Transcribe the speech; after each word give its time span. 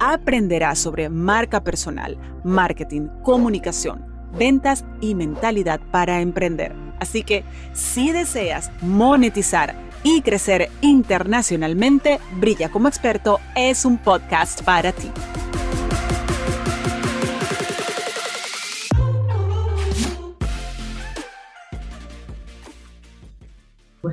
aprenderás 0.00 0.78
sobre 0.78 1.08
marca 1.08 1.62
personal, 1.62 2.18
marketing, 2.44 3.08
comunicación, 3.22 4.04
ventas 4.38 4.84
y 5.00 5.14
mentalidad 5.14 5.80
para 5.90 6.20
emprender. 6.20 6.74
Así 7.00 7.22
que 7.22 7.44
si 7.72 8.12
deseas 8.12 8.70
monetizar 8.82 9.74
y 10.02 10.22
crecer 10.22 10.68
internacionalmente, 10.80 12.18
Brilla 12.40 12.70
como 12.70 12.88
experto 12.88 13.40
es 13.54 13.84
un 13.84 13.98
podcast 13.98 14.62
para 14.62 14.92
ti. 14.92 15.10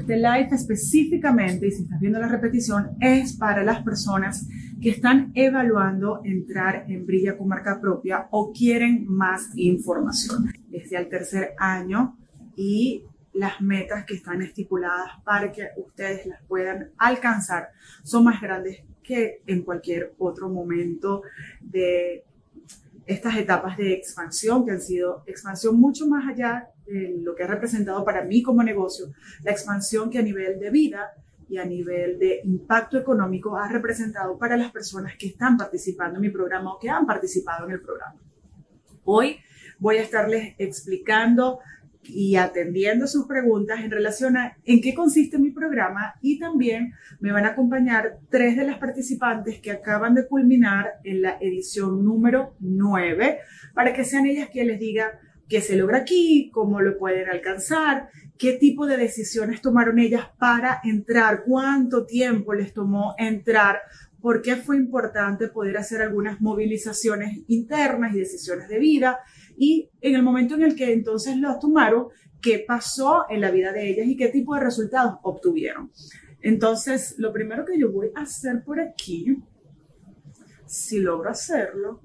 Este 0.05 0.17
live 0.17 0.49
específicamente, 0.51 1.67
y 1.67 1.71
si 1.71 1.81
estás 1.81 1.99
viendo 1.99 2.19
la 2.19 2.27
repetición, 2.27 2.91
es 2.99 3.37
para 3.37 3.63
las 3.63 3.81
personas 3.81 4.47
que 4.81 4.89
están 4.89 5.31
evaluando 5.35 6.21
entrar 6.23 6.85
en 6.87 7.05
Brilla 7.05 7.37
con 7.37 7.47
marca 7.47 7.79
propia 7.79 8.27
o 8.31 8.51
quieren 8.51 9.05
más 9.07 9.49
información. 9.55 10.51
Desde 10.69 10.97
el 10.97 11.07
tercer 11.07 11.53
año 11.57 12.17
y 12.55 13.03
las 13.33 13.61
metas 13.61 14.05
que 14.05 14.15
están 14.15 14.41
estipuladas 14.41 15.11
para 15.23 15.51
que 15.51 15.67
ustedes 15.77 16.25
las 16.25 16.41
puedan 16.43 16.91
alcanzar 16.97 17.69
son 18.03 18.23
más 18.23 18.41
grandes 18.41 18.83
que 19.03 19.41
en 19.45 19.63
cualquier 19.63 20.13
otro 20.17 20.49
momento 20.49 21.21
de 21.61 22.23
estas 23.05 23.37
etapas 23.37 23.77
de 23.77 23.93
expansión 23.93 24.65
que 24.65 24.71
han 24.71 24.81
sido 24.81 25.23
expansión 25.27 25.79
mucho 25.79 26.07
más 26.07 26.27
allá 26.27 26.69
de 26.87 27.15
lo 27.21 27.35
que 27.35 27.43
ha 27.43 27.47
representado 27.47 28.03
para 28.03 28.23
mí 28.23 28.41
como 28.41 28.63
negocio, 28.63 29.07
la 29.43 29.51
expansión 29.51 30.09
que 30.09 30.19
a 30.19 30.23
nivel 30.23 30.59
de 30.59 30.69
vida 30.71 31.11
y 31.47 31.57
a 31.57 31.65
nivel 31.65 32.17
de 32.19 32.41
impacto 32.43 32.97
económico 32.97 33.57
ha 33.57 33.67
representado 33.67 34.37
para 34.37 34.57
las 34.57 34.71
personas 34.71 35.13
que 35.17 35.27
están 35.27 35.57
participando 35.57 36.17
en 36.17 36.21
mi 36.21 36.29
programa 36.29 36.73
o 36.73 36.79
que 36.79 36.89
han 36.89 37.05
participado 37.05 37.65
en 37.65 37.71
el 37.73 37.81
programa. 37.81 38.19
Hoy 39.03 39.37
voy 39.79 39.97
a 39.97 40.01
estarles 40.01 40.55
explicando 40.57 41.59
y 42.07 42.35
atendiendo 42.35 43.07
sus 43.07 43.25
preguntas 43.25 43.79
en 43.83 43.91
relación 43.91 44.37
a 44.37 44.57
en 44.63 44.81
qué 44.81 44.93
consiste 44.93 45.37
mi 45.37 45.51
programa 45.51 46.15
y 46.21 46.39
también 46.39 46.93
me 47.19 47.31
van 47.31 47.45
a 47.45 47.49
acompañar 47.49 48.19
tres 48.29 48.55
de 48.55 48.65
las 48.65 48.77
participantes 48.77 49.59
que 49.59 49.71
acaban 49.71 50.13
de 50.13 50.27
culminar 50.27 50.93
en 51.03 51.21
la 51.21 51.37
edición 51.39 52.03
número 52.03 52.55
9 52.59 53.39
para 53.73 53.93
que 53.93 54.05
sean 54.05 54.25
ellas 54.25 54.49
quienes 54.51 54.73
les 54.73 54.79
diga 54.79 55.19
qué 55.47 55.61
se 55.61 55.75
logra 55.75 55.99
aquí, 55.99 56.49
cómo 56.51 56.81
lo 56.81 56.97
pueden 56.97 57.29
alcanzar, 57.29 58.09
qué 58.37 58.53
tipo 58.53 58.85
de 58.85 58.97
decisiones 58.97 59.61
tomaron 59.61 59.99
ellas 59.99 60.27
para 60.39 60.81
entrar, 60.83 61.43
cuánto 61.45 62.05
tiempo 62.05 62.53
les 62.53 62.73
tomó 62.73 63.15
entrar, 63.17 63.79
por 64.21 64.41
qué 64.41 64.55
fue 64.55 64.77
importante 64.77 65.49
poder 65.49 65.77
hacer 65.77 66.01
algunas 66.01 66.41
movilizaciones 66.41 67.43
internas 67.47 68.15
y 68.15 68.19
decisiones 68.19 68.67
de 68.67 68.79
vida 68.79 69.19
y 69.57 69.91
en 70.01 70.15
el 70.15 70.23
momento 70.23 70.55
en 70.55 70.63
el 70.63 70.75
que 70.75 70.93
entonces 70.93 71.37
lo 71.37 71.59
tomaron, 71.59 72.07
qué 72.41 72.63
pasó 72.67 73.25
en 73.29 73.41
la 73.41 73.51
vida 73.51 73.71
de 73.71 73.89
ellas 73.89 74.07
y 74.07 74.17
qué 74.17 74.29
tipo 74.29 74.55
de 74.55 74.61
resultados 74.61 75.15
obtuvieron. 75.21 75.91
Entonces, 76.41 77.15
lo 77.17 77.31
primero 77.33 77.65
que 77.65 77.79
yo 77.79 77.91
voy 77.91 78.09
a 78.15 78.21
hacer 78.21 78.63
por 78.63 78.79
aquí, 78.79 79.41
si 80.65 80.99
logro 80.99 81.29
hacerlo, 81.29 82.01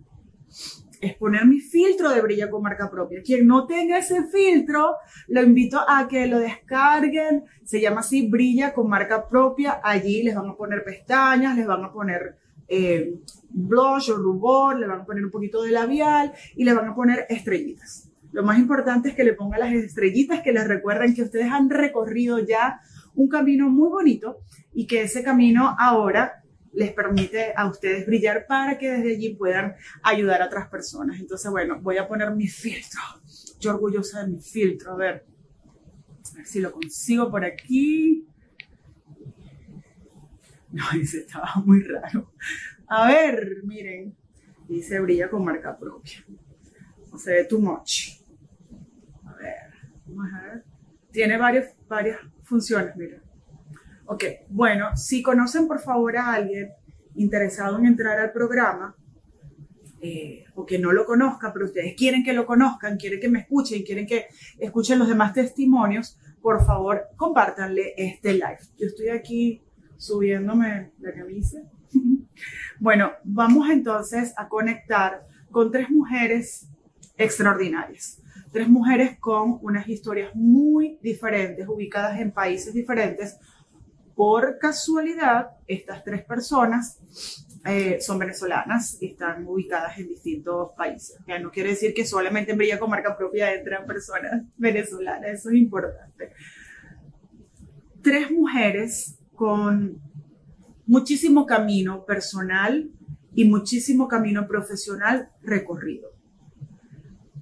es 1.01 1.15
poner 1.17 1.47
mi 1.47 1.61
filtro 1.61 2.11
de 2.11 2.21
brilla 2.21 2.51
con 2.51 2.63
marca 2.63 2.91
propia. 2.91 3.23
Quien 3.23 3.47
no 3.47 3.67
tenga 3.67 3.99
ese 3.99 4.25
filtro, 4.25 4.97
lo 5.29 5.43
invito 5.43 5.79
a 5.87 6.07
que 6.09 6.27
lo 6.27 6.39
descarguen. 6.39 7.45
Se 7.65 7.81
llama 7.81 8.01
así 8.01 8.29
brilla 8.29 8.75
con 8.75 8.89
marca 8.89 9.29
propia. 9.29 9.81
Allí 9.83 10.23
les 10.23 10.35
van 10.35 10.51
a 10.51 10.57
poner 10.57 10.85
pestañas, 10.85 11.57
les 11.57 11.67
van 11.67 11.85
a 11.85 11.93
poner 11.93 12.37
eh, 12.69 13.15
blush 13.49 14.11
o 14.11 14.17
rubor, 14.17 14.79
le 14.79 14.87
van 14.87 15.01
a 15.01 15.05
poner 15.05 15.25
un 15.25 15.31
poquito 15.31 15.63
de 15.63 15.71
labial 15.71 16.33
y 16.55 16.65
le 16.65 16.75
van 16.75 16.89
a 16.89 16.95
poner 16.95 17.27
estrellitas. 17.29 18.11
Lo 18.33 18.45
más 18.45 18.59
importante 18.59 19.09
es 19.09 19.15
que 19.15 19.25
le 19.25 19.33
pongan 19.33 19.61
las 19.61 19.73
estrellitas 19.73 20.43
que 20.43 20.53
les 20.53 20.69
recuerden 20.69 21.15
que 21.15 21.23
ustedes 21.23 21.51
han 21.51 21.69
recorrido 21.69 22.39
ya 22.39 22.81
un 23.15 23.29
camino 23.29 23.69
muy 23.69 23.89
bonito 23.89 24.39
y 24.73 24.87
que 24.87 25.03
ese 25.03 25.25
camino 25.25 25.75
ahora 25.79 26.40
les 26.73 26.93
permite 26.93 27.53
a 27.57 27.67
ustedes 27.67 28.07
brillar 28.07 28.47
para 28.47 28.79
que 28.79 28.91
desde 28.91 29.15
allí 29.17 29.35
puedan 29.35 29.75
ayudar 30.03 30.43
a 30.43 30.47
otras 30.47 30.69
personas. 30.69 31.19
Entonces, 31.19 31.51
bueno, 31.51 31.81
voy 31.81 31.99
a 31.99 32.07
poner 32.07 32.31
mi 32.31 32.47
filtro. 32.47 33.01
Yo 33.59 33.71
orgullosa 33.71 34.23
de 34.23 34.33
mi 34.33 34.41
filtro. 34.41 34.93
A 34.93 34.97
ver, 34.97 35.27
si 36.45 36.61
lo 36.61 36.73
consigo 36.73 37.31
por 37.31 37.45
aquí. 37.45 38.27
No, 40.71 40.85
ese 41.01 41.19
estaba 41.19 41.55
muy 41.65 41.83
raro. 41.83 42.33
A 42.87 43.09
ver, 43.09 43.63
miren. 43.65 44.17
Dice 44.69 45.01
brilla 45.01 45.29
con 45.29 45.45
marca 45.45 45.77
propia. 45.77 46.25
No 47.11 47.19
se 47.19 47.33
ve 47.33 47.45
too 47.45 47.59
much. 47.59 48.21
A 49.25 49.35
ver, 49.35 49.75
vamos 50.07 50.33
a 50.33 50.43
ver. 50.43 50.65
Tiene 51.11 51.37
varias, 51.37 51.75
varias 51.89 52.21
funciones, 52.45 52.95
miren. 52.95 53.30
Ok, 54.13 54.25
bueno, 54.49 54.97
si 54.97 55.23
conocen 55.23 55.69
por 55.69 55.79
favor 55.79 56.17
a 56.17 56.33
alguien 56.33 56.73
interesado 57.15 57.79
en 57.79 57.87
entrar 57.87 58.19
al 58.19 58.33
programa, 58.33 58.97
eh, 60.01 60.47
o 60.57 60.67
que 60.67 60.81
no 60.81 60.91
lo 60.91 61.07
conozca, 61.07 61.53
pero 61.53 61.67
ustedes 61.67 61.95
quieren 61.97 62.25
que 62.25 62.33
lo 62.33 62.45
conozcan, 62.45 62.97
quieren 62.97 63.21
que 63.21 63.29
me 63.29 63.39
escuchen, 63.39 63.85
quieren 63.85 64.09
que 64.09 64.27
escuchen 64.59 64.99
los 64.99 65.07
demás 65.07 65.33
testimonios, 65.33 66.19
por 66.43 66.67
favor, 66.67 67.05
compártanle 67.15 67.95
este 67.97 68.33
live. 68.33 68.59
Yo 68.77 68.89
estoy 68.89 69.11
aquí 69.11 69.63
subiéndome 69.97 70.91
la 70.99 71.15
camisa. 71.15 71.61
bueno, 72.81 73.13
vamos 73.23 73.71
entonces 73.71 74.35
a 74.37 74.49
conectar 74.49 75.25
con 75.53 75.71
tres 75.71 75.89
mujeres 75.89 76.69
extraordinarias. 77.17 78.21
Tres 78.51 78.69
mujeres 78.69 79.17
con 79.21 79.61
unas 79.63 79.89
historias 79.89 80.35
muy 80.35 80.99
diferentes, 81.01 81.69
ubicadas 81.69 82.19
en 82.19 82.33
países 82.33 82.75
diferentes, 82.75 83.39
por 84.21 84.59
casualidad, 84.59 85.53
estas 85.67 86.05
tres 86.05 86.23
personas 86.27 86.99
eh, 87.65 88.03
son 88.03 88.19
venezolanas 88.19 88.99
y 89.01 89.13
están 89.13 89.47
ubicadas 89.47 89.97
en 89.97 90.09
distintos 90.09 90.73
países. 90.77 91.19
No 91.41 91.51
quiere 91.51 91.71
decir 91.71 91.95
que 91.95 92.05
solamente 92.05 92.53
en 92.53 92.59
Brilla 92.59 92.79
con 92.79 92.91
marca 92.91 93.17
propia 93.17 93.55
entran 93.55 93.87
personas 93.87 94.43
venezolanas, 94.59 95.31
eso 95.31 95.49
es 95.49 95.57
importante. 95.57 96.35
Tres 98.03 98.31
mujeres 98.31 99.19
con 99.35 100.03
muchísimo 100.85 101.47
camino 101.47 102.05
personal 102.05 102.91
y 103.35 103.47
muchísimo 103.47 104.07
camino 104.07 104.47
profesional 104.47 105.31
recorrido. 105.41 106.11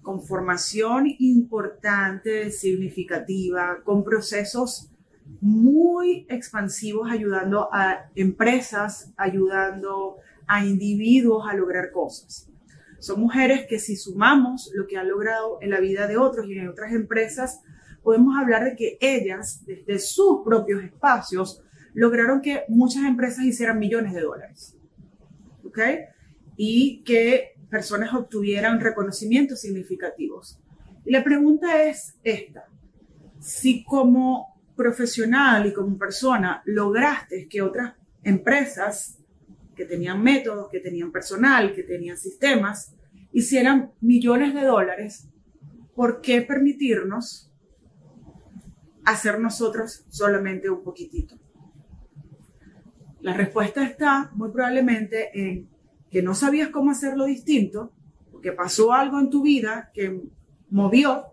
Con 0.01 0.23
formación 0.23 1.09
importante, 1.19 2.53
significativa, 2.53 3.81
con 3.83 4.05
procesos 4.05 4.93
muy 5.41 6.27
expansivos 6.29 7.11
ayudando 7.11 7.69
a 7.73 8.11
empresas, 8.15 9.13
ayudando 9.17 10.17
a 10.47 10.65
individuos 10.65 11.45
a 11.49 11.55
lograr 11.55 11.91
cosas. 11.93 12.49
Son 12.99 13.21
mujeres 13.21 13.67
que 13.69 13.79
si 13.79 13.97
sumamos 13.97 14.71
lo 14.75 14.87
que 14.87 14.97
han 14.97 15.09
logrado 15.09 15.59
en 15.61 15.71
la 15.71 15.81
vida 15.81 16.07
de 16.07 16.17
otros 16.17 16.47
y 16.47 16.59
en 16.59 16.69
otras 16.69 16.93
empresas, 16.93 17.61
podemos 18.03 18.37
hablar 18.37 18.65
de 18.65 18.75
que 18.75 18.99
ellas, 19.01 19.63
desde 19.67 19.99
sus 19.99 20.43
propios 20.45 20.83
espacios, 20.83 21.63
lograron 21.95 22.41
que 22.41 22.65
muchas 22.69 23.05
empresas 23.05 23.45
hicieran 23.45 23.79
millones 23.79 24.15
de 24.15 24.23
dólares. 24.23 24.77
¿Ok? 25.65 25.79
Y 26.57 27.03
que 27.05 27.55
personas 27.71 28.13
obtuvieran 28.15 28.81
reconocimientos 28.81 29.61
significativos. 29.61 30.59
La 31.05 31.23
pregunta 31.23 31.85
es 31.85 32.17
esta. 32.25 32.65
Si 33.41 33.85
como 33.85 34.58
profesional 34.79 35.67
y 35.67 35.73
como 35.75 35.99
persona 35.99 36.63
lograste 36.65 37.49
que 37.49 37.61
otras 37.61 37.95
empresas 38.23 39.19
que 39.75 39.85
tenían 39.85 40.23
métodos, 40.23 40.71
que 40.71 40.79
tenían 40.79 41.11
personal, 41.11 41.75
que 41.75 41.83
tenían 41.83 42.17
sistemas, 42.17 42.95
hicieran 43.33 43.91
millones 44.01 44.55
de 44.55 44.65
dólares, 44.65 45.29
¿por 45.97 46.21
qué 46.21 46.43
permitirnos 46.43 47.53
hacer 49.05 49.41
nosotros 49.41 50.05
solamente 50.09 50.71
un 50.71 50.85
poquitito? 50.85 51.37
La 53.21 53.35
respuesta 53.35 53.85
está 53.85 54.31
muy 54.35 54.51
probablemente 54.53 55.31
en 55.35 55.69
que 56.09 56.23
no 56.23 56.35
sabías 56.35 56.69
cómo 56.69 56.93
hacerlo 56.93 57.25
distinto, 57.25 57.93
porque 58.31 58.53
pasó 58.53 58.93
algo 58.93 59.19
en 59.19 59.29
tu 59.29 59.43
vida 59.43 59.91
que 59.93 60.23
movió 60.71 61.33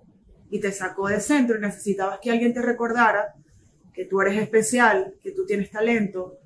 y 0.49 0.59
te 0.59 0.71
sacó 0.71 1.07
de 1.07 1.19
centro 1.19 1.57
y 1.57 1.61
necesitabas 1.61 2.19
que 2.21 2.31
alguien 2.31 2.53
te 2.53 2.61
recordara 2.61 3.33
que 3.93 4.05
tú 4.05 4.21
eres 4.21 4.41
especial, 4.41 5.15
que 5.21 5.31
tú 5.31 5.45
tienes 5.45 5.71
talento, 5.71 6.37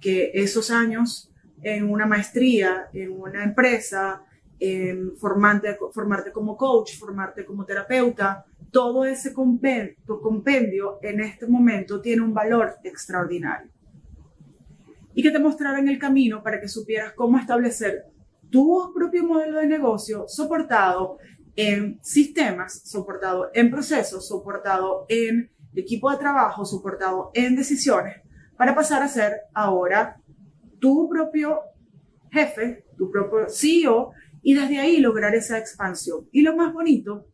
que 0.00 0.32
esos 0.34 0.70
años 0.70 1.32
en 1.62 1.88
una 1.88 2.06
maestría, 2.06 2.88
en 2.92 3.12
una 3.12 3.44
empresa, 3.44 4.22
en 4.58 5.16
formarte, 5.16 5.78
formarte 5.92 6.32
como 6.32 6.56
coach, 6.56 6.98
formarte 6.98 7.44
como 7.44 7.64
terapeuta, 7.64 8.44
todo 8.70 9.04
ese 9.04 9.32
compendio, 9.32 9.96
compendio 10.20 10.98
en 11.02 11.20
este 11.20 11.46
momento 11.46 12.00
tiene 12.00 12.22
un 12.22 12.34
valor 12.34 12.74
extraordinario. 12.84 13.70
Y 15.14 15.22
que 15.22 15.30
te 15.30 15.38
mostraran 15.38 15.88
el 15.88 15.98
camino 15.98 16.42
para 16.42 16.60
que 16.60 16.68
supieras 16.68 17.14
cómo 17.14 17.38
establecer 17.38 18.04
tu 18.50 18.92
propio 18.94 19.24
modelo 19.24 19.60
de 19.60 19.66
negocio 19.66 20.26
soportado 20.28 21.18
en 21.56 21.98
sistemas, 22.02 22.82
soportado 22.84 23.50
en 23.54 23.70
procesos, 23.70 24.28
soportado 24.28 25.06
en 25.08 25.50
equipo 25.74 26.10
de 26.10 26.18
trabajo, 26.18 26.64
soportado 26.64 27.30
en 27.34 27.56
decisiones, 27.56 28.16
para 28.56 28.74
pasar 28.74 29.02
a 29.02 29.08
ser 29.08 29.40
ahora 29.54 30.20
tu 30.78 31.08
propio 31.08 31.60
jefe, 32.30 32.84
tu 32.96 33.10
propio 33.10 33.48
CEO, 33.48 34.12
y 34.42 34.54
desde 34.54 34.78
ahí 34.78 34.98
lograr 34.98 35.34
esa 35.34 35.58
expansión. 35.58 36.28
Y 36.30 36.42
lo 36.42 36.54
más 36.54 36.72
bonito 36.72 37.26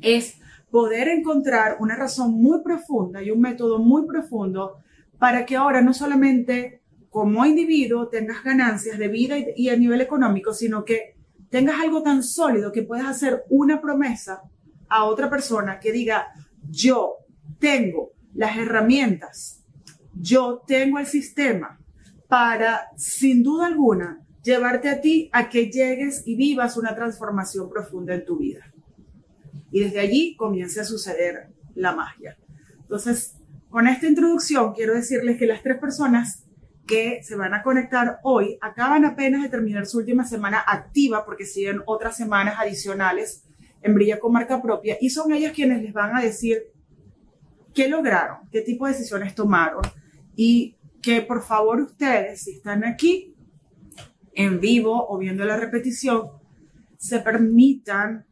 es 0.00 0.40
poder 0.70 1.08
encontrar 1.08 1.76
una 1.80 1.96
razón 1.96 2.32
muy 2.32 2.62
profunda 2.62 3.22
y 3.22 3.30
un 3.30 3.40
método 3.40 3.78
muy 3.78 4.06
profundo 4.06 4.78
para 5.18 5.46
que 5.46 5.56
ahora 5.56 5.82
no 5.82 5.94
solamente 5.94 6.82
como 7.10 7.44
individuo 7.46 8.08
tengas 8.08 8.44
ganancias 8.44 8.98
de 8.98 9.08
vida 9.08 9.36
y 9.56 9.68
a 9.70 9.76
nivel 9.76 10.00
económico, 10.00 10.52
sino 10.52 10.84
que 10.84 11.17
tengas 11.50 11.80
algo 11.80 12.02
tan 12.02 12.22
sólido 12.22 12.72
que 12.72 12.82
puedas 12.82 13.06
hacer 13.06 13.44
una 13.48 13.80
promesa 13.80 14.42
a 14.88 15.04
otra 15.04 15.28
persona 15.30 15.80
que 15.80 15.92
diga, 15.92 16.28
yo 16.68 17.16
tengo 17.58 18.12
las 18.34 18.56
herramientas, 18.56 19.64
yo 20.14 20.62
tengo 20.66 20.98
el 20.98 21.06
sistema 21.06 21.78
para, 22.28 22.88
sin 22.96 23.42
duda 23.42 23.66
alguna, 23.66 24.24
llevarte 24.42 24.88
a 24.88 25.00
ti 25.00 25.30
a 25.32 25.48
que 25.48 25.70
llegues 25.70 26.22
y 26.26 26.36
vivas 26.36 26.76
una 26.76 26.94
transformación 26.94 27.68
profunda 27.68 28.14
en 28.14 28.24
tu 28.24 28.38
vida. 28.38 28.72
Y 29.70 29.80
desde 29.80 30.00
allí 30.00 30.36
comience 30.36 30.80
a 30.80 30.84
suceder 30.84 31.48
la 31.74 31.94
magia. 31.94 32.38
Entonces, 32.80 33.36
con 33.68 33.86
esta 33.86 34.06
introducción 34.06 34.72
quiero 34.72 34.94
decirles 34.94 35.38
que 35.38 35.46
las 35.46 35.62
tres 35.62 35.78
personas 35.78 36.44
que 36.88 37.22
se 37.22 37.36
van 37.36 37.54
a 37.54 37.62
conectar 37.62 38.18
hoy 38.24 38.58
acaban 38.60 39.04
apenas 39.04 39.42
de 39.42 39.48
terminar 39.48 39.86
su 39.86 39.98
última 39.98 40.24
semana 40.24 40.64
activa 40.66 41.24
porque 41.24 41.44
siguen 41.44 41.82
otras 41.86 42.16
semanas 42.16 42.56
adicionales 42.58 43.44
en 43.82 43.94
Brilla 43.94 44.18
con 44.18 44.32
marca 44.32 44.60
propia 44.60 44.96
y 45.00 45.10
son 45.10 45.32
ellas 45.32 45.52
quienes 45.52 45.82
les 45.82 45.92
van 45.92 46.16
a 46.16 46.22
decir 46.22 46.72
qué 47.74 47.88
lograron, 47.88 48.48
qué 48.50 48.62
tipo 48.62 48.86
de 48.86 48.94
decisiones 48.94 49.34
tomaron 49.34 49.82
y 50.34 50.76
que 51.02 51.20
por 51.22 51.42
favor 51.42 51.80
ustedes, 51.80 52.42
si 52.42 52.52
están 52.52 52.84
aquí 52.84 53.34
en 54.34 54.58
vivo 54.58 55.06
o 55.08 55.18
viendo 55.18 55.44
la 55.44 55.56
repetición, 55.56 56.30
se 56.96 57.20
permitan 57.20 58.26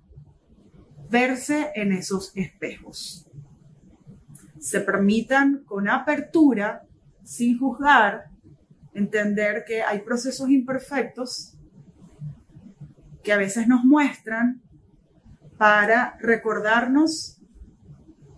verse 1.10 1.70
en 1.74 1.92
esos 1.92 2.32
espejos. 2.36 3.28
Se 4.58 4.80
permitan 4.80 5.62
con 5.64 5.88
apertura, 5.88 6.82
sin 7.22 7.58
juzgar, 7.58 8.30
entender 8.96 9.64
que 9.66 9.82
hay 9.82 10.00
procesos 10.00 10.48
imperfectos 10.48 11.54
que 13.22 13.32
a 13.32 13.36
veces 13.36 13.68
nos 13.68 13.84
muestran 13.84 14.62
para 15.58 16.16
recordarnos 16.20 17.42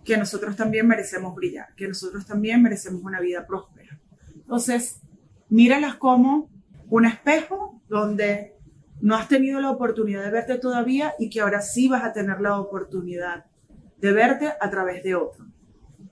que 0.04 0.16
nosotros 0.16 0.56
también 0.56 0.88
merecemos 0.88 1.34
brillar, 1.34 1.74
que 1.76 1.86
nosotros 1.86 2.26
también 2.26 2.62
merecemos 2.62 3.02
una 3.02 3.20
vida 3.20 3.46
próspera. 3.46 4.00
Entonces, 4.34 5.00
míralas 5.48 5.94
como 5.94 6.50
un 6.88 7.04
espejo 7.04 7.80
donde 7.88 8.56
no 9.00 9.14
has 9.14 9.28
tenido 9.28 9.60
la 9.60 9.70
oportunidad 9.70 10.24
de 10.24 10.30
verte 10.30 10.58
todavía 10.58 11.14
y 11.20 11.30
que 11.30 11.40
ahora 11.40 11.60
sí 11.60 11.88
vas 11.88 12.02
a 12.02 12.12
tener 12.12 12.40
la 12.40 12.58
oportunidad 12.58 13.44
de 13.98 14.12
verte 14.12 14.52
a 14.60 14.70
través 14.70 15.04
de 15.04 15.14
otro. 15.14 15.46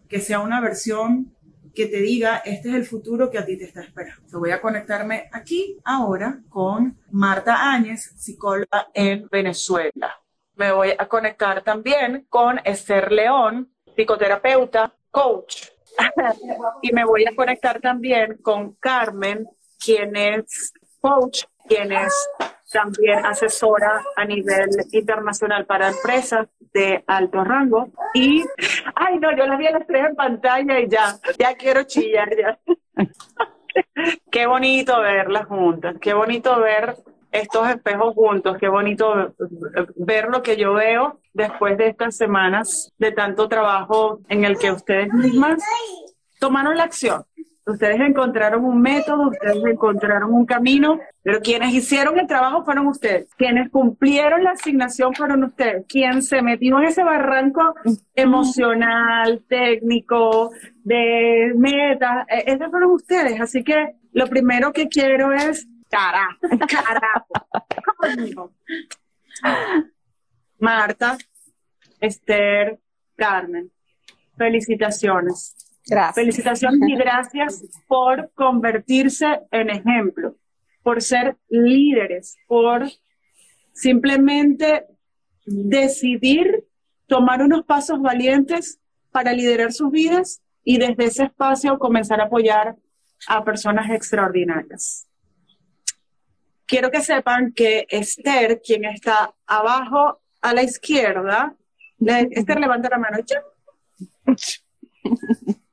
Que 0.08 0.20
sea 0.20 0.38
una 0.38 0.60
versión 0.60 1.35
que 1.76 1.86
te 1.86 1.98
diga, 1.98 2.38
este 2.38 2.70
es 2.70 2.74
el 2.74 2.84
futuro 2.86 3.30
que 3.30 3.38
a 3.38 3.44
ti 3.44 3.58
te 3.58 3.64
está 3.64 3.82
esperando. 3.82 4.40
voy 4.40 4.50
a 4.50 4.60
conectarme 4.60 5.28
aquí 5.30 5.78
ahora 5.84 6.40
con 6.48 6.98
Marta 7.12 7.70
Áñez, 7.70 8.14
psicóloga 8.16 8.88
en 8.94 9.28
Venezuela. 9.30 10.18
Me 10.54 10.72
voy 10.72 10.92
a 10.98 11.06
conectar 11.06 11.62
también 11.62 12.26
con 12.30 12.58
Esther 12.64 13.12
León, 13.12 13.70
psicoterapeuta, 13.94 14.94
coach. 15.10 15.66
y 16.82 16.92
me 16.92 17.04
voy 17.04 17.26
a 17.26 17.36
conectar 17.36 17.78
también 17.80 18.38
con 18.38 18.72
Carmen, 18.76 19.46
quien 19.78 20.16
es 20.16 20.72
coach, 21.00 21.44
quien 21.68 21.92
es 21.92 22.12
también 22.70 23.24
asesora 23.24 24.02
a 24.16 24.24
nivel 24.24 24.68
internacional 24.92 25.66
para 25.66 25.88
empresas 25.88 26.48
de 26.72 27.02
alto 27.06 27.44
rango. 27.44 27.88
Y, 28.14 28.44
ay, 28.94 29.18
no, 29.18 29.34
yo 29.36 29.46
la 29.46 29.56
vi 29.56 29.66
a 29.66 29.72
las 29.72 29.86
tres 29.86 30.06
en 30.06 30.16
pantalla 30.16 30.80
y 30.80 30.88
ya, 30.88 31.16
ya 31.38 31.54
quiero 31.54 31.84
chillar 31.84 32.28
ya. 32.36 32.58
qué 34.30 34.46
bonito 34.46 35.00
verlas 35.00 35.46
juntas, 35.46 35.96
qué 36.00 36.14
bonito 36.14 36.58
ver 36.60 36.96
estos 37.30 37.68
espejos 37.68 38.14
juntos, 38.14 38.56
qué 38.58 38.68
bonito 38.68 39.34
ver 39.96 40.28
lo 40.28 40.42
que 40.42 40.56
yo 40.56 40.74
veo 40.74 41.20
después 41.34 41.76
de 41.76 41.88
estas 41.88 42.16
semanas 42.16 42.92
de 42.98 43.12
tanto 43.12 43.48
trabajo 43.48 44.20
en 44.28 44.44
el 44.44 44.58
que 44.58 44.72
ustedes 44.72 45.12
mismas 45.12 45.62
tomaron 46.38 46.76
la 46.76 46.84
acción 46.84 47.24
Ustedes 47.68 47.98
encontraron 47.98 48.64
un 48.64 48.80
método, 48.80 49.30
ustedes 49.30 49.64
encontraron 49.64 50.32
un 50.32 50.46
camino, 50.46 51.00
pero 51.24 51.40
quienes 51.40 51.74
hicieron 51.74 52.16
el 52.16 52.28
trabajo 52.28 52.64
fueron 52.64 52.86
ustedes. 52.86 53.28
Quienes 53.34 53.70
cumplieron 53.70 54.44
la 54.44 54.52
asignación 54.52 55.12
fueron 55.14 55.42
ustedes. 55.42 55.84
Quien 55.88 56.22
se 56.22 56.42
metió 56.42 56.78
en 56.78 56.84
ese 56.84 57.02
barranco 57.02 57.74
emocional, 58.14 59.42
técnico, 59.48 60.52
de 60.84 61.54
metas, 61.56 62.24
e-, 62.28 62.52
esos 62.52 62.70
fueron 62.70 62.92
ustedes. 62.92 63.40
Así 63.40 63.64
que 63.64 63.96
lo 64.12 64.28
primero 64.28 64.72
que 64.72 64.86
quiero 64.86 65.32
es 65.32 65.66
carajo, 65.90 66.38
carajo. 66.68 68.52
Marta, 70.60 71.18
Esther, 72.00 72.78
Carmen, 73.16 73.72
felicitaciones 74.36 75.65
Felicitaciones 76.14 76.80
y 76.88 76.96
gracias 76.96 77.64
por 77.86 78.32
convertirse 78.34 79.40
en 79.52 79.70
ejemplo, 79.70 80.36
por 80.82 81.00
ser 81.00 81.36
líderes, 81.48 82.36
por 82.48 82.88
simplemente 83.72 84.86
decidir 85.44 86.64
tomar 87.06 87.40
unos 87.40 87.64
pasos 87.64 88.00
valientes 88.00 88.80
para 89.12 89.32
liderar 89.32 89.72
sus 89.72 89.92
vidas 89.92 90.42
y 90.64 90.78
desde 90.78 91.04
ese 91.04 91.24
espacio 91.24 91.78
comenzar 91.78 92.20
a 92.20 92.24
apoyar 92.24 92.76
a 93.28 93.44
personas 93.44 93.88
extraordinarias. 93.90 95.06
Quiero 96.66 96.90
que 96.90 97.00
sepan 97.00 97.52
que 97.52 97.86
Esther, 97.88 98.60
quien 98.60 98.84
está 98.86 99.32
abajo 99.46 100.20
a 100.42 100.52
la 100.52 100.64
izquierda, 100.64 101.54
Esther 102.00 102.58
levanta 102.58 102.88
la 102.88 102.98
mano. 102.98 103.18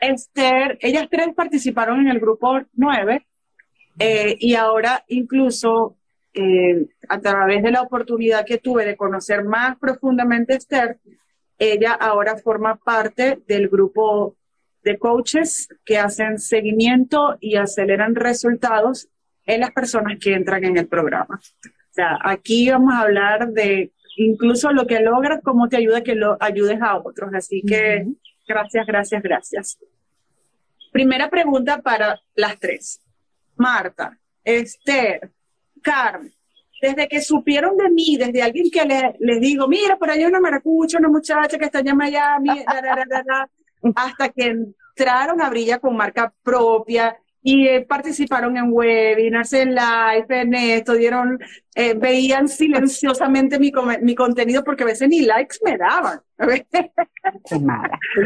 Esther, 0.00 0.78
ellas 0.80 1.08
tres 1.10 1.28
participaron 1.34 2.00
en 2.00 2.08
el 2.08 2.20
grupo 2.20 2.60
9 2.74 3.26
eh, 3.98 4.36
y 4.38 4.54
ahora 4.54 5.04
incluso 5.08 5.96
eh, 6.32 6.86
a 7.08 7.20
través 7.20 7.62
de 7.62 7.70
la 7.70 7.82
oportunidad 7.82 8.44
que 8.44 8.58
tuve 8.58 8.84
de 8.84 8.96
conocer 8.96 9.44
más 9.44 9.78
profundamente 9.78 10.54
a 10.54 10.56
Esther, 10.56 10.98
ella 11.58 11.92
ahora 11.92 12.36
forma 12.36 12.76
parte 12.76 13.40
del 13.46 13.68
grupo 13.68 14.36
de 14.82 14.98
coaches 14.98 15.68
que 15.84 15.98
hacen 15.98 16.38
seguimiento 16.38 17.36
y 17.40 17.56
aceleran 17.56 18.14
resultados 18.14 19.08
en 19.46 19.60
las 19.60 19.70
personas 19.70 20.18
que 20.20 20.34
entran 20.34 20.64
en 20.64 20.76
el 20.76 20.88
programa. 20.88 21.40
O 21.40 21.92
sea, 21.94 22.18
aquí 22.22 22.68
vamos 22.70 22.92
a 22.94 23.00
hablar 23.00 23.50
de 23.50 23.92
incluso 24.16 24.72
lo 24.72 24.86
que 24.86 25.00
logras, 25.00 25.40
cómo 25.42 25.68
te 25.68 25.76
ayuda 25.76 26.02
que 26.02 26.14
lo 26.14 26.36
ayudes 26.40 26.80
a 26.82 26.98
otros. 26.98 27.32
Así 27.34 27.62
que 27.66 28.06
Gracias, 28.46 28.86
gracias, 28.86 29.22
gracias. 29.22 29.78
Primera 30.92 31.28
pregunta 31.28 31.80
para 31.80 32.20
las 32.34 32.58
tres. 32.58 33.00
Marta, 33.56 34.18
Esther, 34.42 35.30
Carmen, 35.82 36.32
desde 36.80 37.08
que 37.08 37.20
supieron 37.20 37.76
de 37.76 37.88
mí, 37.90 38.16
desde 38.16 38.42
alguien 38.42 38.70
que 38.70 38.84
les 39.18 39.40
digo, 39.40 39.66
mira, 39.68 39.96
por 39.96 40.10
ahí 40.10 40.20
hay 40.20 40.26
una 40.26 40.40
maracucha, 40.40 40.98
una 40.98 41.08
muchacha 41.08 41.58
que 41.58 41.64
está 41.64 41.80
en 41.80 41.96
Miami, 41.96 42.64
hasta 43.96 44.28
que 44.28 44.46
entraron 44.46 45.40
a 45.40 45.50
Brilla 45.50 45.78
con 45.78 45.96
marca 45.96 46.32
propia 46.42 47.16
y 47.46 47.68
eh, 47.68 47.82
participaron 47.82 48.56
en 48.56 48.72
webinars, 48.72 49.52
en 49.52 49.74
live, 49.74 50.26
en 50.30 50.54
esto, 50.54 50.94
dieron, 50.94 51.38
eh, 51.74 51.92
veían 51.92 52.48
silenciosamente 52.48 53.58
mi, 53.58 53.70
mi 54.00 54.14
contenido 54.14 54.64
porque 54.64 54.82
a 54.82 54.86
veces 54.86 55.10
ni 55.10 55.20
likes 55.20 55.58
me 55.62 55.76
daban. 55.76 56.20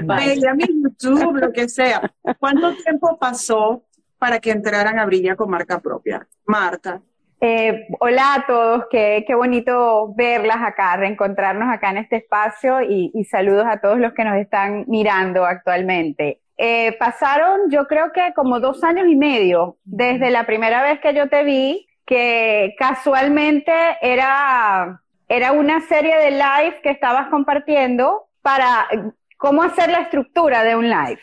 Veía 0.05 0.55
mi 0.55 0.67
YouTube, 0.83 1.41
lo 1.41 1.53
que 1.53 1.69
sea. 1.69 2.01
¿Cuánto 2.39 2.77
tiempo 2.77 3.19
pasó 3.19 3.83
para 4.19 4.39
que 4.39 4.53
entraran 4.53 5.01
a 5.01 5.05
Brilla 5.05 5.35
con 5.35 5.51
marca 5.51 5.81
propia? 5.81 6.25
Marta. 6.47 7.03
Eh, 7.41 7.89
hola 7.99 8.35
a 8.35 8.47
todos, 8.47 8.85
qué, 8.89 9.25
qué, 9.27 9.35
bonito 9.35 10.15
verlas 10.15 10.59
acá, 10.61 10.97
reencontrarnos 10.97 11.69
acá 11.73 11.91
en 11.91 11.99
este 11.99 12.17
espacio 12.17 12.83
y, 12.83 13.11
y, 13.15 13.25
saludos 13.25 13.65
a 13.69 13.81
todos 13.81 13.99
los 13.99 14.13
que 14.13 14.25
nos 14.25 14.37
están 14.37 14.85
mirando 14.87 15.45
actualmente. 15.45 16.41
Eh, 16.61 16.97
pasaron 16.99 17.71
yo 17.71 17.87
creo 17.87 18.11
que 18.13 18.33
como 18.35 18.59
dos 18.59 18.83
años 18.83 19.07
y 19.07 19.15
medio 19.15 19.77
desde 19.85 20.31
la 20.31 20.45
primera 20.45 20.83
vez 20.83 20.99
que 21.01 21.15
yo 21.15 21.29
te 21.29 21.45
vi, 21.45 21.89
que 22.05 22.75
casualmente 22.79 23.73
era, 24.03 25.01
era 25.29 25.53
una 25.53 25.81
serie 25.83 26.17
de 26.17 26.33
live 26.33 26.81
que 26.83 26.91
estabas 26.91 27.29
compartiendo 27.29 28.29
para 28.43 28.89
cómo 29.37 29.63
hacer 29.63 29.89
la 29.89 30.01
estructura 30.01 30.65
de 30.65 30.75
un 30.75 30.91
live, 30.91 31.21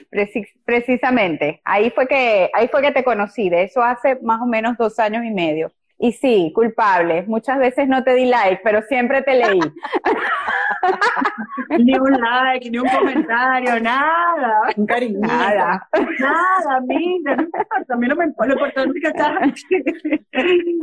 precisamente. 0.63 1.61
Ahí 1.65 1.91
fue 1.91 2.07
que, 2.07 2.49
ahí 2.53 2.69
fue 2.69 2.81
que 2.81 2.91
te 2.91 3.03
conocí, 3.03 3.49
de 3.49 3.63
eso 3.63 3.83
hace 3.83 4.17
más 4.21 4.41
o 4.41 4.45
menos 4.45 4.77
dos 4.77 4.99
años 4.99 5.25
y 5.25 5.31
medio. 5.31 5.71
Y 5.97 6.11
sí, 6.11 6.51
culpable. 6.53 7.23
Muchas 7.23 7.57
veces 7.57 7.87
no 7.87 8.03
te 8.03 8.15
di 8.15 8.25
like, 8.25 8.59
pero 8.63 8.81
siempre 8.83 9.21
te 9.21 9.35
leí. 9.35 9.59
ni 11.79 11.97
un 11.97 12.11
like, 12.11 12.69
ni 12.69 12.79
un 12.79 12.89
comentario, 12.89 13.79
nada. 13.79 14.61
Un 14.75 14.85
cariño. 14.85 15.19
Nada. 15.21 15.87
Nada, 16.19 16.81
mira, 16.85 17.37
no 17.37 17.43
importa. 17.43 17.93
A 17.93 17.97
mí 17.97 18.07
no 18.07 18.15
me 18.15 18.25
importa. 18.25 18.47
Lo 18.47 18.53
importante 18.53 18.99
que 18.99 19.07
estás 19.07 19.39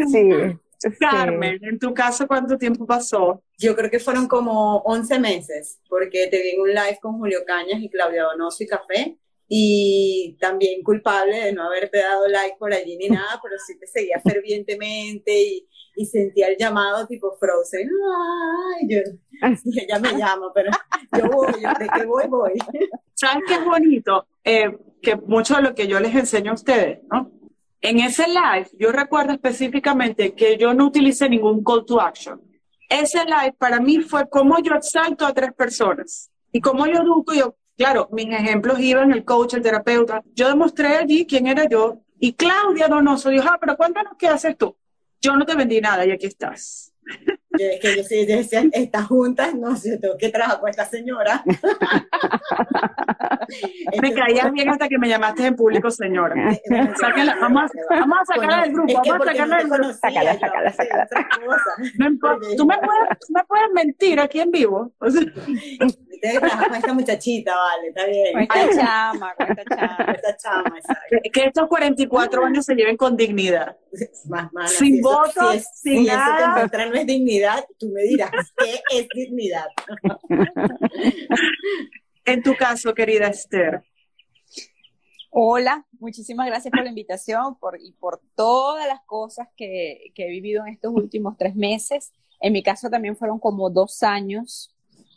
Sí. 0.12 0.58
Carmen, 0.98 1.60
en 1.62 1.78
tu 1.78 1.94
caso, 1.94 2.26
¿cuánto 2.26 2.58
tiempo 2.58 2.84
pasó? 2.86 3.44
Yo 3.56 3.76
creo 3.76 3.88
que 3.88 4.00
fueron 4.00 4.26
como 4.26 4.78
11 4.78 5.20
meses, 5.20 5.78
porque 5.88 6.26
te 6.28 6.42
vi 6.42 6.50
en 6.50 6.60
un 6.60 6.70
live 6.70 6.98
con 7.00 7.18
Julio 7.18 7.38
Cañas 7.46 7.80
y 7.80 7.88
Claudia 7.88 8.24
Donoso 8.24 8.64
y 8.64 8.66
Café, 8.66 9.16
y 9.54 10.34
también 10.40 10.82
culpable 10.82 11.36
de 11.36 11.52
no 11.52 11.64
haberte 11.64 11.98
dado 11.98 12.26
like 12.26 12.56
por 12.58 12.72
allí 12.72 12.96
ni 12.96 13.08
nada, 13.10 13.38
pero 13.42 13.56
sí 13.58 13.78
te 13.78 13.86
seguía 13.86 14.18
fervientemente 14.18 15.30
y, 15.30 15.68
y 15.94 16.06
sentía 16.06 16.48
el 16.48 16.56
llamado 16.56 17.06
tipo 17.06 17.36
Frozen. 17.38 17.86
Ay, 17.86 18.88
yo, 18.88 18.98
ella 19.76 19.98
me 19.98 20.16
llama, 20.16 20.50
pero 20.54 20.70
yo 21.18 21.28
voy, 21.28 21.52
yo 21.60 21.68
de 21.78 21.86
que 21.86 22.06
voy, 22.06 22.28
voy. 22.28 22.52
¿Saben 23.14 23.42
qué 23.46 23.54
es 23.56 23.64
bonito? 23.66 24.26
Eh, 24.42 24.74
que 25.02 25.16
mucho 25.16 25.56
de 25.56 25.62
lo 25.62 25.74
que 25.74 25.86
yo 25.86 26.00
les 26.00 26.14
enseño 26.14 26.52
a 26.52 26.54
ustedes, 26.54 27.00
¿no? 27.12 27.30
En 27.82 27.98
ese 28.00 28.28
live, 28.28 28.70
yo 28.78 28.90
recuerdo 28.90 29.34
específicamente 29.34 30.34
que 30.34 30.56
yo 30.56 30.72
no 30.72 30.86
utilicé 30.86 31.28
ningún 31.28 31.62
call 31.62 31.84
to 31.84 32.00
action. 32.00 32.40
Ese 32.88 33.22
live 33.26 33.54
para 33.58 33.80
mí 33.80 34.00
fue 34.00 34.26
como 34.30 34.58
yo 34.62 34.72
exalto 34.74 35.26
a 35.26 35.34
tres 35.34 35.52
personas 35.52 36.30
y 36.52 36.60
como 36.60 36.86
yo 36.86 37.00
educo, 37.02 37.34
yo 37.34 37.54
Claro, 37.76 38.08
mis 38.12 38.28
ejemplos 38.28 38.78
iban 38.80 39.12
el 39.12 39.24
coach, 39.24 39.54
el 39.54 39.62
terapeuta. 39.62 40.22
Yo 40.34 40.48
demostré 40.48 40.96
allí 40.96 41.26
quién 41.26 41.46
era 41.46 41.68
yo. 41.68 42.00
Y 42.18 42.34
Claudia 42.34 42.88
Donoso 42.88 43.30
dijo, 43.30 43.48
ah, 43.48 43.58
pero 43.60 43.76
cuéntanos 43.76 44.14
qué 44.18 44.28
haces 44.28 44.56
tú. 44.56 44.76
Yo 45.20 45.36
no 45.36 45.44
te 45.44 45.54
vendí 45.54 45.80
nada 45.80 46.04
y 46.06 46.10
aquí 46.10 46.26
estás. 46.26 46.92
es 47.50 47.80
que 47.80 47.96
yo 47.96 48.04
sí 48.04 48.24
decía, 48.26 48.62
estas 48.72 49.06
juntas, 49.06 49.54
no 49.54 49.76
sé, 49.76 49.98
tengo 49.98 50.16
que 50.16 50.28
trabajar 50.28 50.60
con 50.60 50.70
esta 50.70 50.84
señora. 50.84 51.42
me 54.00 54.14
caías 54.14 54.52
bien 54.52 54.68
hasta 54.68 54.88
que 54.88 54.98
me 54.98 55.08
llamaste 55.08 55.46
en 55.46 55.56
público 55.56 55.90
señora. 55.90 56.34
Vamos, 57.40 57.70
a, 57.90 57.94
vamos 58.00 58.18
a 58.20 58.34
sacarla 58.34 58.62
del 58.62 58.72
grupo, 58.72 59.02
vamos 59.04 59.26
a 59.26 59.32
sacarla 59.32 59.56
del 59.58 59.68
grupo. 59.68 59.92
Sácala, 59.94 60.38
sácala, 60.38 60.72
sácala. 60.72 61.08
Tú 62.56 62.66
me 62.66 62.78
puedes, 62.78 63.30
me 63.30 63.44
puedes 63.44 63.70
mentir 63.74 64.20
aquí 64.20 64.40
en 64.40 64.50
vivo. 64.50 64.92
O 64.98 65.10
sea, 65.10 65.22
Ustedes 66.22 66.38
trabajan 66.38 66.68
con 66.68 66.76
esta 66.76 66.94
muchachita, 66.94 67.52
vale, 67.52 67.88
está 67.88 68.06
bien. 68.06 68.32
Cuenta 68.32 68.76
chama, 68.76 69.34
cuenta 69.34 69.64
chama. 69.64 70.12
Esta 70.14 70.36
chama, 70.36 70.78
Que 71.32 71.44
estos 71.46 71.66
44 71.66 72.44
años 72.44 72.64
se 72.64 72.76
lleven 72.76 72.96
con 72.96 73.16
dignidad. 73.16 73.76
Más 74.28 74.52
mala, 74.52 74.68
sin 74.68 75.00
votos, 75.00 75.64
sin 75.74 76.02
si 76.02 76.06
nada. 76.06 76.64
Eso 76.64 76.90
no 76.90 76.94
es 76.94 77.06
dignidad, 77.06 77.64
tú 77.76 77.88
me 77.88 78.02
dirás, 78.02 78.30
¿qué 78.56 78.80
es 78.92 79.08
dignidad? 79.12 79.66
en 82.24 82.42
tu 82.44 82.54
caso, 82.54 82.94
querida 82.94 83.26
Esther. 83.26 83.82
Hola, 85.30 85.84
muchísimas 85.98 86.46
gracias 86.46 86.70
por 86.70 86.84
la 86.84 86.90
invitación 86.90 87.58
por, 87.58 87.80
y 87.82 87.94
por 87.94 88.20
todas 88.36 88.86
las 88.86 89.00
cosas 89.06 89.48
que, 89.56 90.12
que 90.14 90.26
he 90.26 90.30
vivido 90.30 90.64
en 90.64 90.74
estos 90.74 90.92
últimos 90.94 91.36
tres 91.36 91.56
meses. 91.56 92.12
En 92.40 92.52
mi 92.52 92.62
caso 92.62 92.88
también 92.88 93.16
fueron 93.16 93.40
como 93.40 93.70
dos 93.70 94.04
años 94.04 94.72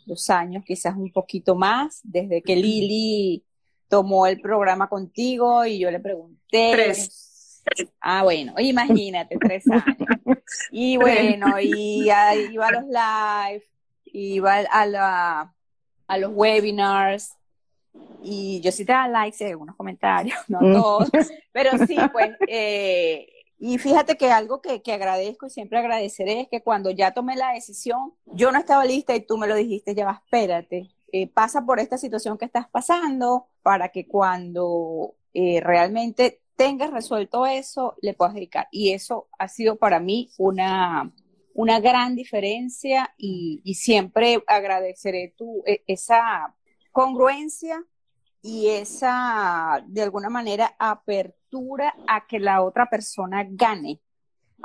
dos 0.06 0.30
años, 0.30 0.64
quizás 0.64 0.96
un 0.96 1.12
poquito 1.12 1.54
más, 1.54 2.00
desde 2.02 2.42
que 2.42 2.56
Lili 2.56 3.44
tomó 3.88 4.26
el 4.26 4.40
programa 4.40 4.88
contigo 4.88 5.64
y 5.64 5.78
yo 5.78 5.90
le 5.90 6.00
pregunté. 6.00 6.70
Tres. 6.72 7.62
Ah, 8.00 8.22
bueno, 8.22 8.54
imagínate, 8.58 9.36
tres 9.38 9.64
años. 9.70 10.08
Y 10.70 10.96
bueno, 10.98 11.58
y 11.60 12.04
iba 12.04 12.68
a 12.68 12.72
los 12.72 12.84
live, 12.84 13.64
iba 14.04 14.56
a, 14.58 14.86
la, 14.86 15.54
a 16.06 16.18
los 16.18 16.32
webinars, 16.32 17.36
y 18.22 18.60
yo 18.60 18.72
sí 18.72 18.84
te 18.84 18.92
daba 18.92 19.08
likes 19.08 19.44
y 19.44 19.50
algunos 19.50 19.76
comentarios, 19.76 20.38
no 20.48 20.60
mm. 20.60 20.72
todos, 20.72 21.10
pero 21.52 21.70
sí, 21.86 21.96
pues, 22.12 22.30
eh, 22.48 23.28
y 23.58 23.78
fíjate 23.78 24.16
que 24.16 24.30
algo 24.30 24.60
que, 24.60 24.82
que, 24.82 24.92
agradezco 24.92 25.46
y 25.46 25.50
siempre 25.50 25.78
agradeceré 25.78 26.42
es 26.42 26.48
que 26.48 26.62
cuando 26.62 26.90
ya 26.90 27.12
tomé 27.12 27.36
la 27.36 27.52
decisión, 27.52 28.14
yo 28.26 28.52
no 28.52 28.58
estaba 28.58 28.84
lista 28.84 29.14
y 29.14 29.20
tú 29.20 29.38
me 29.38 29.46
lo 29.46 29.54
dijiste, 29.54 29.94
ya 29.94 30.04
va, 30.04 30.22
espérate, 30.24 30.94
eh, 31.12 31.28
pasa 31.28 31.64
por 31.64 31.80
esta 31.80 31.96
situación 31.96 32.36
que 32.36 32.44
estás 32.44 32.68
pasando 32.68 33.48
para 33.62 33.88
que 33.90 34.06
cuando 34.06 35.14
eh, 35.32 35.60
realmente 35.62 36.42
tengas 36.56 36.90
resuelto 36.90 37.46
eso, 37.46 37.94
le 38.02 38.14
puedas 38.14 38.34
dedicar. 38.34 38.68
Y 38.70 38.92
eso 38.92 39.28
ha 39.38 39.48
sido 39.48 39.76
para 39.76 40.00
mí 40.00 40.30
una, 40.36 41.12
una 41.54 41.80
gran 41.80 42.16
diferencia 42.16 43.14
y, 43.16 43.62
y 43.64 43.74
siempre 43.74 44.42
agradeceré 44.46 45.34
tu, 45.36 45.62
e, 45.66 45.82
esa 45.86 46.54
congruencia 46.92 47.84
y 48.46 48.68
esa, 48.68 49.82
de 49.88 50.02
alguna 50.02 50.28
manera, 50.28 50.76
apertura 50.78 51.96
a 52.06 52.28
que 52.28 52.38
la 52.38 52.62
otra 52.62 52.88
persona 52.88 53.44
gane, 53.44 54.00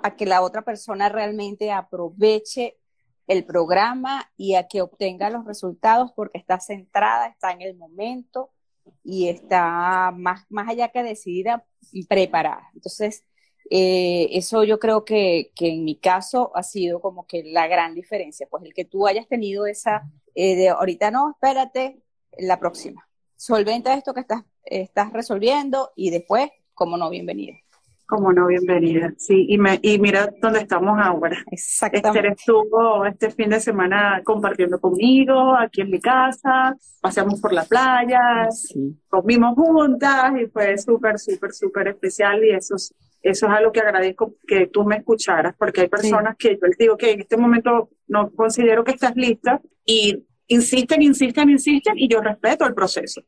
a 0.04 0.16
que 0.16 0.28
la 0.28 0.44
otra 0.44 0.62
persona 0.62 1.10
realmente 1.10 1.72
aproveche 1.72 2.78
el 3.26 3.44
programa 3.44 4.32
y 4.38 4.54
a 4.54 4.68
que 4.68 4.84
obtenga 4.84 5.32
los 5.32 5.46
resultados 5.46 6.12
porque 6.16 6.38
está 6.38 6.60
centrada, 6.60 7.26
está 7.26 7.54
en 7.54 7.64
el 7.64 7.76
momento 7.76 8.52
y 9.04 9.30
está 9.30 10.12
más, 10.16 10.46
más 10.52 10.70
allá 10.70 10.90
que 10.90 11.02
decidida 11.02 11.66
y 11.92 12.06
preparada. 12.06 12.70
Entonces, 12.76 13.26
eh, 13.72 14.28
eso 14.34 14.64
yo 14.64 14.78
creo 14.78 15.06
que, 15.06 15.52
en 15.56 15.86
mi 15.86 15.96
caso 15.96 16.52
ha 16.56 16.62
sido 16.62 17.02
como 17.02 17.26
que 17.26 17.44
la 17.46 17.66
gran 17.66 17.96
diferencia, 17.96 18.48
pues 18.48 18.64
el 18.64 18.76
que 18.76 18.86
tú 18.86 19.08
hayas 19.08 19.28
tenido 19.28 19.66
esa, 19.66 20.04
eh, 20.36 20.56
de 20.56 20.70
ahorita 20.70 21.10
no, 21.10 21.32
espérate, 21.32 22.04
la 22.38 22.60
próxima 22.60 23.08
solventa 23.42 23.96
esto 23.96 24.14
que 24.14 24.20
estás, 24.20 24.44
estás 24.64 25.12
resolviendo 25.12 25.90
y 25.96 26.12
después, 26.12 26.52
como 26.76 26.96
no, 26.96 27.10
bienvenida. 27.10 27.54
Como 28.06 28.32
no, 28.32 28.46
bienvenida. 28.46 29.16
Sí, 29.18 29.48
y, 29.50 29.58
me, 29.58 29.80
y 29.82 29.98
mira 29.98 30.30
dónde 30.40 30.60
estamos 30.60 31.00
ahora. 31.02 31.44
Exactamente. 31.50 32.20
Esther 32.20 32.34
estuvo 32.34 33.04
este 33.04 33.32
fin 33.32 33.50
de 33.50 33.60
semana 33.60 34.22
compartiendo 34.24 34.80
conmigo 34.80 35.56
aquí 35.58 35.82
en 35.82 35.90
mi 35.90 36.00
casa, 36.00 36.78
paseamos 37.02 37.42
por 37.42 37.52
la 37.52 37.64
playa, 37.64 38.48
comimos 39.10 39.56
juntas 39.56 40.34
y 40.40 40.46
fue 40.46 40.78
súper, 40.78 41.18
súper, 41.18 41.52
súper 41.52 41.88
especial 41.88 42.44
y 42.46 42.52
eso 42.52 42.76
es, 42.76 42.94
eso 43.24 43.48
es 43.48 43.52
algo 43.52 43.72
que 43.72 43.80
agradezco 43.80 44.36
que 44.46 44.68
tú 44.68 44.84
me 44.84 44.98
escucharas, 44.98 45.56
porque 45.58 45.82
hay 45.82 45.88
personas 45.88 46.36
que 46.38 46.60
yo 46.62 46.68
les 46.68 46.78
digo 46.78 46.96
que 46.96 47.14
en 47.14 47.22
este 47.22 47.38
momento 47.38 47.90
no 48.08 48.30
considero 48.34 48.84
que 48.84 48.92
estás 48.92 49.16
lista 49.16 49.60
y 49.84 50.28
insisten, 50.52 51.02
insisten, 51.02 51.50
insisten 51.50 51.98
y 51.98 52.08
yo 52.08 52.22
respeto 52.22 52.66
el 52.66 52.74
proceso. 52.76 53.24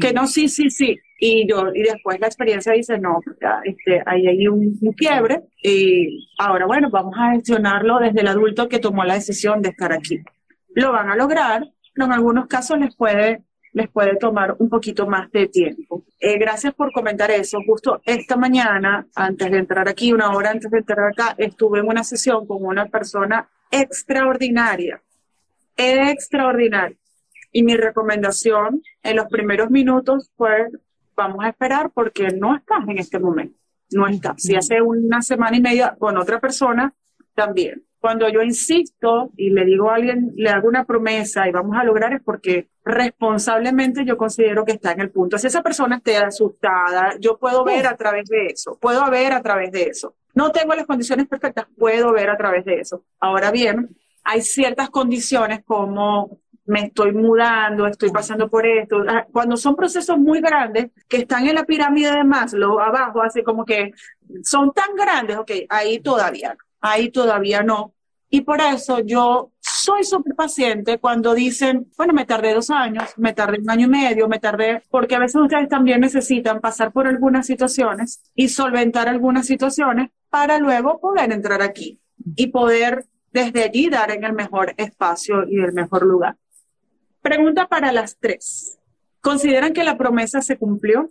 Que 0.00 0.12
no, 0.12 0.26
sí, 0.26 0.48
sí, 0.48 0.70
sí. 0.70 0.96
Y 1.18 1.48
yo, 1.48 1.72
y 1.74 1.82
después 1.82 2.20
la 2.20 2.26
experiencia 2.26 2.72
dice, 2.72 2.98
no, 2.98 3.20
este, 3.64 4.02
ahí 4.06 4.26
hay 4.26 4.46
un, 4.46 4.78
quiebre 4.96 5.42
y 5.62 6.28
ahora, 6.38 6.66
bueno, 6.66 6.90
vamos 6.90 7.14
a 7.18 7.32
gestionarlo 7.32 7.98
desde 7.98 8.20
el 8.20 8.28
adulto 8.28 8.68
que 8.68 8.78
tomó 8.78 9.04
la 9.04 9.14
decisión 9.14 9.60
de 9.60 9.70
estar 9.70 9.92
aquí. 9.92 10.20
Lo 10.74 10.92
van 10.92 11.10
a 11.10 11.16
lograr, 11.16 11.64
pero 11.92 12.06
en 12.06 12.12
algunos 12.12 12.46
casos 12.46 12.78
les 12.78 12.94
puede, 12.94 13.42
les 13.72 13.88
puede 13.88 14.16
tomar 14.16 14.54
un 14.58 14.68
poquito 14.68 15.06
más 15.08 15.30
de 15.32 15.48
tiempo. 15.48 16.04
Eh, 16.20 16.38
gracias 16.38 16.74
por 16.74 16.92
comentar 16.92 17.30
eso. 17.32 17.58
Justo 17.66 18.00
esta 18.04 18.36
mañana, 18.36 19.06
antes 19.14 19.50
de 19.50 19.58
entrar 19.58 19.88
aquí, 19.88 20.12
una 20.12 20.30
hora 20.30 20.50
antes 20.50 20.70
de 20.70 20.78
entrar 20.78 21.08
acá, 21.08 21.34
estuve 21.36 21.80
en 21.80 21.88
una 21.88 22.04
sesión 22.04 22.46
con 22.46 22.64
una 22.64 22.86
persona 22.86 23.48
extraordinaria 23.72 25.02
extraordinario. 25.78 26.98
Y 27.52 27.62
mi 27.62 27.76
recomendación 27.76 28.82
en 29.02 29.16
los 29.16 29.26
primeros 29.26 29.70
minutos 29.70 30.30
fue, 30.36 30.68
vamos 31.16 31.44
a 31.44 31.48
esperar 31.48 31.90
porque 31.92 32.28
no 32.28 32.56
estás 32.56 32.86
en 32.88 32.98
este 32.98 33.18
momento. 33.18 33.58
No 33.90 34.06
estás. 34.06 34.42
Si 34.42 34.54
hace 34.54 34.82
una 34.82 35.22
semana 35.22 35.56
y 35.56 35.60
media 35.60 35.96
con 35.98 36.16
otra 36.16 36.40
persona, 36.40 36.92
también. 37.34 37.84
Cuando 38.00 38.28
yo 38.28 38.42
insisto 38.42 39.30
y 39.36 39.50
le 39.50 39.64
digo 39.64 39.90
a 39.90 39.96
alguien, 39.96 40.32
le 40.36 40.50
hago 40.50 40.68
una 40.68 40.84
promesa 40.84 41.48
y 41.48 41.52
vamos 41.52 41.76
a 41.76 41.84
lograr 41.84 42.12
es 42.12 42.22
porque 42.22 42.68
responsablemente 42.84 44.04
yo 44.04 44.16
considero 44.16 44.64
que 44.64 44.72
está 44.72 44.92
en 44.92 45.00
el 45.00 45.10
punto. 45.10 45.38
Si 45.38 45.46
esa 45.46 45.62
persona 45.62 45.96
esté 45.96 46.16
asustada, 46.16 47.16
yo 47.18 47.38
puedo 47.38 47.64
ver 47.64 47.86
a 47.86 47.96
través 47.96 48.28
de 48.28 48.46
eso, 48.46 48.78
puedo 48.80 49.08
ver 49.10 49.32
a 49.32 49.42
través 49.42 49.72
de 49.72 49.84
eso. 49.84 50.14
No 50.34 50.52
tengo 50.52 50.74
las 50.74 50.86
condiciones 50.86 51.26
perfectas, 51.26 51.66
puedo 51.76 52.12
ver 52.12 52.30
a 52.30 52.36
través 52.36 52.64
de 52.64 52.80
eso. 52.80 53.04
Ahora 53.18 53.50
bien, 53.50 53.88
hay 54.22 54.42
ciertas 54.42 54.90
condiciones 54.90 55.64
como 55.64 56.38
me 56.68 56.84
estoy 56.84 57.12
mudando, 57.12 57.86
estoy 57.86 58.10
pasando 58.10 58.48
por 58.48 58.66
esto. 58.66 59.02
Cuando 59.32 59.56
son 59.56 59.74
procesos 59.74 60.18
muy 60.18 60.40
grandes 60.40 60.90
que 61.08 61.18
están 61.18 61.48
en 61.48 61.54
la 61.54 61.64
pirámide 61.64 62.12
de 62.12 62.24
Maslow, 62.24 62.78
abajo, 62.78 63.22
así 63.22 63.42
como 63.42 63.64
que 63.64 63.92
son 64.42 64.72
tan 64.72 64.94
grandes, 64.94 65.38
ok, 65.38 65.50
ahí 65.70 65.98
todavía, 66.00 66.56
ahí 66.80 67.10
todavía 67.10 67.62
no. 67.62 67.94
Y 68.30 68.42
por 68.42 68.60
eso 68.60 69.00
yo 69.00 69.52
soy 69.60 70.04
súper 70.04 70.34
paciente 70.34 70.98
cuando 70.98 71.34
dicen, 71.34 71.90
bueno, 71.96 72.12
me 72.12 72.26
tardé 72.26 72.52
dos 72.52 72.68
años, 72.68 73.14
me 73.16 73.32
tardé 73.32 73.60
un 73.60 73.70
año 73.70 73.86
y 73.86 73.90
medio, 73.90 74.28
me 74.28 74.38
tardé, 74.38 74.82
porque 74.90 75.14
a 75.14 75.20
veces 75.20 75.40
ustedes 75.40 75.70
también 75.70 76.02
necesitan 76.02 76.60
pasar 76.60 76.92
por 76.92 77.06
algunas 77.06 77.46
situaciones 77.46 78.20
y 78.34 78.50
solventar 78.50 79.08
algunas 79.08 79.46
situaciones 79.46 80.10
para 80.28 80.58
luego 80.58 81.00
poder 81.00 81.32
entrar 81.32 81.62
aquí 81.62 81.98
y 82.36 82.48
poder 82.48 83.06
desde 83.32 83.64
allí 83.64 83.88
dar 83.88 84.10
en 84.10 84.24
el 84.24 84.34
mejor 84.34 84.74
espacio 84.76 85.48
y 85.48 85.58
el 85.60 85.72
mejor 85.72 86.02
lugar. 86.02 86.36
Pregunta 87.28 87.66
para 87.66 87.92
las 87.92 88.16
tres. 88.18 88.78
¿Consideran 89.20 89.74
que 89.74 89.84
la 89.84 89.98
promesa 89.98 90.40
se 90.40 90.56
cumplió? 90.56 91.10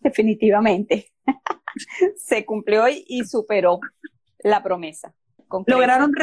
Definitivamente. 0.00 1.12
se 2.16 2.46
cumplió 2.46 2.84
y, 2.88 3.22
superó 3.26 3.80
la 4.38 4.62
promesa. 4.62 5.12
¿Lograron, 5.66 6.14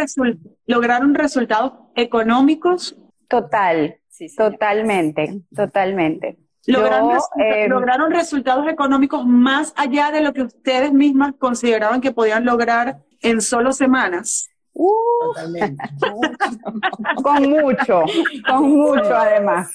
¿Lograron 0.66 1.14
resultados 1.14 1.74
económicos? 1.96 2.98
Total, 3.28 4.00
totalmente, 4.36 5.42
totalmente. 5.56 6.40
¿Lograron, 6.66 7.12
eh, 7.38 7.68
¿Lograron 7.68 8.12
resultados 8.12 8.68
económicos 8.68 9.28
más 9.28 9.76
allá 9.78 10.10
de 10.10 10.22
lo 10.22 10.34
que 10.34 10.42
ustedes 10.42 10.92
mismas 10.92 11.36
consideraban 11.38 12.02
que 12.02 12.12
podían 12.12 12.46
lograr 12.46 13.04
en 13.22 13.42
solo 13.42 13.74
semanas? 13.74 14.50
Uh, 14.74 15.34
con 17.24 17.50
mucho, 17.50 18.04
con 18.48 18.72
mucho 18.72 19.16
además. 19.16 19.72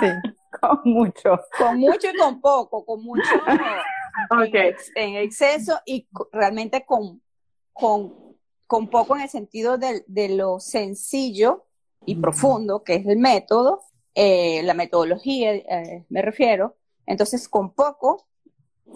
Sí, 0.00 0.06
con 0.60 0.78
mucho. 0.84 1.40
Con 1.58 1.78
mucho 1.78 2.08
y 2.12 2.16
con 2.16 2.40
poco, 2.40 2.84
con 2.84 3.02
mucho 3.02 3.28
en, 4.94 5.16
exceso 5.16 5.80
y 5.84 6.08
realmente 6.32 6.84
con, 6.86 7.20
con, 7.72 8.36
con, 8.66 8.88
poco 8.88 9.16
en 9.16 9.22
el 9.22 9.28
sentido 9.28 9.78
de, 9.78 10.04
de 10.06 10.28
lo 10.30 10.60
sencillo 10.60 11.66
y 12.04 12.16
profundo 12.16 12.82
que 12.82 12.94
es 12.94 13.06
el 13.06 13.18
método, 13.18 13.82
eh, 14.14 14.62
la 14.62 14.74
metodología, 14.74 15.54
eh, 15.54 16.04
me 16.08 16.22
refiero. 16.22 16.76
Entonces, 17.06 17.48
con 17.48 17.74
poco 17.74 18.26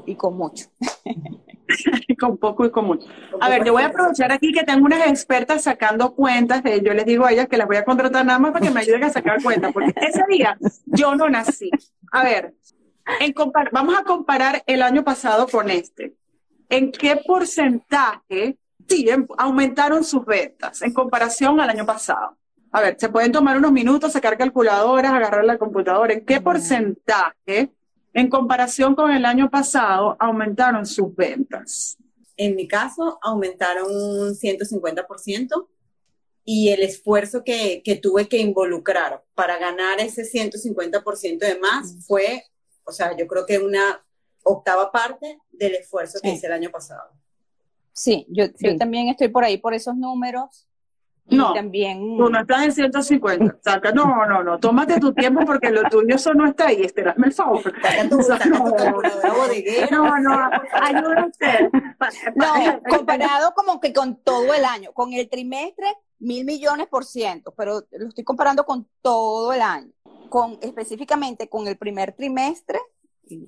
y 0.06 0.14
con 0.14 0.36
mucho. 0.36 0.66
con 2.20 2.36
poco 2.38 2.64
y 2.64 2.70
con 2.70 2.86
mucho. 2.86 3.06
A 3.40 3.48
ver, 3.48 3.64
yo 3.64 3.72
voy 3.72 3.82
a 3.82 3.86
aprovechar 3.86 4.32
aquí 4.32 4.52
que 4.52 4.64
tengo 4.64 4.84
unas 4.84 5.06
expertas 5.08 5.62
sacando 5.62 6.14
cuentas. 6.14 6.62
De, 6.62 6.80
yo 6.82 6.92
les 6.94 7.06
digo 7.06 7.24
a 7.24 7.32
ellas 7.32 7.48
que 7.48 7.56
las 7.56 7.66
voy 7.66 7.76
a 7.76 7.84
contratar 7.84 8.24
nada 8.24 8.38
más 8.38 8.52
para 8.52 8.66
que 8.66 8.72
me 8.72 8.80
ayuden 8.80 9.04
a 9.04 9.10
sacar 9.10 9.42
cuentas, 9.42 9.72
porque 9.72 9.92
ese 9.96 10.22
día 10.28 10.56
yo 10.86 11.14
no 11.14 11.28
nací. 11.28 11.70
A 12.12 12.24
ver, 12.24 12.54
en 13.20 13.34
vamos 13.72 13.98
a 13.98 14.04
comparar 14.04 14.62
el 14.66 14.82
año 14.82 15.04
pasado 15.04 15.46
con 15.48 15.70
este. 15.70 16.14
¿En 16.68 16.92
qué 16.92 17.16
porcentaje 17.16 18.56
aumentaron 19.38 20.04
sus 20.04 20.24
ventas 20.24 20.82
en 20.82 20.92
comparación 20.92 21.60
al 21.60 21.70
año 21.70 21.86
pasado? 21.86 22.36
A 22.72 22.80
ver, 22.80 22.96
se 22.98 23.08
pueden 23.08 23.32
tomar 23.32 23.56
unos 23.56 23.72
minutos, 23.72 24.12
sacar 24.12 24.38
calculadoras, 24.38 25.12
agarrar 25.12 25.44
la 25.44 25.58
computadora. 25.58 26.12
¿En 26.12 26.24
qué 26.24 26.40
porcentaje 26.40 27.72
en 28.12 28.28
comparación 28.28 28.94
con 28.94 29.10
el 29.10 29.24
año 29.24 29.50
pasado, 29.50 30.16
aumentaron 30.18 30.86
sus 30.86 31.14
ventas. 31.14 31.96
En 32.36 32.56
mi 32.56 32.66
caso, 32.66 33.18
aumentaron 33.22 33.86
un 33.86 34.34
150% 34.34 35.68
y 36.44 36.70
el 36.70 36.82
esfuerzo 36.82 37.44
que, 37.44 37.82
tuve 38.02 38.28
que 38.28 38.38
involucrar 38.38 39.22
para 39.34 39.58
ganar 39.58 40.00
ese 40.00 40.22
150% 40.22 41.38
de 41.38 41.58
más 41.58 41.94
mm. 41.94 42.00
fue, 42.00 42.44
o 42.84 42.92
sea, 42.92 43.16
yo 43.16 43.26
creo 43.26 43.46
que 43.46 43.58
una 43.58 44.04
octava 44.42 44.90
parte 44.90 45.38
del 45.52 45.74
esfuerzo 45.74 46.18
que 46.22 46.30
hice 46.30 46.46
el 46.46 46.54
año 46.54 46.70
pasado. 46.70 47.12
Sí, 47.92 48.26
yo, 48.30 48.46
yo 48.58 48.76
también 48.76 49.08
estoy 49.08 49.28
por 49.28 49.44
ahí 49.44 49.58
por 49.58 49.74
esos 49.74 49.94
números 49.94 50.66
no, 51.30 51.52
también... 51.52 51.98
tú 52.16 52.28
no 52.28 52.40
estás 52.40 52.64
en 52.64 52.72
150. 52.72 53.58
Saca, 53.62 53.92
no, 53.92 54.26
no, 54.26 54.42
no, 54.42 54.58
tómate 54.58 54.98
tu 55.00 55.12
tiempo 55.12 55.44
porque 55.44 55.70
lo 55.70 55.82
tuyo 55.88 56.14
eso 56.14 56.34
no 56.34 56.46
está 56.46 56.68
ahí. 56.68 56.82
Esperadme 56.82 57.28
el 57.28 57.32
favor. 57.32 57.60
no, 59.90 60.18
no, 60.18 60.50
ayúdame 60.82 61.26
usted. 61.26 61.70
No, 62.34 62.46
comparado 62.88 63.52
como 63.54 63.80
que 63.80 63.92
con 63.92 64.16
todo 64.16 64.52
el 64.54 64.64
año, 64.64 64.92
con 64.92 65.12
el 65.12 65.28
trimestre, 65.28 65.86
mil 66.18 66.44
millones 66.44 66.86
por 66.88 67.04
ciento, 67.04 67.52
pero 67.56 67.82
lo 67.90 68.08
estoy 68.08 68.24
comparando 68.24 68.64
con 68.64 68.88
todo 69.02 69.52
el 69.52 69.62
año. 69.62 69.92
Con, 70.28 70.58
específicamente 70.62 71.48
con 71.48 71.66
el 71.66 71.76
primer 71.76 72.12
trimestre, 72.12 72.78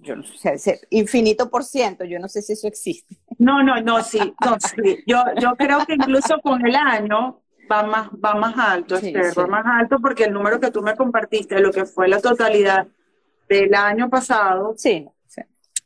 yo 0.02 0.16
no 0.16 0.22
sé, 0.22 0.80
infinito 0.90 1.50
por 1.50 1.64
ciento, 1.64 2.04
yo 2.04 2.18
no 2.18 2.28
sé 2.28 2.42
si 2.42 2.52
eso 2.52 2.68
existe. 2.68 3.18
No, 3.38 3.62
no, 3.62 3.80
no, 3.80 4.02
sí, 4.02 4.18
no, 4.44 4.56
sí. 4.60 5.02
Yo, 5.06 5.22
yo 5.40 5.56
creo 5.56 5.84
que 5.86 5.94
incluso 5.94 6.40
con 6.42 6.64
el 6.66 6.74
año, 6.76 7.41
va 7.70 7.82
más, 7.84 8.08
va 8.10 8.34
más 8.34 8.56
alto, 8.58 8.96
va 8.96 9.46
más 9.46 9.64
alto 9.66 9.98
porque 10.00 10.24
el 10.24 10.32
número 10.32 10.60
que 10.60 10.70
tú 10.70 10.82
me 10.82 10.96
compartiste, 10.96 11.60
lo 11.60 11.70
que 11.70 11.84
fue 11.84 12.08
la 12.08 12.20
totalidad 12.20 12.86
del 13.48 13.74
año 13.74 14.08
pasado. 14.08 14.74
Sí, 14.76 15.06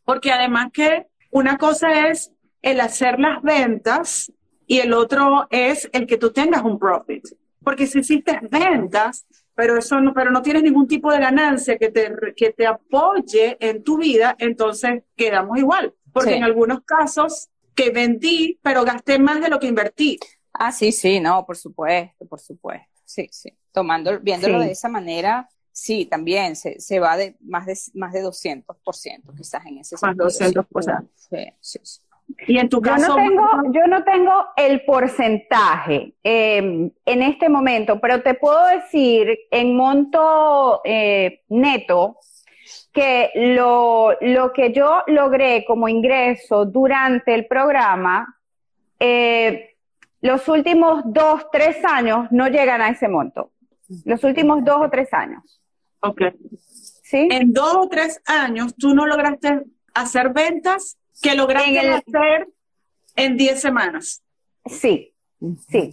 Porque 0.05 0.33
además 0.33 0.71
que 0.73 1.07
una 1.31 1.59
cosa 1.59 2.09
es 2.09 2.33
el 2.63 2.81
hacer 2.81 3.19
las 3.19 3.43
ventas 3.43 4.33
y 4.67 4.79
el 4.79 4.93
otro 4.93 5.47
es 5.51 5.89
el 5.93 6.07
que 6.07 6.19
tú 6.19 6.33
tengas 6.33 6.63
un 6.63 6.79
profit. 6.79 7.25
Porque 7.63 7.87
si 7.87 8.01
hiciste 8.01 8.39
ventas, 8.51 9.27
pero 9.55 9.77
eso 9.79 10.01
no, 10.01 10.13
pero 10.13 10.31
no 10.31 10.43
tienes 10.43 10.63
ningún 10.63 10.87
tipo 10.87 11.11
de 11.11 11.19
ganancia 11.19 11.79
que 11.79 11.91
te, 11.91 12.13
que 12.37 12.53
te 12.53 12.67
apoye 12.67 13.57
en 13.59 13.83
tu 13.83 13.99
vida, 13.99 14.37
entonces 14.39 15.03
quedamos 15.17 15.59
igual. 15.59 15.95
Porque 16.13 16.37
en 16.37 16.45
algunos 16.45 16.83
casos 16.85 17.49
que 17.75 17.91
vendí, 17.91 18.59
pero 18.63 18.85
gasté 18.85 19.19
más 19.19 19.41
de 19.41 19.49
lo 19.49 19.59
que 19.59 19.67
invertí. 19.67 20.19
Ah, 20.59 20.73
sí, 20.73 20.93
sí, 20.93 21.21
no, 21.21 21.45
por 21.45 21.57
supuesto, 21.57 22.27
por 22.27 22.41
supuesto. 22.41 22.87
Sí, 23.05 23.29
sí. 23.31 23.53
Tomando, 23.73 24.19
viéndolo 24.21 24.61
de 24.61 24.73
esa 24.73 24.89
manera, 24.89 25.49
sí, 25.71 26.07
también 26.07 26.57
se, 26.57 26.81
se, 26.81 26.99
va 26.99 27.17
de 27.17 27.37
más 27.41 27.67
de 27.67 27.77
más 27.95 28.13
de 28.13 28.25
200% 28.25 29.37
quizás 29.37 29.65
en 29.67 29.79
ese 29.79 29.97
sentido. 29.97 30.25
Más 30.25 30.41
200%. 30.41 31.09
Sí, 31.15 31.53
sí, 31.61 31.79
sí. 31.83 32.01
Y 32.49 32.59
en 32.59 32.69
tu 32.69 32.81
caso. 32.81 33.07
Yo 33.07 33.09
no 33.09 33.17
tengo, 33.17 33.73
yo 33.73 33.87
no 33.87 34.05
tengo 34.05 34.33
el 34.57 34.85
porcentaje 34.85 36.15
em, 36.23 36.91
en 37.05 37.23
este 37.23 37.49
momento, 37.49 38.01
pero 38.01 38.23
te 38.23 38.35
puedo 38.35 38.67
decir 38.67 39.39
en 39.51 39.77
monto 39.77 40.81
eh, 40.85 41.43
neto 41.49 42.19
que 42.93 43.31
lo, 43.35 44.17
lo 44.21 44.53
que 44.53 44.73
yo 44.73 45.03
logré 45.07 45.65
como 45.65 45.89
ingreso 45.89 46.65
durante 46.65 47.35
el 47.35 47.47
programa 47.47 48.37
eh, 48.99 49.76
los 50.21 50.49
últimos 50.49 51.03
dos, 51.07 51.47
tres 51.53 51.85
años 51.85 52.29
no 52.31 52.49
llegan 52.49 52.81
a 52.81 52.89
ese 52.91 53.09
monto. 53.09 53.53
Los 54.05 54.25
últimos 54.25 54.65
dos 54.65 54.79
o 54.81 54.91
tres 54.91 55.13
años. 55.13 55.61
Ok. 56.01 56.23
¿Sí? 57.03 57.29
En 57.31 57.53
dos 57.53 57.77
o 57.77 57.89
tres 57.89 58.21
años 58.27 58.75
tú 58.77 58.95
no 58.95 59.07
lograste 59.07 59.63
hacer 59.95 60.33
ventas 60.33 60.99
que 61.23 61.35
lograste 61.35 61.79
hacer 61.79 62.49
en 63.15 63.37
diez 63.37 63.61
semanas. 63.61 64.23
Sí, 64.67 65.15
sí. 65.69 65.91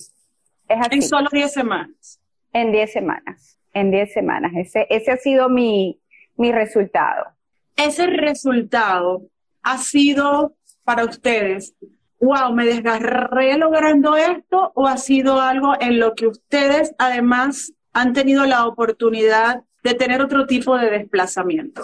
Es 0.68 0.80
así. 0.80 0.96
En 0.96 1.02
solo 1.04 1.30
diez 1.32 1.54
semanas. 1.54 2.20
En 2.52 2.72
diez 2.72 2.92
semanas. 2.92 3.60
En 3.74 3.92
diez 3.92 4.12
semanas. 4.14 4.52
Ese, 4.56 4.88
ese 4.90 5.12
ha 5.12 5.18
sido 5.18 5.50
mi, 5.50 6.02
mi 6.36 6.52
resultado. 6.52 7.28
Ese 7.76 8.08
resultado 8.08 9.24
ha 9.62 9.78
sido 9.78 10.56
para 10.84 11.06
ustedes 11.06 11.76
wow, 12.24 12.54
me 12.54 12.66
desgarré 12.66 13.58
logrando 13.58 14.16
esto 14.16 14.72
o 14.76 14.88
ha 14.88 14.98
sido 14.98 15.42
algo 15.42 15.74
en 15.80 16.00
lo 16.00 16.16
que 16.16 16.28
ustedes 16.28 16.96
además 16.98 17.74
han 17.92 18.14
tenido 18.14 18.46
la 18.46 18.66
oportunidad 18.66 19.64
de 19.84 19.94
tener 19.94 20.22
otro 20.22 20.48
tipo 20.48 20.78
de 20.78 20.90
desplazamiento? 20.90 21.84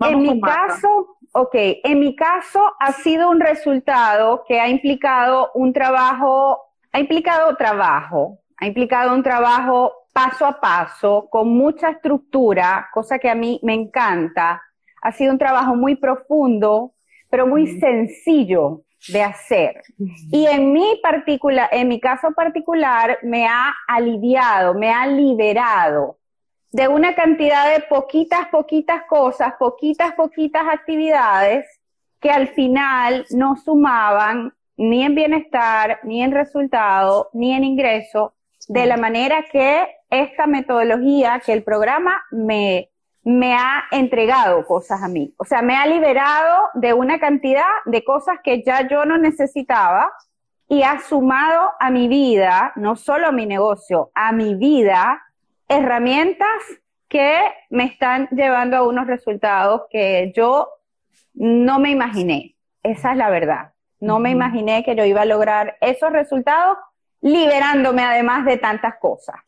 en 0.00 0.20
mi 0.20 0.40
caso, 0.40 1.16
ok, 1.32 1.54
en 1.84 2.00
mi 2.00 2.16
caso 2.16 2.60
ha 2.80 2.92
sido 2.92 3.30
un 3.30 3.40
resultado 3.40 4.44
que 4.46 4.60
ha 4.60 4.68
implicado 4.68 5.50
un 5.54 5.72
trabajo, 5.72 6.60
ha 6.92 7.00
implicado 7.00 7.56
trabajo, 7.56 8.38
ha 8.56 8.66
implicado 8.66 9.14
un 9.14 9.22
trabajo 9.22 9.92
paso 10.12 10.44
a 10.46 10.60
paso, 10.60 11.28
con 11.30 11.48
mucha 11.48 11.90
estructura, 11.90 12.88
cosa 12.92 13.18
que 13.18 13.30
a 13.30 13.34
mí 13.34 13.60
me 13.62 13.74
encanta. 13.74 14.62
ha 15.02 15.12
sido 15.12 15.32
un 15.32 15.38
trabajo 15.38 15.74
muy 15.74 15.96
profundo, 15.96 16.94
pero 17.28 17.46
muy 17.46 17.78
sencillo 17.80 18.82
de 19.08 19.22
hacer. 19.22 19.82
Y 20.30 20.46
en 20.46 20.72
mi 20.72 20.98
particular, 21.02 21.68
en 21.72 21.88
mi 21.88 22.00
caso 22.00 22.32
particular, 22.32 23.18
me 23.22 23.46
ha 23.46 23.74
aliviado, 23.88 24.74
me 24.74 24.90
ha 24.90 25.06
liberado 25.06 26.18
de 26.70 26.88
una 26.88 27.14
cantidad 27.14 27.72
de 27.72 27.82
poquitas, 27.82 28.48
poquitas 28.48 29.02
cosas, 29.08 29.54
poquitas, 29.58 30.14
poquitas 30.14 30.64
actividades 30.72 31.66
que 32.18 32.30
al 32.30 32.48
final 32.48 33.26
no 33.30 33.56
sumaban 33.56 34.54
ni 34.76 35.04
en 35.04 35.14
bienestar, 35.14 36.00
ni 36.04 36.22
en 36.22 36.32
resultado, 36.32 37.28
ni 37.34 37.52
en 37.52 37.64
ingreso, 37.64 38.34
de 38.68 38.86
la 38.86 38.96
manera 38.96 39.44
que 39.50 39.86
esta 40.08 40.46
metodología, 40.46 41.42
que 41.44 41.52
el 41.52 41.62
programa 41.62 42.22
me, 42.30 42.91
me 43.24 43.54
ha 43.54 43.84
entregado 43.90 44.66
cosas 44.66 45.02
a 45.02 45.08
mí. 45.08 45.34
O 45.36 45.44
sea, 45.44 45.62
me 45.62 45.76
ha 45.76 45.86
liberado 45.86 46.70
de 46.74 46.92
una 46.92 47.20
cantidad 47.20 47.62
de 47.84 48.04
cosas 48.04 48.38
que 48.42 48.62
ya 48.62 48.88
yo 48.88 49.04
no 49.04 49.18
necesitaba 49.18 50.12
y 50.68 50.82
ha 50.82 51.00
sumado 51.00 51.70
a 51.78 51.90
mi 51.90 52.08
vida, 52.08 52.72
no 52.76 52.96
solo 52.96 53.28
a 53.28 53.32
mi 53.32 53.46
negocio, 53.46 54.10
a 54.14 54.32
mi 54.32 54.54
vida, 54.54 55.22
herramientas 55.68 56.48
que 57.08 57.40
me 57.70 57.84
están 57.84 58.28
llevando 58.30 58.76
a 58.76 58.86
unos 58.86 59.06
resultados 59.06 59.82
que 59.90 60.32
yo 60.34 60.68
no 61.34 61.78
me 61.78 61.90
imaginé. 61.90 62.56
Esa 62.82 63.12
es 63.12 63.18
la 63.18 63.30
verdad. 63.30 63.72
No 64.00 64.18
me 64.18 64.30
imaginé 64.30 64.82
que 64.82 64.96
yo 64.96 65.04
iba 65.04 65.22
a 65.22 65.26
lograr 65.26 65.76
esos 65.80 66.10
resultados 66.10 66.76
liberándome 67.20 68.02
además 68.02 68.44
de 68.44 68.56
tantas 68.56 68.96
cosas. 68.96 69.40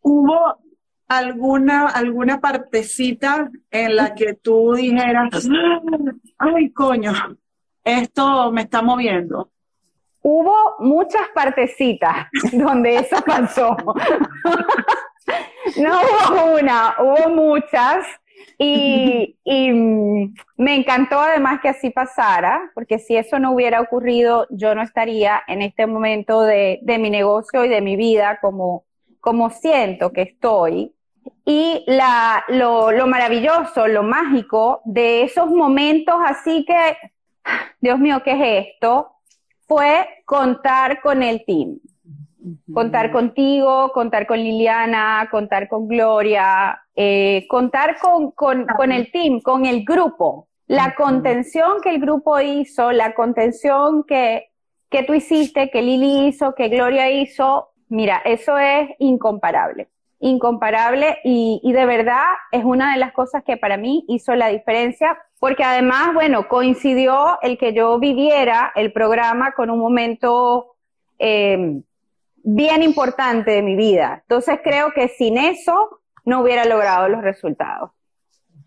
¿Hubo 0.00 0.58
alguna, 1.18 1.88
alguna 1.88 2.40
partecita 2.40 3.50
en 3.70 3.96
la 3.96 4.14
que 4.14 4.34
tú 4.34 4.74
dijeras, 4.74 5.48
ay 6.38 6.70
coño, 6.72 7.12
esto 7.84 8.52
me 8.52 8.62
está 8.62 8.82
moviendo? 8.82 9.50
Hubo 10.22 10.54
muchas 10.78 11.28
partecitas 11.34 12.28
donde 12.52 12.96
eso 12.96 13.16
pasó. 13.26 13.76
no 15.76 16.00
hubo 16.00 16.60
una, 16.60 16.94
hubo 17.00 17.28
muchas. 17.30 18.06
Y, 18.58 19.36
me 20.56 20.76
encantó 20.76 21.18
además 21.18 21.60
que 21.60 21.68
así 21.68 21.90
pasara, 21.90 22.70
porque 22.74 23.00
si 23.00 23.16
eso 23.16 23.40
no 23.40 23.52
hubiera 23.52 23.80
ocurrido, 23.80 24.46
yo 24.50 24.74
no 24.74 24.82
estaría 24.82 25.42
en 25.48 25.62
este 25.62 25.86
momento 25.86 26.42
de, 26.42 26.80
mi 26.84 27.10
negocio 27.10 27.64
y 27.64 27.68
de 27.68 27.80
mi 27.80 27.96
vida 27.96 28.38
como, 28.40 28.84
como 29.20 29.50
siento 29.50 30.12
que 30.12 30.22
estoy. 30.22 30.94
Y 31.44 31.84
la, 31.86 32.44
lo, 32.48 32.92
lo 32.92 33.06
maravilloso, 33.06 33.88
lo 33.88 34.02
mágico 34.02 34.80
de 34.84 35.22
esos 35.22 35.50
momentos 35.50 36.14
así 36.24 36.64
que, 36.64 36.96
Dios 37.80 37.98
mío, 37.98 38.22
¿qué 38.24 38.32
es 38.32 38.68
esto? 38.68 39.16
Fue 39.66 40.22
contar 40.24 41.00
con 41.00 41.22
el 41.22 41.44
team. 41.44 41.78
Contar 42.72 43.12
contigo, 43.12 43.92
contar 43.92 44.26
con 44.26 44.38
Liliana, 44.38 45.28
contar 45.30 45.68
con 45.68 45.86
Gloria, 45.86 46.80
eh, 46.96 47.46
contar 47.48 47.98
con, 48.00 48.32
con, 48.32 48.66
con, 48.66 48.90
el 48.90 49.12
team, 49.12 49.40
con 49.40 49.64
el 49.64 49.84
grupo. 49.84 50.48
La 50.66 50.94
contención 50.94 51.80
que 51.82 51.90
el 51.90 52.00
grupo 52.00 52.40
hizo, 52.40 52.90
la 52.90 53.14
contención 53.14 54.04
que, 54.04 54.50
que 54.90 55.04
tú 55.04 55.14
hiciste, 55.14 55.70
que 55.70 55.82
Lili 55.82 56.26
hizo, 56.26 56.54
que 56.54 56.68
Gloria 56.68 57.10
hizo, 57.10 57.70
mira, 57.88 58.22
eso 58.24 58.58
es 58.58 58.90
incomparable. 58.98 59.88
Incomparable 60.24 61.18
y, 61.24 61.60
de 61.72 61.84
verdad 61.84 62.24
es 62.52 62.64
una 62.64 62.92
de 62.92 62.98
las 62.98 63.12
cosas 63.12 63.42
que 63.44 63.56
para 63.56 63.76
mí 63.76 64.04
hizo 64.08 64.34
la 64.36 64.48
diferencia 64.48 65.18
porque 65.40 65.64
además, 65.64 66.14
bueno, 66.14 66.46
coincidió 66.46 67.40
el 67.42 67.58
que 67.58 67.74
yo 67.74 67.98
viviera 67.98 68.70
el 68.76 68.92
programa 68.92 69.52
con 69.52 69.68
un 69.68 69.80
momento 69.80 70.76
eh, 71.18 71.82
bien 72.36 72.82
importante 72.84 73.50
de 73.50 73.62
mi 73.62 73.74
vida. 73.74 74.20
Entonces 74.22 74.60
creo 74.62 74.92
que 74.92 75.08
sin 75.08 75.36
eso 75.38 76.00
no 76.24 76.42
hubiera 76.42 76.64
logrado 76.66 77.08
los 77.08 77.22
resultados. 77.22 77.90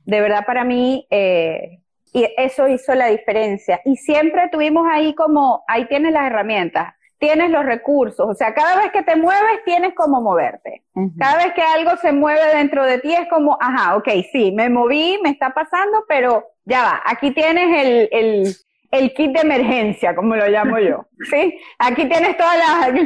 De 0.03 0.19
verdad 0.19 0.45
para 0.45 0.65
mí, 0.65 1.07
eh, 1.09 1.79
eso 2.13 2.67
hizo 2.67 2.95
la 2.95 3.07
diferencia. 3.07 3.81
Y 3.85 3.97
siempre 3.97 4.49
tuvimos 4.51 4.87
ahí 4.89 5.13
como, 5.15 5.63
ahí 5.67 5.85
tienes 5.87 6.13
las 6.13 6.27
herramientas, 6.27 6.94
tienes 7.17 7.49
los 7.49 7.65
recursos, 7.65 8.27
o 8.27 8.33
sea, 8.33 8.53
cada 8.53 8.77
vez 8.77 8.91
que 8.91 9.03
te 9.03 9.15
mueves 9.15 9.63
tienes 9.63 9.93
como 9.95 10.21
moverte. 10.21 10.83
Cada 11.17 11.37
vez 11.37 11.53
que 11.53 11.61
algo 11.61 11.95
se 11.97 12.11
mueve 12.11 12.55
dentro 12.55 12.83
de 12.83 12.99
ti 12.99 13.13
es 13.13 13.27
como, 13.29 13.57
ajá, 13.59 13.95
ok, 13.97 14.09
sí, 14.31 14.51
me 14.51 14.69
moví, 14.69 15.17
me 15.23 15.29
está 15.29 15.51
pasando, 15.53 16.03
pero 16.07 16.45
ya 16.65 16.83
va, 16.83 17.01
aquí 17.05 17.31
tienes 17.31 17.85
el, 17.85 18.09
el 18.11 18.55
el 18.97 19.13
kit 19.13 19.31
de 19.31 19.41
emergencia, 19.41 20.15
como 20.15 20.35
lo 20.35 20.47
llamo 20.47 20.79
yo. 20.79 21.05
¿sí? 21.29 21.57
Aquí 21.79 22.07
tienes 22.07 22.37
todas 22.37 22.57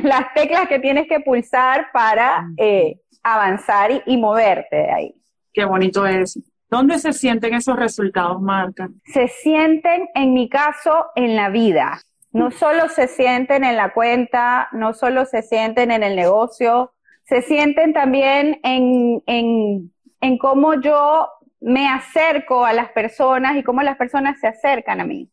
las, 0.04 0.34
teclas 0.34 0.68
que 0.68 0.80
tienes 0.80 1.08
que 1.08 1.20
pulsar 1.20 1.88
para 1.92 2.48
eh, 2.58 3.00
avanzar 3.24 3.92
y, 4.06 4.18
moverte 4.18 4.76
de 4.76 4.92
ahí. 4.92 5.16
Qué 5.54 5.66
bonito 5.66 6.06
es. 6.06 6.40
¿Dónde 6.70 7.00
se 7.00 7.14
sienten 7.14 7.56
esos 7.56 7.76
resultados, 7.76 8.40
Marta? 8.40 8.90
Se 9.06 9.28
sienten, 9.28 10.08
en 10.14 10.34
mi 10.34 10.48
caso, 10.50 11.08
en 11.16 11.36
la 11.36 11.50
vida. 11.50 12.00
No 12.32 12.52
solo 12.52 12.90
se 12.90 13.08
sienten 13.08 13.64
en 13.64 13.76
la 13.76 13.94
cuenta, 13.94 14.70
no 14.72 14.94
solo 14.94 15.26
se 15.26 15.42
sienten 15.42 15.92
en 15.92 16.04
el 16.04 16.16
negocio, 16.16 16.94
se 17.24 17.42
sienten 17.42 17.94
también 17.94 18.60
en, 18.64 19.24
en, 19.26 19.92
en 20.22 20.38
cómo 20.38 20.80
yo 20.82 21.28
me 21.60 21.88
acerco 21.88 22.66
a 22.66 22.74
las 22.74 22.92
personas 22.92 23.58
y 23.58 23.64
cómo 23.64 23.82
las 23.82 23.98
personas 23.98 24.40
se 24.40 24.48
acercan 24.48 25.02
a 25.02 25.06
mí. 25.06 25.30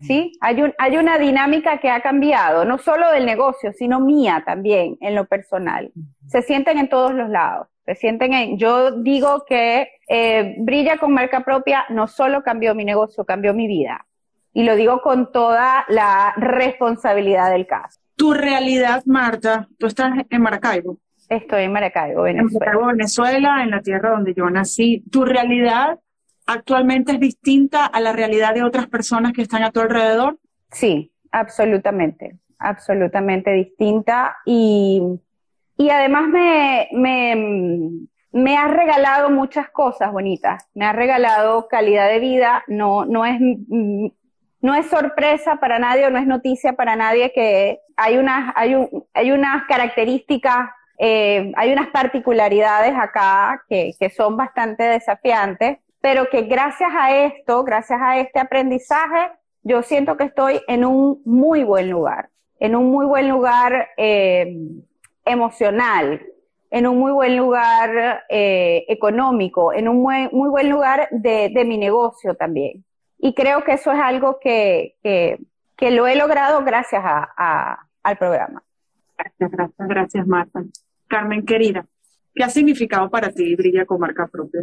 ¿sí? 0.00 0.32
Hay, 0.40 0.62
un, 0.62 0.74
hay 0.78 0.96
una 0.96 1.18
dinámica 1.18 1.78
que 1.78 1.90
ha 1.90 2.00
cambiado, 2.00 2.64
no 2.64 2.78
solo 2.78 3.10
del 3.10 3.26
negocio, 3.26 3.72
sino 3.72 4.00
mía 4.00 4.42
también, 4.44 4.96
en 5.00 5.14
lo 5.14 5.26
personal. 5.26 5.92
Se 6.26 6.42
sienten 6.42 6.78
en 6.78 6.88
todos 6.88 7.12
los 7.12 7.28
lados. 7.28 7.68
Se 7.84 7.96
sienten 7.96 8.32
en, 8.32 8.58
yo 8.58 9.02
digo 9.02 9.44
que 9.46 9.88
eh, 10.08 10.54
Brilla 10.58 10.98
con 10.98 11.12
marca 11.12 11.40
propia 11.40 11.84
no 11.88 12.06
solo 12.06 12.42
cambió 12.42 12.74
mi 12.74 12.84
negocio, 12.84 13.24
cambió 13.24 13.54
mi 13.54 13.66
vida. 13.66 14.06
Y 14.52 14.64
lo 14.64 14.76
digo 14.76 15.00
con 15.00 15.32
toda 15.32 15.84
la 15.88 16.34
responsabilidad 16.36 17.50
del 17.50 17.66
caso. 17.66 18.00
Tu 18.16 18.34
realidad, 18.34 19.02
Marta, 19.06 19.68
tú 19.78 19.86
estás 19.86 20.12
en 20.28 20.42
Maracaibo. 20.42 20.98
Estoy 21.28 21.64
en 21.64 21.72
Maracaibo, 21.72 22.22
Venezuela. 22.22 22.50
En 22.50 22.58
Maracaibo, 22.58 22.86
Venezuela, 22.86 23.62
en 23.62 23.70
la 23.70 23.80
tierra 23.80 24.10
donde 24.10 24.34
yo 24.34 24.50
nací. 24.50 25.02
Tu 25.10 25.24
realidad 25.24 25.98
actualmente 26.46 27.12
es 27.12 27.20
distinta 27.20 27.86
a 27.86 28.00
la 28.00 28.12
realidad 28.12 28.54
de 28.54 28.62
otras 28.62 28.86
personas 28.86 29.32
que 29.32 29.42
están 29.42 29.62
a 29.62 29.70
tu 29.70 29.80
alrededor? 29.80 30.38
Sí, 30.70 31.12
absolutamente, 31.30 32.38
absolutamente 32.58 33.52
distinta 33.52 34.36
y, 34.44 35.02
y 35.76 35.90
además 35.90 36.28
me, 36.28 36.88
me, 36.92 37.90
me, 38.32 38.56
ha 38.56 38.68
regalado 38.68 39.30
muchas 39.30 39.70
cosas 39.70 40.12
bonitas, 40.12 40.68
me 40.74 40.84
ha 40.84 40.92
regalado 40.92 41.68
calidad 41.68 42.08
de 42.08 42.20
vida, 42.20 42.64
no, 42.68 43.04
no 43.04 43.24
es... 43.24 43.40
No 44.62 44.74
es 44.74 44.86
sorpresa 44.86 45.56
para 45.56 45.78
nadie 45.78 46.06
o 46.06 46.10
no 46.10 46.18
es 46.18 46.26
noticia 46.26 46.72
para 46.72 46.96
nadie 46.96 47.32
que 47.32 47.80
hay 47.96 48.16
unas, 48.16 48.52
hay, 48.56 48.74
hay 49.12 49.32
unas 49.32 49.64
características 49.66 50.70
eh, 50.98 51.52
hay 51.56 51.72
unas 51.72 51.88
particularidades 51.88 52.94
acá 52.96 53.64
que, 53.68 53.92
son 54.14 54.36
bastante 54.36 54.84
desafiantes 54.84 55.78
pero 56.00 56.28
que 56.28 56.42
gracias 56.42 56.90
a 56.96 57.16
esto, 57.16 57.62
gracias 57.64 58.00
a 58.02 58.18
este 58.18 58.40
aprendizaje, 58.40 59.30
yo 59.62 59.82
siento 59.82 60.16
que 60.16 60.24
estoy 60.24 60.60
en 60.66 60.84
un 60.84 61.22
muy 61.24 61.62
buen 61.62 61.90
lugar, 61.90 62.28
en 62.58 62.74
un 62.74 62.90
muy 62.90 63.06
buen 63.06 63.28
lugar 63.28 63.88
eh, 63.96 64.56
emocional, 65.24 66.20
en 66.70 66.86
un 66.88 66.98
muy 66.98 67.12
buen 67.12 67.36
lugar 67.36 68.24
eh, 68.28 68.84
económico, 68.88 69.72
en 69.72 69.88
un 69.88 70.02
muy, 70.02 70.28
muy 70.32 70.50
buen 70.50 70.68
lugar 70.68 71.08
de, 71.12 71.50
mi 71.64 71.78
negocio 71.78 72.34
también. 72.34 72.84
Y 73.24 73.34
creo 73.34 73.62
que 73.62 73.74
eso 73.74 73.92
es 73.92 74.00
algo 74.00 74.40
que, 74.40 74.96
que, 75.00 75.38
que 75.76 75.92
lo 75.92 76.08
he 76.08 76.16
logrado 76.16 76.64
gracias 76.64 77.02
a, 77.04 77.32
a, 77.36 77.88
al 78.02 78.18
programa. 78.18 78.64
Gracias, 79.16 79.50
gracias, 79.52 79.88
gracias, 79.88 80.26
Marta. 80.26 80.64
Carmen, 81.06 81.46
querida, 81.46 81.86
¿qué 82.34 82.42
ha 82.42 82.50
significado 82.50 83.08
para 83.08 83.30
ti 83.30 83.54
Brilla 83.54 83.86
con 83.86 84.00
marca 84.00 84.26
propia? 84.26 84.62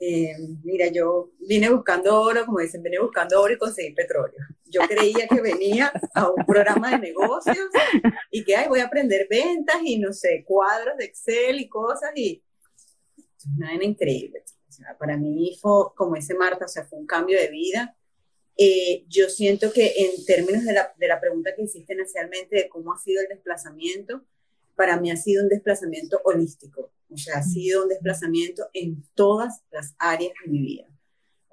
Eh, 0.00 0.34
mira, 0.64 0.88
yo 0.88 1.30
vine 1.38 1.70
buscando 1.70 2.20
oro, 2.20 2.44
como 2.44 2.58
dicen, 2.58 2.82
vine 2.82 2.98
buscando 2.98 3.40
oro 3.40 3.54
y 3.54 3.58
conseguí 3.58 3.94
petróleo. 3.94 4.40
Yo 4.64 4.80
creía 4.88 5.28
que 5.28 5.40
venía 5.40 5.92
a 6.14 6.28
un 6.30 6.44
programa 6.44 6.90
de 6.90 6.98
negocios 6.98 7.68
y 8.32 8.42
que 8.44 8.56
ay, 8.56 8.68
voy 8.68 8.80
a 8.80 8.86
aprender 8.86 9.28
ventas 9.30 9.76
y 9.84 10.00
no 10.00 10.12
sé, 10.12 10.42
cuadros 10.44 10.96
de 10.98 11.04
Excel 11.04 11.60
y 11.60 11.68
cosas 11.68 12.10
y 12.16 12.42
es 13.16 13.46
una 13.56 13.72
increíble. 13.84 14.42
Para 14.98 15.16
mí 15.16 15.56
fue 15.60 15.94
como 15.94 16.16
ese 16.16 16.34
Marta, 16.34 16.64
o 16.64 16.68
sea, 16.68 16.84
fue 16.84 16.98
un 16.98 17.06
cambio 17.06 17.38
de 17.38 17.48
vida. 17.48 17.96
Eh, 18.56 19.04
yo 19.08 19.28
siento 19.28 19.72
que 19.72 19.92
en 19.96 20.24
términos 20.24 20.64
de 20.64 20.72
la, 20.72 20.92
de 20.96 21.08
la 21.08 21.20
pregunta 21.20 21.54
que 21.54 21.62
hiciste 21.62 21.94
inicialmente 21.94 22.56
de 22.56 22.68
cómo 22.68 22.92
ha 22.92 22.98
sido 22.98 23.22
el 23.22 23.28
desplazamiento, 23.28 24.24
para 24.76 25.00
mí 25.00 25.10
ha 25.10 25.16
sido 25.16 25.42
un 25.42 25.48
desplazamiento 25.48 26.20
holístico, 26.24 26.92
o 27.10 27.16
sea, 27.16 27.38
ha 27.38 27.42
sido 27.42 27.82
un 27.82 27.88
desplazamiento 27.88 28.68
en 28.72 29.04
todas 29.14 29.62
las 29.70 29.94
áreas 29.98 30.32
de 30.44 30.50
mi 30.50 30.60
vida. 30.60 30.86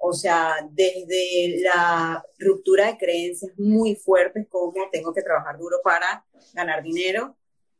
O 0.04 0.12
sea, 0.12 0.68
desde 0.72 1.60
la 1.62 2.24
ruptura 2.38 2.86
de 2.86 2.98
creencias 2.98 3.52
muy 3.56 3.94
fuertes 3.94 4.48
como 4.48 4.72
tengo 4.90 5.12
que 5.12 5.22
trabajar 5.22 5.56
duro 5.58 5.76
para 5.84 6.26
ganar 6.54 6.82
dinero, 6.82 7.36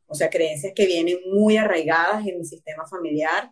o 0.07 0.15
sea, 0.15 0.29
creencias 0.29 0.73
que 0.73 0.85
vienen 0.85 1.17
muy 1.33 1.57
arraigadas 1.57 2.25
en 2.25 2.39
mi 2.39 2.45
sistema 2.45 2.85
familiar, 2.87 3.51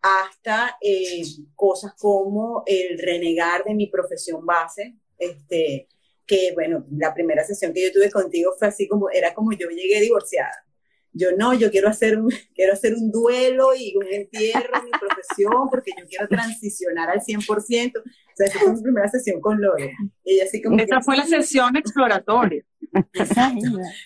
hasta 0.00 0.76
eh, 0.80 1.22
cosas 1.54 1.94
como 1.98 2.62
el 2.66 2.98
renegar 2.98 3.64
de 3.64 3.74
mi 3.74 3.88
profesión 3.88 4.44
base, 4.46 4.96
este, 5.18 5.88
que 6.26 6.52
bueno, 6.54 6.86
la 6.90 7.14
primera 7.14 7.44
sesión 7.44 7.72
que 7.72 7.84
yo 7.84 7.92
tuve 7.92 8.10
contigo 8.10 8.52
fue 8.58 8.68
así 8.68 8.86
como, 8.86 9.10
era 9.10 9.34
como 9.34 9.52
yo 9.52 9.68
llegué 9.68 10.00
divorciada. 10.00 10.67
Yo 11.12 11.28
no, 11.36 11.54
yo 11.54 11.70
quiero 11.70 11.88
hacer, 11.88 12.18
un, 12.18 12.28
quiero 12.54 12.72
hacer 12.72 12.94
un 12.94 13.10
duelo 13.10 13.74
y 13.76 13.96
un 13.96 14.06
entierro 14.06 14.78
en 14.78 14.84
mi 14.84 14.90
profesión 14.90 15.68
porque 15.70 15.92
yo 15.98 16.06
quiero 16.06 16.28
transicionar 16.28 17.10
al 17.10 17.20
100%. 17.20 17.98
O 17.98 18.02
sea, 18.34 18.46
esa 18.46 18.58
fue 18.60 18.74
mi 18.74 18.82
primera 18.82 19.08
sesión 19.08 19.40
con 19.40 19.60
Lore. 19.60 19.94
Y 20.24 20.40
así 20.40 20.62
como 20.62 20.78
esa 20.78 21.00
fue 21.00 21.16
la 21.16 21.26
sesión 21.26 21.76
exploratoria. 21.76 22.64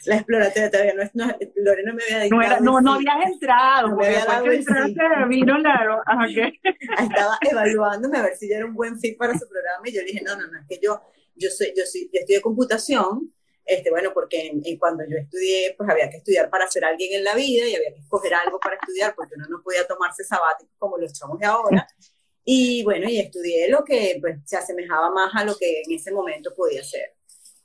La 0.06 0.16
exploratoria 0.16 0.70
todavía 0.70 0.94
no, 0.94 1.26
no, 1.26 1.36
Lore 1.56 1.82
no 1.84 1.94
me 1.94 2.02
había 2.04 2.20
dicho. 2.20 2.36
No, 2.36 2.60
no, 2.60 2.80
no 2.80 2.92
habías 2.94 3.26
entrado. 3.26 3.88
No 3.88 3.96
dado 3.96 4.46
el 4.46 4.64
sí. 4.64 4.94
vino 5.28 5.58
la, 5.58 6.02
okay. 6.24 6.58
Estaba 6.98 7.38
evaluándome 7.42 8.18
a 8.18 8.22
ver 8.22 8.36
si 8.36 8.48
yo 8.48 8.56
era 8.56 8.66
un 8.66 8.74
buen 8.74 8.98
fit 8.98 9.16
para 9.16 9.38
su 9.38 9.46
programa 9.48 9.88
y 9.88 9.92
yo 9.92 10.00
dije, 10.02 10.22
no, 10.24 10.34
no, 10.36 10.46
no, 10.46 10.58
es 10.58 10.66
que 10.66 10.80
yo 10.82 11.00
yo, 11.36 11.50
soy, 11.50 11.72
yo, 11.76 11.84
soy, 11.84 12.10
yo 12.12 12.20
estudié 12.20 12.40
computación, 12.40 13.32
este, 13.64 13.90
bueno, 13.90 14.10
porque 14.12 14.46
en, 14.46 14.78
cuando 14.78 15.04
yo 15.08 15.16
estudié, 15.16 15.74
pues 15.76 15.88
había 15.88 16.10
que 16.10 16.18
estudiar 16.18 16.50
para 16.50 16.68
ser 16.70 16.84
alguien 16.84 17.14
en 17.14 17.24
la 17.24 17.34
vida 17.34 17.66
y 17.66 17.74
había 17.74 17.92
que 17.92 18.00
escoger 18.00 18.34
algo 18.34 18.58
para 18.58 18.76
estudiar 18.76 19.14
porque 19.14 19.34
uno 19.36 19.46
no 19.48 19.62
podía 19.62 19.86
tomarse 19.86 20.24
sabático 20.24 20.70
como 20.78 20.98
los 20.98 21.12
chavos 21.12 21.38
de 21.38 21.46
ahora. 21.46 21.86
Y 22.44 22.82
bueno, 22.82 23.08
y 23.08 23.20
estudié 23.20 23.68
lo 23.68 23.84
que 23.84 24.18
pues, 24.20 24.38
se 24.44 24.56
asemejaba 24.56 25.12
más 25.12 25.30
a 25.36 25.44
lo 25.44 25.56
que 25.56 25.82
en 25.82 25.92
ese 25.92 26.10
momento 26.10 26.52
podía 26.56 26.82
ser. 26.82 27.14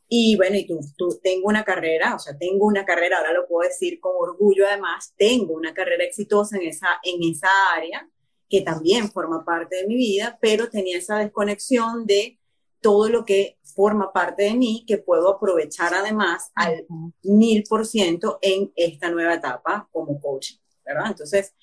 Y 0.08 0.38
bueno, 0.38 0.56
y 0.56 0.68
tú, 0.68 0.80
tú 0.96 1.20
tengo 1.22 1.48
una 1.48 1.64
carrera, 1.64 2.14
o 2.14 2.20
sea, 2.20 2.38
tengo 2.38 2.68
una 2.68 2.86
carrera, 2.86 3.18
ahora 3.18 3.34
lo 3.34 3.48
puedo 3.48 3.68
decir 3.68 4.00
con 4.00 4.14
orgullo 4.18 4.68
además, 4.68 5.16
tengo 5.18 5.54
una 5.54 5.74
carrera 5.74 6.04
exitosa 6.04 6.58
en 6.58 6.68
esa, 6.68 7.00
en 7.04 7.24
esa 7.24 7.50
área 7.76 8.08
que 8.50 8.62
también 8.62 9.12
forma 9.12 9.44
parte 9.44 9.78
de 9.78 9.88
mi 9.88 9.96
vida, 9.96 10.38
pero 10.42 10.70
tenía 10.70 10.98
esa 10.98 11.18
desconexión 11.18 12.06
de 12.06 12.40
todo 12.82 13.10
lo 13.10 13.26
que 13.26 13.58
forma 13.64 14.12
parte 14.14 14.44
de 14.44 14.54
mí 14.56 14.84
que 14.88 14.98
puedo 14.98 15.30
aprovechar 15.30 15.94
además 15.94 16.52
al 16.56 16.86
mil 17.24 17.64
por 17.68 17.86
ciento 17.86 18.40
en 18.42 18.72
esta 18.76 19.10
nueva 19.10 19.36
etapa 19.36 19.88
como 19.92 20.20
coach, 20.20 20.54
¿verdad? 20.86 21.08
Entonces, 21.08 21.54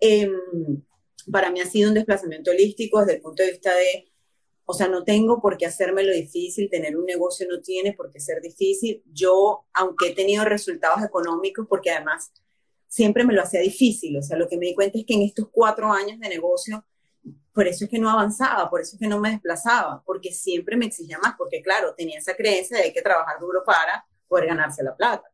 em, 0.00 0.32
para 1.30 1.50
mí 1.50 1.60
ha 1.60 1.66
sido 1.66 1.88
un 1.88 1.94
desplazamiento 1.94 2.50
holístico 2.50 3.00
desde 3.00 3.14
el 3.14 3.20
punto 3.20 3.42
de 3.42 3.50
vista 3.50 3.74
de, 3.74 4.10
o 4.64 4.74
sea, 4.74 4.88
no 4.88 5.04
tengo 5.04 5.40
por 5.40 5.56
qué 5.56 5.66
hacerme 5.66 6.04
lo 6.04 6.12
difícil, 6.12 6.70
tener 6.70 6.96
un 6.96 7.04
negocio 7.04 7.46
no 7.48 7.60
tiene 7.60 7.92
por 7.92 8.10
qué 8.10 8.20
ser 8.20 8.40
difícil. 8.40 9.02
Yo, 9.12 9.66
aunque 9.72 10.08
he 10.08 10.14
tenido 10.14 10.44
resultados 10.44 11.02
económicos, 11.02 11.66
porque 11.68 11.90
además 11.90 12.32
siempre 12.86 13.24
me 13.24 13.34
lo 13.34 13.42
hacía 13.42 13.60
difícil, 13.60 14.16
o 14.16 14.22
sea, 14.22 14.38
lo 14.38 14.48
que 14.48 14.56
me 14.56 14.66
di 14.66 14.74
cuenta 14.74 14.98
es 14.98 15.04
que 15.04 15.14
en 15.14 15.22
estos 15.22 15.48
cuatro 15.50 15.92
años 15.92 16.18
de 16.18 16.28
negocio, 16.28 16.84
por 17.52 17.66
eso 17.66 17.84
es 17.84 17.90
que 17.90 17.98
no 17.98 18.10
avanzaba, 18.10 18.70
por 18.70 18.80
eso 18.80 18.96
es 18.96 19.00
que 19.00 19.08
no 19.08 19.18
me 19.18 19.30
desplazaba, 19.30 20.02
porque 20.04 20.32
siempre 20.32 20.76
me 20.76 20.86
exigía 20.86 21.18
más, 21.18 21.34
porque 21.36 21.62
claro, 21.62 21.94
tenía 21.96 22.18
esa 22.18 22.36
creencia 22.36 22.76
de 22.76 22.82
que 22.82 22.88
hay 22.88 22.94
que 22.94 23.02
trabajar 23.02 23.40
duro 23.40 23.64
para 23.64 24.06
poder 24.28 24.46
ganarse 24.46 24.82
la 24.82 24.96
plata. 24.96 25.28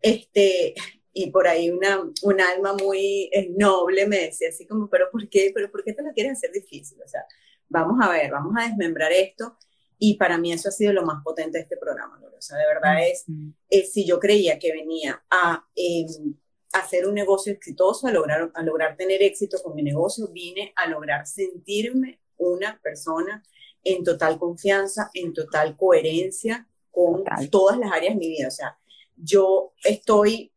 Este, 0.00 0.74
y 1.12 1.30
por 1.30 1.46
ahí 1.46 1.70
una, 1.70 2.02
un 2.22 2.40
alma 2.40 2.74
muy 2.74 3.30
eh, 3.32 3.52
noble 3.56 4.06
me 4.06 4.18
decía 4.18 4.48
así 4.48 4.66
como, 4.66 4.88
pero 4.88 5.10
¿por 5.10 5.28
qué? 5.28 5.52
¿Pero 5.54 5.70
por 5.70 5.84
qué 5.84 5.92
te 5.92 6.02
lo 6.02 6.12
quieres 6.12 6.32
hacer 6.32 6.52
difícil? 6.52 6.98
O 7.04 7.08
sea, 7.08 7.24
vamos 7.68 7.98
a 8.02 8.10
ver, 8.10 8.30
vamos 8.30 8.54
a 8.58 8.66
desmembrar 8.66 9.12
esto. 9.12 9.56
Y 9.98 10.16
para 10.16 10.38
mí 10.38 10.52
eso 10.52 10.68
ha 10.68 10.72
sido 10.72 10.92
lo 10.92 11.04
más 11.04 11.22
potente 11.22 11.58
de 11.58 11.62
este 11.62 11.76
programa, 11.76 12.20
O 12.36 12.42
sea, 12.42 12.58
de 12.58 12.66
verdad 12.66 13.06
es, 13.06 13.24
es 13.70 13.92
si 13.92 14.04
yo 14.04 14.18
creía 14.18 14.58
que 14.58 14.72
venía 14.72 15.22
a 15.30 15.64
em, 15.76 16.34
hacer 16.72 17.06
un 17.06 17.14
negocio 17.14 17.52
exitoso, 17.52 18.06
a 18.06 18.12
lograr, 18.12 18.50
a 18.54 18.62
lograr 18.62 18.96
tener 18.96 19.22
éxito 19.22 19.58
con 19.62 19.74
mi 19.74 19.82
negocio, 19.82 20.28
vine 20.28 20.72
a 20.76 20.88
lograr 20.88 21.26
sentirme 21.26 22.20
una 22.38 22.80
persona 22.82 23.42
en 23.84 24.04
total 24.04 24.38
confianza, 24.38 25.10
en 25.14 25.32
total 25.32 25.76
coherencia 25.76 26.68
con 26.90 27.24
todas 27.50 27.78
las 27.78 27.92
áreas 27.92 28.14
de 28.14 28.20
mi 28.20 28.28
vida. 28.28 28.48
O 28.48 28.52
sea, 28.52 28.78
yo 29.16 29.72
estoy 29.84 30.52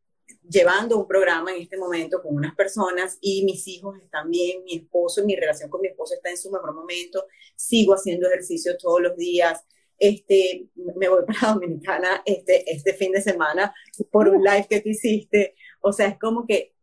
llevando 0.49 0.97
un 0.97 1.07
programa 1.07 1.53
en 1.53 1.61
este 1.61 1.77
momento 1.77 2.21
con 2.21 2.35
unas 2.35 2.55
personas 2.55 3.17
y 3.21 3.43
mis 3.45 3.67
hijos 3.67 3.97
están 4.01 4.29
bien, 4.29 4.63
mi 4.63 4.75
esposo, 4.75 5.25
mi 5.25 5.35
relación 5.35 5.69
con 5.69 5.81
mi 5.81 5.87
esposo 5.87 6.13
está 6.13 6.29
en 6.29 6.37
su 6.37 6.51
mejor 6.51 6.73
momento, 6.73 7.25
sigo 7.55 7.93
haciendo 7.93 8.27
ejercicio 8.27 8.77
todos 8.77 9.01
los 9.01 9.15
días, 9.17 9.63
este, 9.97 10.67
me 10.75 11.07
voy 11.09 11.23
para 11.25 11.53
Dominicana 11.53 12.21
este, 12.25 12.69
este 12.71 12.93
fin 12.93 13.11
de 13.11 13.21
semana 13.21 13.73
por 14.11 14.27
un 14.27 14.43
live 14.43 14.67
que 14.69 14.81
tú 14.81 14.89
hiciste, 14.89 15.55
o 15.87 15.93
sea, 15.93 16.07
es 16.07 16.17
como 16.17 16.47
que 16.47 16.73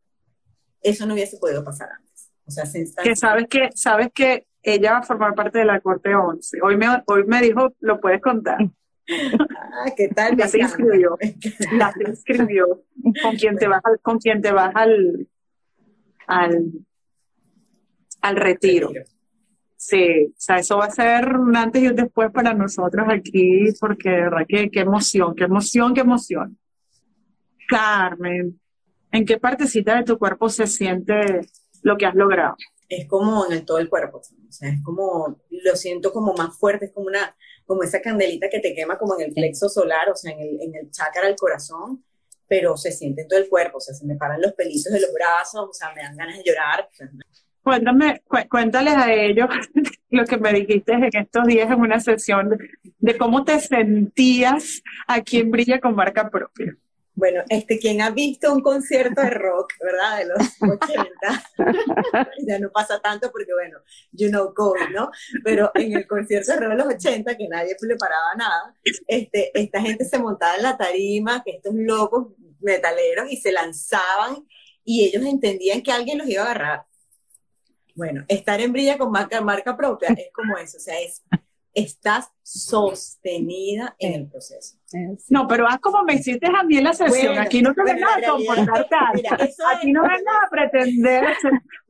eso 0.81 1.07
no 1.07 1.15
hubiese 1.15 1.37
podido 1.39 1.65
pasar 1.65 1.89
antes. 1.91 2.31
O 2.47 2.51
sea, 2.53 2.67
se 2.67 2.85
que 3.03 3.17
sabes 3.17 3.49
que 3.49 3.71
sabes 3.75 4.09
que 4.15 4.47
ella 4.63 4.93
va 4.93 4.99
a 4.99 5.03
formar 5.03 5.35
parte 5.35 5.59
de 5.59 5.65
la 5.65 5.81
corte 5.81 6.15
11. 6.15 6.59
Hoy 6.63 6.77
me, 6.77 6.87
hoy 7.07 7.25
me 7.25 7.41
dijo, 7.41 7.75
lo 7.81 8.01
puedes 8.01 8.21
contar. 8.21 8.59
Ah, 9.75 9.91
¿qué 9.97 10.07
tal? 10.09 10.37
Ya 10.37 10.47
se 10.47 10.61
inscribió. 10.61 11.19
La 11.73 11.93
se 11.93 12.05
inscribió. 12.05 12.85
Con 13.23 13.35
quien 13.35 13.57
te 13.57 13.67
vas, 13.67 13.83
con 14.03 14.19
quien 14.19 14.41
te 14.41 14.53
vas 14.53 14.71
al, 14.77 15.29
al, 16.29 16.73
al 18.21 18.37
retiro. 18.37 18.93
Sí, 19.77 20.27
o 20.29 20.35
sea, 20.37 20.59
eso 20.59 20.77
va 20.77 20.85
a 20.85 20.91
ser 20.91 21.37
un 21.37 21.57
antes 21.57 21.83
y 21.83 21.89
un 21.89 21.97
después 21.97 22.31
para 22.31 22.55
nosotros 22.55 23.05
aquí, 23.09 23.65
porque 23.81 24.11
de 24.11 24.21
verdad 24.23 24.47
que 24.47 24.71
qué 24.71 24.81
emoción, 24.81 25.35
qué 25.35 25.45
emoción, 25.45 25.93
qué 25.93 26.03
emoción. 26.03 26.57
Carmen, 27.69 28.61
¿En 29.13 29.27
qué 29.27 29.39
partecita 29.39 29.97
de 29.97 30.05
tu 30.05 30.19
cuerpo 30.19 30.49
se 30.49 30.67
siente 30.67 31.41
lo 31.83 31.97
que 31.97 32.07
has 32.07 32.15
logrado? 32.15 32.57
Es 32.89 33.07
como 33.07 33.47
en 33.47 33.53
el, 33.53 33.65
todo 33.65 33.79
el 33.79 33.89
cuerpo, 33.89 34.19
o 34.19 34.53
sea, 34.53 34.71
es 34.71 34.83
como, 34.83 35.39
lo 35.51 35.77
siento 35.77 36.13
como 36.13 36.35
más 36.35 36.59
fuerte, 36.59 36.87
es 36.87 36.93
como 36.93 37.07
una, 37.07 37.37
como 37.65 37.83
esa 37.83 38.01
candelita 38.01 38.49
que 38.51 38.61
te 38.61 38.75
quema 38.75 38.99
como 38.99 39.19
en 39.19 39.29
el 39.29 39.33
plexo 39.33 39.69
solar, 39.69 40.11
o 40.11 40.17
sea, 40.17 40.33
en 40.33 40.41
el, 40.41 40.61
en 40.63 40.75
el 40.75 40.91
chakra 40.91 41.27
del 41.27 41.37
corazón, 41.37 42.05
pero 42.49 42.77
se 42.77 42.93
siente 42.93 43.23
en 43.23 43.29
todo 43.29 43.39
el 43.39 43.49
cuerpo, 43.49 43.79
o 43.79 43.81
sea, 43.81 43.95
se 43.95 44.05
me 44.07 44.17
paran 44.17 44.43
los 44.43 44.53
pelitos 44.53 44.93
de 44.93 45.01
los 45.01 45.13
brazos, 45.13 45.69
o 45.71 45.73
sea, 45.73 45.93
me 45.95 46.03
dan 46.03 46.17
ganas 46.17 46.37
de 46.37 46.45
llorar. 46.45 46.89
Cuéntame, 47.63 48.23
cuéntales 48.51 48.95
a 48.95 49.13
ellos 49.13 49.49
lo 50.11 50.25
que 50.25 50.37
me 50.37 50.53
dijiste 50.53 50.93
en 50.93 51.09
estos 51.13 51.47
días 51.47 51.71
en 51.71 51.81
una 51.81 52.01
sesión 52.01 52.59
de 52.99 53.17
cómo 53.17 53.45
te 53.45 53.59
sentías 53.61 54.83
aquí 55.07 55.39
en 55.39 55.51
Brilla 55.51 55.81
con 55.81 55.95
marca 55.95 56.29
propia. 56.29 56.77
Bueno, 57.15 57.43
este, 57.49 57.79
quien 57.79 58.01
ha 58.01 58.11
visto 58.11 58.53
un 58.53 58.63
concierto 58.63 59.21
de 59.21 59.31
rock, 59.31 59.75
¿verdad? 59.81 60.19
De 60.19 60.25
los 60.27 60.79
80, 60.81 61.45
ya 62.47 62.59
no 62.59 62.71
pasa 62.71 63.01
tanto 63.01 63.31
porque, 63.31 63.53
bueno, 63.53 63.79
you 64.13 64.29
know 64.29 64.55
COVID, 64.55 64.95
¿no? 64.95 65.11
Pero 65.45 65.71
en 65.75 65.93
el 65.95 66.07
concierto 66.07 66.53
de 66.53 66.61
rock 66.61 66.71
de 66.71 66.77
los 66.77 66.87
80, 66.87 67.37
que 67.37 67.49
nadie 67.49 67.77
le 67.81 67.97
paraba 67.97 68.35
nada, 68.37 68.75
este, 69.07 69.51
esta 69.55 69.81
gente 69.83 70.05
se 70.07 70.19
montaba 70.19 70.57
en 70.57 70.63
la 70.63 70.77
tarima, 70.77 71.43
que 71.45 71.53
estos 71.53 71.75
locos 71.75 72.29
metaleros, 72.61 73.31
y 73.31 73.37
se 73.37 73.53
lanzaban, 73.53 74.47
y 74.83 75.05
ellos 75.05 75.25
entendían 75.25 75.83
que 75.83 75.93
alguien 75.93 76.19
los 76.19 76.29
iba 76.29 76.43
a 76.43 76.47
agarrar. 76.47 76.87
Bueno, 77.95 78.25
estar 78.27 78.59
en 78.61 78.73
brilla 78.73 78.97
con 78.97 79.11
marca, 79.11 79.41
marca 79.43 79.77
propia 79.77 80.09
es 80.17 80.31
como 80.33 80.57
eso, 80.57 80.79
o 80.79 80.81
sea, 80.81 80.99
es 80.99 81.23
estás 81.75 82.31
sostenida 82.43 83.95
en 83.99 84.15
el 84.15 84.29
proceso. 84.29 84.77
No, 85.31 85.49
pero 85.49 85.67
haz 85.67 85.79
como 85.79 86.03
me 86.03 86.15
hiciste 86.15 86.47
a 86.47 86.63
mí 86.65 86.77
en 86.77 86.85
la 86.85 86.93
sesión. 86.93 87.39
aquí 87.39 87.63
no 87.63 87.73
te 87.73 87.83
ven 87.83 87.99
nada 87.99 88.21
comportar 88.29 88.87
Aquí 89.75 89.93
no 89.93 90.03
ven 90.03 90.25
nada 90.25 90.49
pretender. 90.51 91.35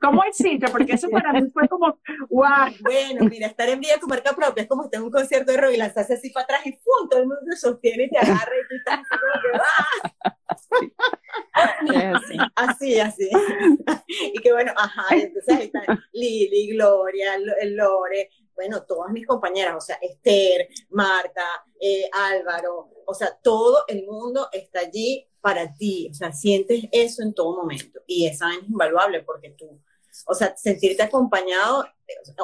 ¿Cómo 0.01 0.23
hiciste? 0.31 0.69
Porque 0.71 0.93
eso 0.93 1.09
para 1.11 1.33
mí 1.33 1.49
fue 1.53 1.69
como, 1.69 1.99
wow. 2.31 2.73
Bueno, 2.81 3.29
mira, 3.29 3.49
estar 3.49 3.69
en 3.69 3.81
vida 3.81 3.99
con 3.99 4.09
marca 4.09 4.35
propia 4.35 4.63
es 4.63 4.69
como 4.69 4.85
estar 4.85 5.01
en 5.01 5.07
un 5.07 5.11
concierto 5.11 5.51
de 5.51 5.59
rock 5.59 5.73
y 5.75 5.79
lanzarse 5.79 6.15
así 6.15 6.31
para 6.31 6.45
atrás 6.45 6.61
y 6.67 6.73
¡pum! 6.73 7.09
Todo 7.11 7.21
el 7.21 7.27
mundo 7.27 7.43
te 7.51 7.57
sostiene 7.57 8.05
y 8.05 8.11
te 8.11 8.19
agarra 8.19 8.53
y 8.53 8.69
tú 8.69 8.75
estás 8.77 9.01
como 9.09 9.43
que 9.43 10.39
Así, 12.57 12.99
así. 12.99 13.01
así. 13.01 13.31
y 14.35 14.39
que 14.41 14.53
bueno, 14.53 14.73
ajá, 14.77 15.15
entonces 15.15 15.57
ahí 15.57 15.65
están 15.67 16.01
Lili, 16.13 16.73
Gloria, 16.73 17.39
Lore, 17.39 18.31
bueno, 18.55 18.85
todas 18.85 19.13
mis 19.13 19.27
compañeras, 19.27 19.75
o 19.77 19.81
sea, 19.81 19.99
Esther, 20.01 20.69
Marta, 20.91 21.45
eh, 21.81 22.09
Álvaro, 22.13 22.91
o 23.07 23.15
sea, 23.15 23.37
todo 23.43 23.85
el 23.89 24.05
mundo 24.05 24.49
está 24.53 24.81
allí 24.81 25.27
para 25.41 25.75
ti, 25.75 26.09
o 26.11 26.15
sea, 26.15 26.33
sientes 26.33 26.85
eso 26.93 27.23
en 27.23 27.35
todo 27.35 27.57
momento 27.57 28.01
y 28.07 28.27
es 28.27 28.39
invaluable 28.69 29.23
porque 29.23 29.51
tú, 29.51 29.81
o 30.27 30.35
sea, 30.35 30.57
sentirte 30.57 31.03
acompañado, 31.03 31.87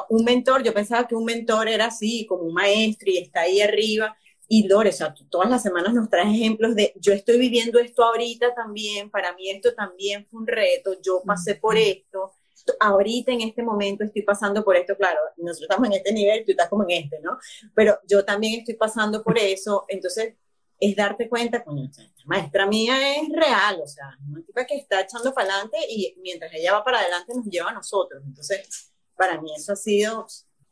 un 0.09 0.23
mentor, 0.23 0.63
yo 0.63 0.73
pensaba 0.73 1.07
que 1.07 1.15
un 1.15 1.25
mentor 1.25 1.67
era 1.67 1.85
así, 1.85 2.25
como 2.25 2.43
un 2.43 2.53
maestro 2.53 3.11
y 3.11 3.17
está 3.19 3.41
ahí 3.41 3.61
arriba, 3.61 4.17
y 4.51 4.67
Lore, 4.67 4.89
o 4.89 4.93
sea, 4.93 5.13
todas 5.29 5.47
las 5.47 5.61
semanas 5.61 5.93
nos 5.93 6.09
traes 6.09 6.35
ejemplos 6.35 6.75
de, 6.75 6.91
yo 6.99 7.13
estoy 7.13 7.37
viviendo 7.37 7.77
esto 7.77 8.03
ahorita 8.03 8.55
también, 8.55 9.11
para 9.11 9.33
mí 9.35 9.47
esto 9.49 9.75
también 9.75 10.25
fue 10.25 10.41
un 10.41 10.47
reto, 10.47 10.99
yo 11.01 11.21
pasé 11.23 11.53
por 11.53 11.77
esto, 11.77 12.33
ahorita 12.79 13.31
en 13.31 13.41
este 13.41 13.61
momento 13.61 14.03
estoy 14.03 14.23
pasando 14.23 14.63
por 14.63 14.75
esto, 14.75 14.97
claro, 14.97 15.19
nosotros 15.37 15.69
estamos 15.69 15.87
en 15.87 15.93
este 15.93 16.11
nivel, 16.11 16.43
tú 16.43 16.51
estás 16.51 16.67
como 16.67 16.83
en 16.83 17.03
este, 17.03 17.19
¿no? 17.19 17.37
Pero 17.75 17.99
yo 18.07 18.25
también 18.25 18.59
estoy 18.59 18.73
pasando 18.73 19.23
por 19.23 19.37
eso, 19.37 19.85
entonces 19.87 20.33
es 20.79 20.95
darte 20.95 21.29
cuenta, 21.29 21.63
coño, 21.63 21.85
esta 21.85 22.03
maestra 22.25 22.65
mía 22.65 23.17
es 23.17 23.29
real, 23.29 23.79
o 23.83 23.87
sea, 23.87 24.17
una 24.27 24.43
tipa 24.43 24.65
que 24.65 24.77
está 24.77 25.01
echando 25.01 25.31
para 25.31 25.53
adelante 25.53 25.77
y 25.87 26.15
mientras 26.23 26.51
ella 26.55 26.73
va 26.73 26.83
para 26.83 27.01
adelante 27.01 27.33
nos 27.35 27.45
lleva 27.45 27.69
a 27.69 27.73
nosotros. 27.73 28.23
Entonces, 28.25 28.91
para 29.15 29.39
mí 29.41 29.51
eso 29.55 29.73
ha 29.73 29.75
sido 29.75 30.25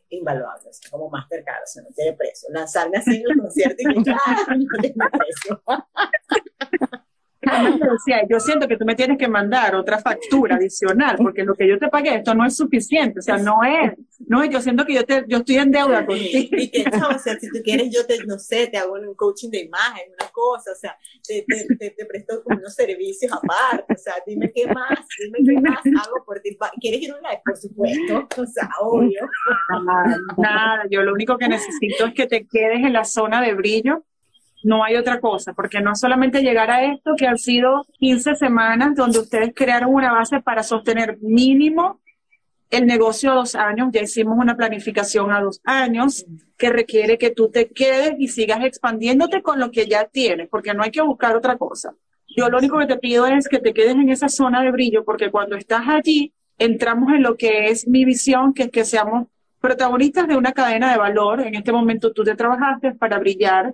invaluable, 0.09 0.69
como 0.89 1.09
Mastercard, 1.09 1.63
o 1.63 1.67
sea, 1.67 1.83
no 1.83 1.89
tiene 1.95 2.13
precio. 2.13 2.49
Lanzarme 2.51 2.97
así 2.97 3.15
en 3.15 3.23
los 3.23 3.37
conciertos 3.37 3.79
y 3.79 4.03
que, 4.03 4.11
¡ah! 4.25 4.45
no 4.57 4.81
tiene 4.81 4.95
precio. 5.11 5.63
Decía, 7.91 8.25
yo 8.29 8.39
siento 8.39 8.67
que 8.67 8.77
tú 8.77 8.85
me 8.85 8.95
tienes 8.95 9.17
que 9.17 9.27
mandar 9.27 9.75
otra 9.75 9.99
factura 9.99 10.55
adicional, 10.55 11.15
porque 11.17 11.43
lo 11.43 11.55
que 11.55 11.67
yo 11.67 11.77
te 11.77 11.87
pagué, 11.89 12.15
esto 12.15 12.33
no 12.33 12.45
es 12.45 12.55
suficiente, 12.55 13.19
o 13.19 13.21
sea, 13.21 13.37
no 13.37 13.63
es, 13.63 13.93
no 14.27 14.43
es, 14.43 14.49
yo 14.49 14.61
siento 14.61 14.85
que 14.85 14.93
yo, 14.93 15.05
te, 15.05 15.25
yo 15.27 15.37
estoy 15.39 15.57
en 15.57 15.71
deuda 15.71 16.05
contigo. 16.05 16.57
Y 16.57 16.69
que, 16.69 16.85
o 16.87 17.19
sea, 17.19 17.39
si 17.39 17.49
tú 17.49 17.59
quieres, 17.63 17.89
yo 17.93 18.05
te, 18.05 18.23
no 18.25 18.37
sé, 18.37 18.67
te 18.67 18.77
hago 18.77 18.93
un 18.93 19.15
coaching 19.15 19.49
de 19.49 19.61
imagen, 19.61 20.11
una 20.19 20.29
cosa, 20.31 20.71
o 20.71 20.75
sea, 20.75 20.97
te, 21.25 21.45
te, 21.47 21.89
te, 21.91 22.05
presto 22.05 22.41
unos 22.45 22.73
servicios 22.73 23.31
aparte, 23.31 23.93
o 23.93 23.97
sea, 23.97 24.13
dime 24.25 24.51
qué 24.53 24.67
más, 24.67 24.99
dime 25.19 25.39
qué 25.45 25.61
más 25.61 25.79
hago 25.85 26.23
por 26.25 26.39
ti. 26.39 26.57
¿Quieres 26.79 27.01
ir 27.01 27.11
a 27.11 27.15
un 27.15 27.21
live? 27.21 27.41
Por 27.45 27.57
supuesto, 27.57 28.27
o 28.41 28.45
sea, 28.45 28.69
obvio. 28.81 29.29
Nada, 29.85 30.19
nada, 30.37 30.83
yo 30.89 31.03
lo 31.03 31.13
único 31.13 31.37
que 31.37 31.47
necesito 31.47 32.05
es 32.05 32.13
que 32.13 32.27
te 32.27 32.47
quedes 32.47 32.79
en 32.79 32.93
la 32.93 33.05
zona 33.05 33.41
de 33.41 33.53
brillo 33.53 34.03
no 34.67 34.83
hay 34.83 34.97
otra 34.97 35.21
cosa, 35.21 35.53
porque 35.53 35.79
no 35.79 35.95
solamente 35.95 36.41
llegar 36.41 36.69
a 36.69 36.83
esto, 36.83 37.13
que 37.17 37.25
han 37.25 37.37
sido 37.37 37.85
15 37.99 38.35
semanas 38.35 38.95
donde 38.95 39.19
ustedes 39.19 39.53
crearon 39.55 39.93
una 39.93 40.11
base 40.11 40.41
para 40.41 40.61
sostener 40.61 41.17
mínimo 41.21 42.01
el 42.69 42.85
negocio 42.85 43.31
a 43.31 43.35
dos 43.35 43.55
años, 43.55 43.87
ya 43.93 44.01
hicimos 44.01 44.37
una 44.37 44.57
planificación 44.57 45.31
a 45.31 45.39
dos 45.39 45.61
años 45.63 46.25
que 46.57 46.69
requiere 46.69 47.17
que 47.17 47.29
tú 47.29 47.49
te 47.49 47.69
quedes 47.69 48.15
y 48.19 48.27
sigas 48.27 48.61
expandiéndote 48.65 49.41
con 49.41 49.57
lo 49.57 49.71
que 49.71 49.87
ya 49.87 50.03
tienes, 50.03 50.49
porque 50.49 50.73
no 50.73 50.83
hay 50.83 50.91
que 50.91 51.01
buscar 51.01 51.33
otra 51.37 51.57
cosa. 51.57 51.93
Yo 52.35 52.49
lo 52.49 52.57
único 52.57 52.77
que 52.77 52.87
te 52.87 52.97
pido 52.97 53.25
es 53.25 53.47
que 53.47 53.59
te 53.59 53.73
quedes 53.73 53.95
en 53.95 54.09
esa 54.09 54.27
zona 54.27 54.61
de 54.63 54.71
brillo, 54.71 55.05
porque 55.05 55.31
cuando 55.31 55.55
estás 55.55 55.87
allí, 55.87 56.33
entramos 56.57 57.13
en 57.13 57.23
lo 57.23 57.37
que 57.37 57.67
es 57.67 57.87
mi 57.87 58.03
visión, 58.03 58.53
que 58.53 58.63
es 58.63 58.69
que 58.69 58.83
seamos 58.83 59.27
protagonistas 59.61 60.27
de 60.27 60.35
una 60.35 60.51
cadena 60.51 60.91
de 60.91 60.97
valor. 60.97 61.39
En 61.39 61.55
este 61.55 61.71
momento 61.71 62.11
tú 62.11 62.25
te 62.25 62.35
trabajaste 62.35 62.95
para 62.95 63.17
brillar 63.17 63.73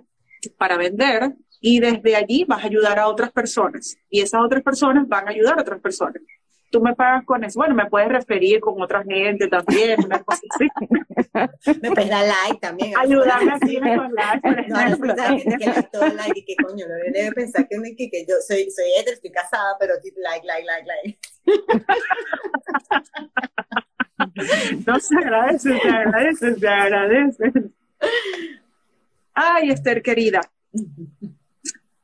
para 0.50 0.76
vender 0.76 1.32
y 1.60 1.80
desde 1.80 2.16
allí 2.16 2.44
vas 2.44 2.62
a 2.62 2.66
ayudar 2.66 2.98
a 2.98 3.08
otras 3.08 3.32
personas 3.32 3.96
y 4.10 4.20
esas 4.20 4.40
otras 4.42 4.62
personas 4.62 5.08
van 5.08 5.28
a 5.28 5.30
ayudar 5.30 5.58
a 5.58 5.62
otras 5.62 5.80
personas. 5.80 6.22
Tú 6.70 6.80
me 6.80 6.94
pagas 6.96 7.24
con 7.24 7.44
eso. 7.44 7.60
Bueno, 7.60 7.74
me 7.74 7.86
puedes 7.86 8.08
referir 8.08 8.58
con 8.58 8.82
otra 8.82 9.04
gente 9.04 9.46
también, 9.46 10.04
una 10.04 10.20
cosa 10.24 10.40
así. 10.50 10.68
Me 11.80 11.92
puedes 11.92 12.10
dar 12.10 12.26
like 12.26 12.58
también. 12.60 12.92
Ayudarme 12.98 13.52
así 13.52 13.78
con 13.78 14.12
like. 14.12 14.50
No, 14.68 14.76
no, 14.76 14.96
no, 14.96 15.24
gente 15.28 15.56
que 15.56 15.66
like 15.66 15.88
todo 15.92 16.08
like 16.08 16.40
y 16.40 16.44
que 16.44 16.56
coño, 16.56 16.84
no 16.88 16.94
debe 17.12 17.30
pensar 17.32 17.68
que, 17.68 17.80
que, 17.96 18.10
que 18.10 18.26
yo 18.28 18.34
soy, 18.44 18.68
soy 18.72 18.90
hetero, 18.98 19.14
estoy 19.14 19.30
casada, 19.30 19.76
pero 19.78 19.94
like, 20.16 20.44
like, 20.44 20.66
like, 20.66 20.84
like. 20.84 21.18
No 24.86 24.98
se 24.98 25.16
agradece, 25.16 25.78
se 25.78 25.88
agradece, 25.88 26.54
se 26.56 26.68
agradece. 26.68 27.52
Ay, 29.34 29.70
Esther 29.70 30.02
querida. 30.02 30.40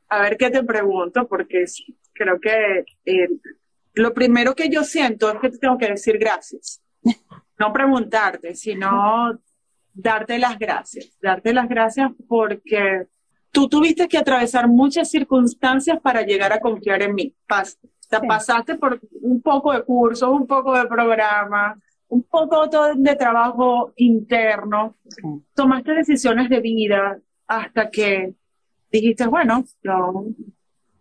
A 0.09 0.21
ver 0.21 0.37
qué 0.37 0.49
te 0.49 0.63
pregunto, 0.63 1.27
porque 1.27 1.65
creo 2.13 2.39
que 2.39 2.85
eh, 3.05 3.29
lo 3.93 4.13
primero 4.13 4.53
que 4.53 4.69
yo 4.69 4.83
siento 4.83 5.31
es 5.31 5.39
que 5.39 5.49
te 5.49 5.57
tengo 5.57 5.77
que 5.77 5.89
decir 5.89 6.17
gracias. 6.17 6.81
No 7.57 7.71
preguntarte, 7.71 8.55
sino 8.55 9.39
darte 9.93 10.39
las 10.39 10.57
gracias. 10.57 11.17
Darte 11.21 11.53
las 11.53 11.69
gracias 11.69 12.11
porque 12.27 13.07
tú 13.51 13.69
tuviste 13.69 14.07
que 14.07 14.17
atravesar 14.17 14.67
muchas 14.67 15.09
circunstancias 15.09 15.99
para 16.01 16.23
llegar 16.23 16.51
a 16.53 16.59
confiar 16.59 17.01
en 17.01 17.15
mí. 17.15 17.35
pasaste 18.27 18.75
por 18.75 18.99
un 19.21 19.41
poco 19.41 19.71
de 19.71 19.83
cursos, 19.83 20.29
un 20.29 20.47
poco 20.47 20.77
de 20.77 20.87
programa, 20.87 21.79
un 22.11 22.23
poco 22.23 22.67
de 22.95 23.15
trabajo 23.15 23.93
interno, 23.95 24.97
tomaste 25.55 25.93
decisiones 25.93 26.49
de 26.49 26.59
vida 26.59 27.17
hasta 27.47 27.89
que 27.89 28.33
dijiste, 28.91 29.27
bueno, 29.27 29.63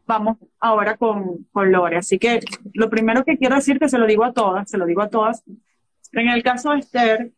vamos 0.06 0.38
ahora 0.60 0.96
con, 0.96 1.48
con 1.50 1.72
Lore. 1.72 1.96
Así 1.96 2.16
que 2.16 2.38
lo 2.74 2.88
primero 2.88 3.24
que 3.24 3.36
quiero 3.38 3.56
decir, 3.56 3.80
que 3.80 3.88
se 3.88 3.98
lo 3.98 4.06
digo 4.06 4.22
a 4.22 4.32
todas, 4.32 4.70
se 4.70 4.78
lo 4.78 4.86
digo 4.86 5.02
a 5.02 5.10
todas, 5.10 5.42
en 6.12 6.28
el 6.28 6.44
caso 6.44 6.70
de 6.70 6.78
Esther, 6.78 7.32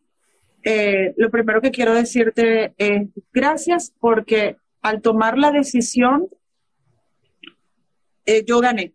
eh, 0.63 1.15
lo 1.17 1.31
primero 1.31 1.59
que 1.59 1.71
quiero 1.71 1.95
decirte 1.95 2.75
es 2.77 3.09
gracias 3.33 3.91
porque 3.99 4.57
al 4.83 5.01
tomar 5.01 5.39
la 5.39 5.49
decisión, 5.51 6.27
eh, 8.27 8.43
yo 8.45 8.59
gané. 8.59 8.93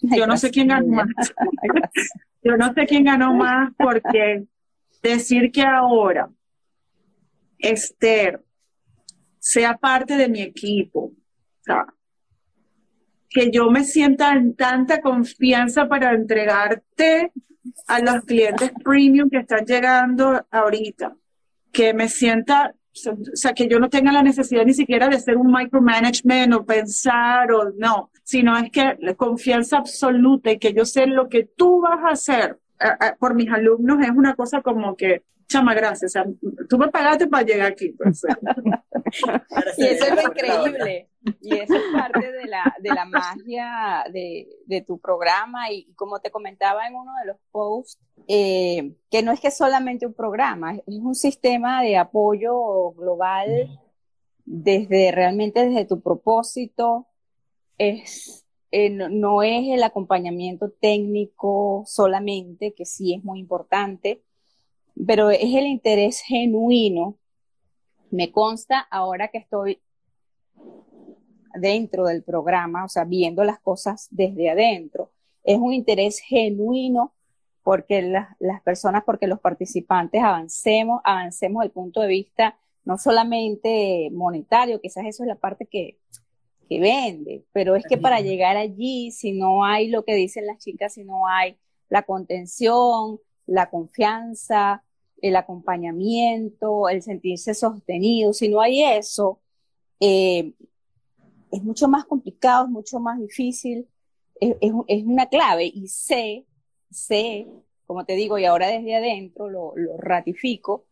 Yo 0.00 0.26
no 0.26 0.36
sé 0.36 0.50
quién 0.50 0.68
ganó 0.68 0.86
más. 0.88 1.08
Yo 2.42 2.56
no 2.56 2.72
sé 2.74 2.86
quién 2.86 3.04
ganó 3.04 3.34
más 3.34 3.72
porque 3.76 4.44
decir 5.02 5.50
que 5.50 5.62
ahora 5.62 6.30
Esther 7.58 8.44
sea 9.38 9.76
parte 9.76 10.16
de 10.16 10.28
mi 10.28 10.42
equipo, 10.42 11.12
que 13.30 13.50
yo 13.50 13.70
me 13.70 13.84
sienta 13.84 14.32
en 14.32 14.54
tanta 14.54 15.00
confianza 15.00 15.88
para 15.88 16.14
entregarte 16.14 17.32
a 17.86 18.00
los 18.00 18.24
clientes 18.24 18.72
premium 18.82 19.28
que 19.30 19.38
están 19.38 19.64
llegando 19.64 20.46
ahorita, 20.50 21.16
que 21.72 21.94
me 21.94 22.08
sienta, 22.08 22.74
o 23.06 23.36
sea, 23.36 23.52
que 23.52 23.68
yo 23.68 23.78
no 23.78 23.88
tenga 23.88 24.12
la 24.12 24.22
necesidad 24.22 24.64
ni 24.64 24.74
siquiera 24.74 25.08
de 25.08 25.16
hacer 25.16 25.36
un 25.36 25.52
micromanagement 25.52 26.54
o 26.54 26.64
pensar 26.64 27.52
o 27.52 27.72
no, 27.76 28.10
sino 28.22 28.56
es 28.56 28.70
que 28.70 28.96
la 29.00 29.14
confianza 29.14 29.78
absoluta 29.78 30.50
y 30.50 30.58
que 30.58 30.72
yo 30.72 30.84
sé 30.84 31.06
lo 31.06 31.28
que 31.28 31.44
tú 31.44 31.80
vas 31.80 32.00
a 32.04 32.12
hacer 32.12 32.58
por 33.18 33.34
mis 33.34 33.50
alumnos 33.50 34.02
es 34.02 34.10
una 34.10 34.34
cosa 34.34 34.62
como 34.62 34.96
que, 34.96 35.22
chama, 35.48 35.74
gracias, 35.74 36.14
tú 36.68 36.78
me 36.78 36.88
pagaste 36.88 37.26
para 37.26 37.44
llegar 37.44 37.72
aquí. 37.72 37.90
Pues. 37.90 38.22
y 39.78 39.84
eso 39.84 40.04
es 40.06 40.14
lo 40.14 40.22
increíble. 40.22 41.10
Y 41.40 41.56
eso 41.56 41.74
es 41.74 41.82
parte 41.92 42.32
de 42.32 42.46
la, 42.46 42.74
de 42.80 42.88
la 42.90 43.04
magia 43.04 44.04
de, 44.12 44.48
de 44.66 44.80
tu 44.82 44.98
programa. 44.98 45.70
Y, 45.72 45.92
como 45.94 46.20
te 46.20 46.30
comentaba 46.30 46.86
en 46.86 46.94
uno 46.94 47.12
de 47.20 47.26
los 47.26 47.36
posts, 47.50 47.98
eh, 48.28 48.94
que 49.10 49.22
no 49.22 49.32
es 49.32 49.40
que 49.40 49.50
solamente 49.50 50.06
un 50.06 50.14
programa, 50.14 50.74
es 50.74 50.82
un 50.86 51.14
sistema 51.14 51.82
de 51.82 51.96
apoyo 51.96 52.92
global 52.92 53.80
desde 54.44 55.10
realmente 55.12 55.66
desde 55.66 55.84
tu 55.84 56.00
propósito. 56.00 57.08
Es 57.78 58.46
eh, 58.72 58.90
no, 58.90 59.42
es 59.42 59.68
el 59.68 59.82
acompañamiento 59.84 60.70
técnico 60.70 61.84
solamente, 61.86 62.74
que 62.74 62.84
sí 62.84 63.14
es 63.14 63.24
muy 63.24 63.38
importante, 63.38 64.22
pero 65.06 65.30
es 65.30 65.54
el 65.54 65.66
interés 65.66 66.20
genuino. 66.20 67.18
Me 68.10 68.30
consta 68.30 68.80
ahora 68.90 69.28
que 69.28 69.38
estoy 69.38 69.80
dentro 71.54 72.04
del 72.06 72.22
programa, 72.22 72.84
o 72.84 72.88
sea, 72.88 73.04
viendo 73.04 73.44
las 73.44 73.60
cosas 73.60 74.08
desde 74.10 74.50
adentro, 74.50 75.10
es 75.42 75.58
un 75.58 75.72
interés 75.72 76.20
genuino 76.20 77.14
porque 77.62 78.02
las 78.02 78.62
personas, 78.62 79.02
porque 79.04 79.26
los 79.26 79.40
participantes 79.40 80.22
avancemos, 80.22 81.00
avancemos 81.02 81.64
el 81.64 81.70
punto 81.70 82.00
de 82.00 82.08
vista 82.08 82.56
no 82.84 82.96
solamente 82.98 84.08
monetario, 84.12 84.80
quizás 84.80 85.04
eso 85.06 85.24
es 85.24 85.28
la 85.28 85.34
parte 85.34 85.66
que, 85.66 85.98
que 86.68 86.78
vende, 86.78 87.44
pero 87.52 87.74
es 87.74 87.84
que 87.88 87.98
para 87.98 88.20
llegar 88.20 88.56
allí, 88.56 89.10
si 89.10 89.32
no 89.32 89.64
hay 89.64 89.88
lo 89.88 90.04
que 90.04 90.14
dicen 90.14 90.46
las 90.46 90.58
chicas, 90.58 90.94
si 90.94 91.02
no 91.02 91.26
hay 91.26 91.58
la 91.88 92.02
contención, 92.02 93.18
la 93.46 93.70
confianza, 93.70 94.84
el 95.22 95.36
acompañamiento, 95.36 96.88
el 96.88 97.02
sentirse 97.02 97.54
sostenido, 97.54 98.32
si 98.32 98.48
no 98.48 98.60
hay 98.60 98.82
eso, 98.82 99.40
eh, 100.00 100.52
es 101.50 101.62
mucho 101.62 101.88
más 101.88 102.04
complicado, 102.04 102.66
es 102.66 102.70
mucho 102.70 103.00
más 103.00 103.18
difícil, 103.18 103.88
es, 104.40 104.72
una 105.04 105.26
clave. 105.26 105.66
Y 105.66 105.88
sé, 105.88 106.46
sé, 106.90 107.46
como 107.86 108.04
te 108.04 108.14
digo, 108.14 108.38
y 108.38 108.44
ahora 108.44 108.68
desde 108.68 108.96
adentro 108.96 109.48
lo, 109.48 109.72
lo 109.76 109.96
ratifico, 109.96 110.84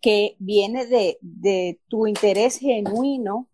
que 0.00 0.36
viene 0.38 0.86
de, 0.86 1.18
de 1.20 1.80
tu 1.88 2.06
interés 2.06 2.58
genuino 2.58 3.48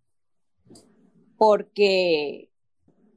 porque, 1.37 2.51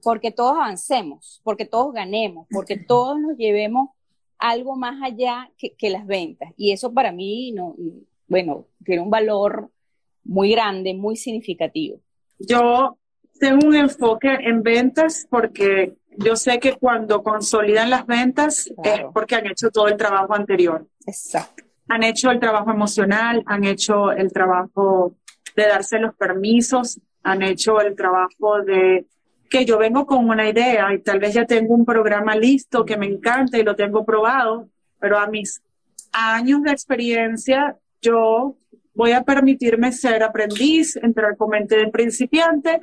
porque 0.01 0.31
todos 0.31 0.55
avancemos, 0.55 1.41
porque 1.43 1.65
todos 1.65 1.93
ganemos, 1.93 2.47
porque 2.49 2.77
todos 2.77 3.19
nos 3.19 3.37
llevemos 3.37 3.89
algo 4.37 4.75
más 4.75 5.01
allá 5.01 5.49
que, 5.57 5.89
las 5.89 6.05
ventas. 6.05 6.51
Y 6.57 6.71
eso 6.71 6.93
para 6.93 7.11
mí, 7.11 7.51
no, 7.51 7.75
bueno, 8.27 8.67
tiene 8.83 9.01
un 9.01 9.09
valor 9.09 9.69
muy 10.23 10.51
grande, 10.51 10.93
muy 10.93 11.15
significativo. 11.15 11.99
Yo 12.39 12.97
tengo 13.39 13.67
un 13.67 13.75
enfoque 13.75 14.29
en 14.29 14.63
ventas 14.63 15.27
porque 15.29 15.95
yo 16.17 16.35
sé 16.35 16.59
que 16.59 16.73
cuando 16.73 17.23
consolidan 17.23 17.89
las 17.89 18.05
ventas 18.05 18.71
es 18.83 19.01
porque 19.13 19.35
han 19.35 19.47
hecho 19.47 19.69
todo 19.69 19.87
el 19.87 19.97
trabajo 19.97 20.33
anterior. 20.33 20.87
Exacto. 21.05 21.63
Han 21.87 22.03
hecho 22.03 22.31
el 22.31 22.39
trabajo 22.39 22.71
emocional, 22.71 23.43
han 23.45 23.63
hecho 23.63 24.11
el 24.11 24.31
trabajo 24.31 25.15
de 25.55 25.67
darse 25.67 25.99
los 25.99 26.15
permisos, 26.15 26.99
han 27.23 27.43
hecho 27.43 27.79
el 27.79 27.95
trabajo 27.95 28.61
de 28.63 29.05
que 29.55 29.63
yo 29.63 29.77
vengo 29.77 30.05
con 30.05 30.27
una 30.27 30.49
idea 30.49 30.93
y 30.93 30.99
tal 30.99 31.19
vez 31.19 31.33
ya 31.33 31.45
tengo 31.45 31.73
un 31.73 31.85
programa 31.85 32.35
listo 32.35 32.83
que 32.83 32.97
me 32.97 33.05
encanta 33.05 33.57
y 33.57 33.63
lo 33.63 33.73
tengo 33.73 34.03
probado, 34.03 34.67
pero 34.99 35.17
a 35.17 35.27
mis 35.27 35.61
años 36.11 36.61
de 36.61 36.71
experiencia 36.71 37.77
yo 38.01 38.57
voy 38.93 39.13
a 39.13 39.23
permitirme 39.23 39.93
ser 39.93 40.23
aprendiz, 40.23 40.97
entrar 40.97 41.37
con 41.37 41.51
mente 41.51 41.77
de 41.77 41.87
principiante 41.87 42.81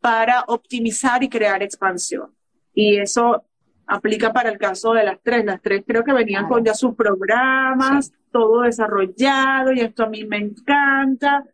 para 0.00 0.44
optimizar 0.46 1.22
y 1.22 1.28
crear 1.28 1.62
expansión. 1.62 2.34
Y 2.72 2.96
eso 2.96 3.44
aplica 3.86 4.32
para 4.32 4.48
el 4.48 4.56
caso 4.56 4.94
de 4.94 5.04
las 5.04 5.20
tres. 5.22 5.44
Las 5.44 5.60
tres 5.60 5.84
creo 5.86 6.04
que 6.04 6.14
venían 6.14 6.48
con 6.48 6.64
ya 6.64 6.72
sus 6.72 6.94
programas, 6.94 8.14
todo 8.32 8.62
desarrollado 8.62 9.72
y 9.72 9.80
esto 9.80 10.04
a 10.04 10.08
mí 10.08 10.24
me 10.24 10.38
encanta. 10.38 11.44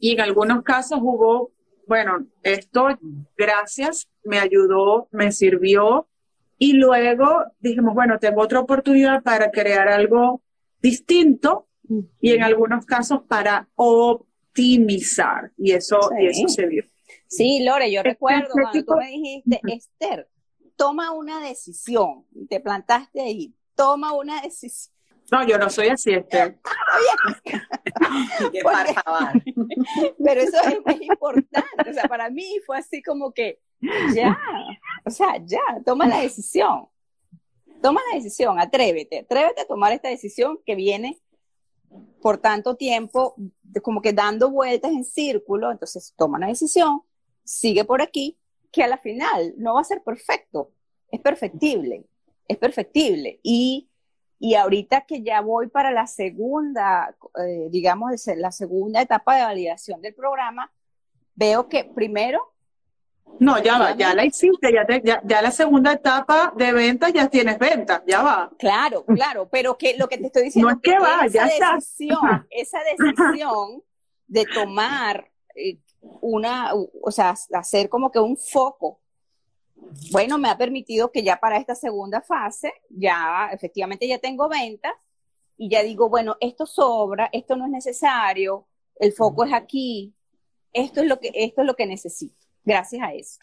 Y 0.00 0.14
en 0.14 0.20
algunos 0.20 0.64
casos 0.64 0.98
hubo, 1.00 1.52
bueno, 1.86 2.26
esto, 2.42 2.88
gracias, 3.36 4.08
me 4.24 4.38
ayudó, 4.38 5.08
me 5.10 5.32
sirvió. 5.32 6.08
Y 6.58 6.74
luego 6.74 7.44
dijimos, 7.60 7.94
bueno, 7.94 8.18
tengo 8.18 8.42
otra 8.42 8.60
oportunidad 8.60 9.22
para 9.22 9.50
crear 9.50 9.88
algo 9.88 10.42
distinto 10.80 11.68
y 12.20 12.32
en 12.32 12.42
algunos 12.42 12.86
casos 12.86 13.22
para 13.28 13.68
optimizar. 13.74 15.52
Y 15.56 15.72
eso, 15.72 15.98
y 16.18 16.26
eso 16.26 16.48
se 16.48 16.66
vio. 16.66 16.84
Sí, 17.26 17.64
Lore, 17.64 17.90
yo 17.90 18.02
recuerdo 18.02 18.50
cuando 18.52 18.84
tú 18.84 18.94
me 18.96 19.10
dijiste, 19.10 19.60
Esther, 19.66 20.28
toma 20.76 21.12
una 21.12 21.40
decisión. 21.40 22.24
Te 22.48 22.60
plantaste 22.60 23.20
ahí, 23.20 23.54
toma 23.74 24.12
una 24.12 24.40
decisión. 24.40 24.93
No, 25.30 25.46
yo 25.46 25.58
no 25.58 25.70
soy 25.70 25.88
así, 25.88 26.10
Esther. 26.14 26.58
Pero 30.24 30.40
eso 30.40 30.56
es, 30.62 31.00
importante. 31.00 31.90
O 31.90 31.92
sea, 31.92 32.04
para 32.04 32.30
mí 32.30 32.60
fue 32.66 32.78
así 32.78 33.02
como 33.02 33.32
que, 33.32 33.60
ya, 34.14 34.38
o 35.04 35.10
sea, 35.10 35.36
ya, 35.44 35.60
toma 35.84 36.06
la 36.06 36.20
decisión. 36.20 36.88
Toma 37.82 38.00
la 38.10 38.16
decisión, 38.16 38.58
atrévete, 38.58 39.20
atrévete 39.20 39.60
a 39.60 39.66
tomar 39.66 39.92
esta 39.92 40.08
decisión 40.08 40.58
que 40.64 40.74
viene 40.74 41.20
por 42.22 42.38
tanto 42.38 42.76
tiempo, 42.76 43.36
como 43.82 44.00
que 44.00 44.14
dando 44.14 44.50
vueltas 44.50 44.92
en 44.92 45.04
círculo. 45.04 45.70
Entonces, 45.70 46.14
toma 46.16 46.38
una 46.38 46.48
decisión, 46.48 47.02
sigue 47.44 47.84
por 47.84 48.00
aquí, 48.00 48.38
que 48.72 48.82
a 48.82 48.88
la 48.88 48.98
final 48.98 49.54
no 49.56 49.74
va 49.74 49.82
a 49.82 49.84
ser 49.84 50.02
perfecto, 50.02 50.72
es 51.10 51.20
perfectible, 51.20 52.06
es 52.48 52.56
perfectible. 52.56 53.40
Y, 53.42 53.90
y 54.38 54.54
ahorita 54.54 55.02
que 55.02 55.22
ya 55.22 55.40
voy 55.40 55.68
para 55.68 55.90
la 55.90 56.06
segunda, 56.06 57.14
eh, 57.40 57.68
digamos, 57.70 58.12
la 58.36 58.52
segunda 58.52 59.00
etapa 59.00 59.36
de 59.36 59.42
validación 59.42 60.00
del 60.00 60.14
programa, 60.14 60.72
veo 61.34 61.68
que 61.68 61.84
primero... 61.84 62.52
No, 63.40 63.60
ya 63.60 63.78
va, 63.78 63.96
ya 63.96 64.14
la 64.14 64.24
hiciste, 64.24 64.72
ya, 64.72 64.86
ya, 65.02 65.20
ya, 65.24 65.42
la 65.42 65.50
segunda 65.50 65.92
etapa 65.92 66.52
de 66.56 66.72
ventas 66.72 67.12
ya 67.12 67.28
tienes 67.28 67.58
ventas, 67.58 68.02
ya 68.06 68.22
va. 68.22 68.52
Claro, 68.58 69.04
claro, 69.06 69.48
pero 69.50 69.76
que 69.78 69.96
lo 69.96 70.08
que 70.08 70.18
te 70.18 70.26
estoy 70.26 70.44
diciendo 70.44 70.70
no 70.70 70.76
es 70.76 70.82
que, 70.82 70.98
va, 70.98 71.24
esa 71.24 71.48
ya 71.48 71.74
decisión, 71.74 72.46
esa 72.50 72.78
decisión 72.80 73.82
de 74.26 74.44
tomar 74.44 75.30
eh, 75.56 75.78
una, 76.20 76.72
o 76.74 77.10
sea, 77.10 77.34
hacer 77.54 77.88
como 77.88 78.10
que 78.10 78.18
un 78.18 78.36
foco. 78.36 79.00
Bueno, 80.10 80.38
me 80.38 80.48
ha 80.48 80.56
permitido 80.56 81.10
que 81.10 81.22
ya 81.22 81.36
para 81.36 81.58
esta 81.58 81.74
segunda 81.74 82.20
fase, 82.20 82.72
ya 82.88 83.50
efectivamente 83.52 84.06
ya 84.06 84.18
tengo 84.18 84.48
ventas 84.48 84.92
y 85.56 85.68
ya 85.68 85.82
digo, 85.82 86.08
bueno, 86.08 86.36
esto 86.40 86.66
sobra, 86.66 87.28
esto 87.32 87.56
no 87.56 87.64
es 87.66 87.70
necesario, 87.70 88.66
el 88.96 89.12
foco 89.12 89.44
es 89.44 89.52
aquí, 89.52 90.14
esto 90.72 91.00
es 91.00 91.06
lo 91.06 91.20
que, 91.20 91.30
esto 91.34 91.60
es 91.60 91.66
lo 91.66 91.74
que 91.74 91.86
necesito, 91.86 92.46
gracias 92.64 93.02
a 93.02 93.12
eso. 93.12 93.38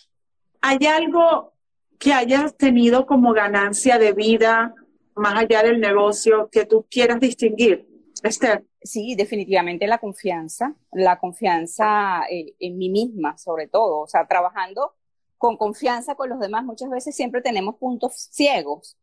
¿Hay 0.62 0.86
algo 0.86 1.54
que 1.98 2.14
hayas 2.14 2.56
tenido 2.56 3.06
como 3.06 3.34
ganancia 3.34 3.98
de 3.98 4.14
vida 4.14 4.76
más 5.16 5.36
allá 5.36 5.64
del 5.64 5.80
negocio 5.80 6.50
que 6.52 6.66
tú 6.66 6.86
quieras 6.90 7.20
distinguir? 7.20 7.88
Esther. 8.24 8.66
Sí, 8.84 9.14
definitivamente 9.16 9.86
la 9.86 10.00
confianza, 10.00 10.76
la 10.92 11.20
confianza 11.20 12.24
eh, 12.32 12.56
en 12.60 12.80
mí 12.80 12.90
misma, 12.90 13.38
sobre 13.38 13.68
todo, 13.68 14.00
o 14.00 14.08
sea, 14.08 14.26
trabajando 14.28 14.96
con 15.42 15.58
confianza 15.58 16.14
con 16.14 16.30
los 16.30 16.40
demás, 16.40 16.64
muchas 16.64 16.92
veces 16.92 17.16
siempre 17.16 17.42
tenemos 17.42 17.78
puntos 17.78 18.30
ciegos 18.30 18.96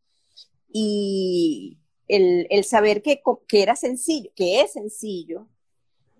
y 0.71 1.77
el, 2.07 2.63
saber 2.63 3.01
que, 3.01 3.21
que 3.45 3.61
era 3.61 3.75
sencillo, 3.75 4.31
que 4.37 4.61
es 4.61 4.71
sencillo, 4.71 5.49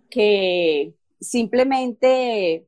que 0.10 0.94
simplemente 1.22 2.68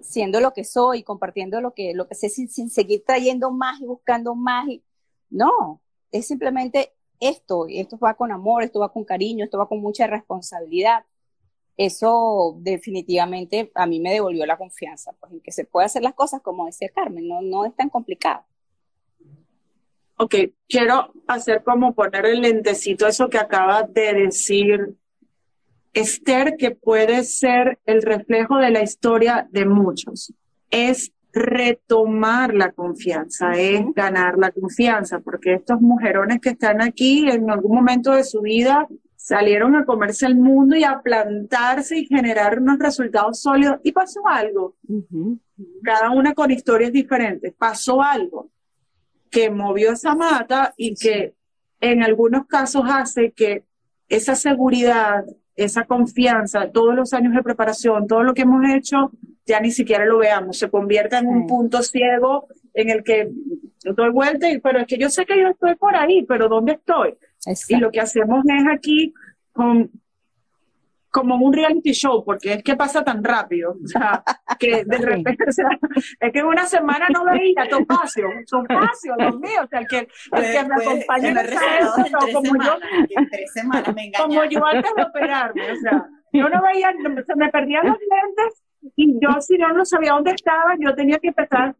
siendo 0.00 0.38
lo 0.38 0.52
que 0.52 0.62
soy, 0.62 1.02
compartiendo 1.02 1.60
lo 1.60 1.74
que, 1.74 1.94
lo 1.94 2.06
que 2.06 2.14
sé 2.14 2.28
sin, 2.28 2.48
sin 2.48 2.70
seguir 2.70 3.02
trayendo 3.04 3.50
más 3.50 3.80
y 3.80 3.86
buscando 3.86 4.36
más, 4.36 4.68
y, 4.68 4.84
no, 5.28 5.82
es 6.12 6.28
simplemente 6.28 6.94
esto, 7.18 7.66
esto 7.68 7.98
va 7.98 8.14
con 8.14 8.30
amor, 8.30 8.62
esto 8.62 8.78
va 8.78 8.92
con 8.92 9.02
cariño, 9.02 9.44
esto 9.44 9.58
va 9.58 9.68
con 9.68 9.80
mucha 9.80 10.06
responsabilidad. 10.06 11.04
Eso 11.76 12.56
definitivamente 12.60 13.70
a 13.74 13.86
mí 13.86 14.00
me 14.00 14.12
devolvió 14.12 14.46
la 14.46 14.56
confianza, 14.56 15.12
pues 15.20 15.32
en 15.32 15.40
que 15.40 15.52
se 15.52 15.64
puede 15.64 15.86
hacer 15.86 16.02
las 16.02 16.14
cosas 16.14 16.40
como 16.40 16.66
decía 16.66 16.88
Carmen, 16.94 17.28
no, 17.28 17.42
no 17.42 17.66
es 17.66 17.74
tan 17.76 17.90
complicado. 17.90 18.44
Ok, 20.18 20.34
quiero 20.66 21.12
hacer 21.26 21.62
como 21.62 21.94
poner 21.94 22.24
el 22.24 22.40
lentecito 22.40 23.06
eso 23.06 23.28
que 23.28 23.36
acaba 23.36 23.82
de 23.82 24.14
decir 24.14 24.96
Esther, 25.92 26.56
que 26.56 26.70
puede 26.72 27.24
ser 27.24 27.78
el 27.84 28.02
reflejo 28.02 28.56
de 28.58 28.70
la 28.70 28.82
historia 28.82 29.48
de 29.50 29.66
muchos. 29.66 30.32
Es 30.70 31.12
retomar 31.32 32.54
la 32.54 32.72
confianza, 32.72 33.52
es 33.52 33.82
ganar 33.94 34.38
la 34.38 34.50
confianza, 34.50 35.20
porque 35.20 35.54
estos 35.54 35.80
mujerones 35.80 36.40
que 36.40 36.50
están 36.50 36.80
aquí 36.80 37.28
en 37.30 37.50
algún 37.50 37.76
momento 37.76 38.12
de 38.12 38.24
su 38.24 38.40
vida 38.40 38.88
salieron 39.26 39.74
a 39.74 39.84
comerse 39.84 40.24
el 40.24 40.36
mundo 40.36 40.76
y 40.76 40.84
a 40.84 41.00
plantarse 41.02 41.98
y 41.98 42.06
generar 42.06 42.60
unos 42.60 42.78
resultados 42.78 43.40
sólidos 43.40 43.80
y 43.82 43.90
pasó 43.90 44.24
algo. 44.24 44.76
Cada 45.82 46.12
una 46.12 46.32
con 46.32 46.52
historias 46.52 46.92
diferentes. 46.92 47.52
Pasó 47.52 48.00
algo 48.00 48.50
que 49.28 49.50
movió 49.50 49.90
esa 49.90 50.14
mata 50.14 50.74
y 50.76 50.94
que 50.94 51.34
en 51.80 52.04
algunos 52.04 52.46
casos 52.46 52.84
hace 52.86 53.32
que 53.32 53.64
esa 54.08 54.36
seguridad, 54.36 55.24
esa 55.56 55.86
confianza, 55.86 56.70
todos 56.70 56.94
los 56.94 57.12
años 57.12 57.34
de 57.34 57.42
preparación, 57.42 58.06
todo 58.06 58.22
lo 58.22 58.32
que 58.32 58.42
hemos 58.42 58.64
hecho, 58.70 59.10
ya 59.44 59.58
ni 59.58 59.72
siquiera 59.72 60.06
lo 60.06 60.18
veamos, 60.18 60.56
se 60.56 60.70
convierta 60.70 61.18
en 61.18 61.26
un 61.26 61.48
punto 61.48 61.82
ciego 61.82 62.46
en 62.74 62.90
el 62.90 63.02
que 63.02 63.28
doy 63.82 64.10
vuelta 64.10 64.48
y, 64.48 64.60
pero 64.60 64.78
es 64.78 64.86
que 64.86 64.98
yo 64.98 65.10
sé 65.10 65.26
que 65.26 65.36
yo 65.36 65.48
estoy 65.48 65.74
por 65.74 65.96
ahí, 65.96 66.24
pero 66.28 66.48
¿dónde 66.48 66.74
estoy? 66.74 67.16
Y 67.68 67.76
lo 67.76 67.90
que 67.90 68.00
hacemos 68.00 68.44
es 68.46 68.64
aquí 68.72 69.14
con, 69.52 69.90
como 71.16 71.36
un 71.36 71.52
reality 71.52 71.92
show, 71.92 72.22
porque 72.24 72.52
es 72.54 72.62
que 72.62 72.76
pasa 72.76 73.02
tan 73.02 73.24
rápido, 73.24 73.72
o 73.82 73.86
sea, 73.86 74.22
que 74.58 74.84
de 74.84 74.98
repente, 74.98 75.44
o 75.48 75.52
sea, 75.52 75.68
es 76.20 76.32
que 76.32 76.40
en 76.40 76.46
una 76.46 76.66
semana 76.66 77.06
no 77.12 77.24
veía 77.24 77.66
Topacio, 77.70 78.28
Topacio, 78.46 79.14
Dios 79.18 79.36
mío, 79.40 79.62
o 79.64 79.66
sea, 79.66 79.80
el 79.80 79.86
que, 79.86 79.98
el 79.98 80.52
que 80.52 80.64
me 80.68 80.74
acompaña 80.74 81.28
en 81.30 81.38
esa 81.38 81.60
como 82.32 82.62
yo, 82.62 82.78
tres 83.30 83.52
semanas 83.52 83.94
me 83.94 84.12
como 84.12 84.44
yo 84.44 84.66
antes 84.66 84.92
de 84.94 85.02
operarme, 85.02 85.72
o 85.72 85.76
sea, 85.76 86.06
yo 86.32 86.48
no 86.50 86.62
veía, 86.62 86.92
se 87.26 87.36
me 87.36 87.48
perdían 87.48 87.86
los 87.86 87.96
lentes 87.98 88.62
y 88.94 89.18
yo, 89.20 89.40
si 89.40 89.56
no, 89.56 89.72
no 89.72 89.84
sabía 89.84 90.12
dónde 90.12 90.32
estaba, 90.32 90.74
yo 90.78 90.94
tenía 90.94 91.18
que 91.18 91.28
empezar. 91.28 91.74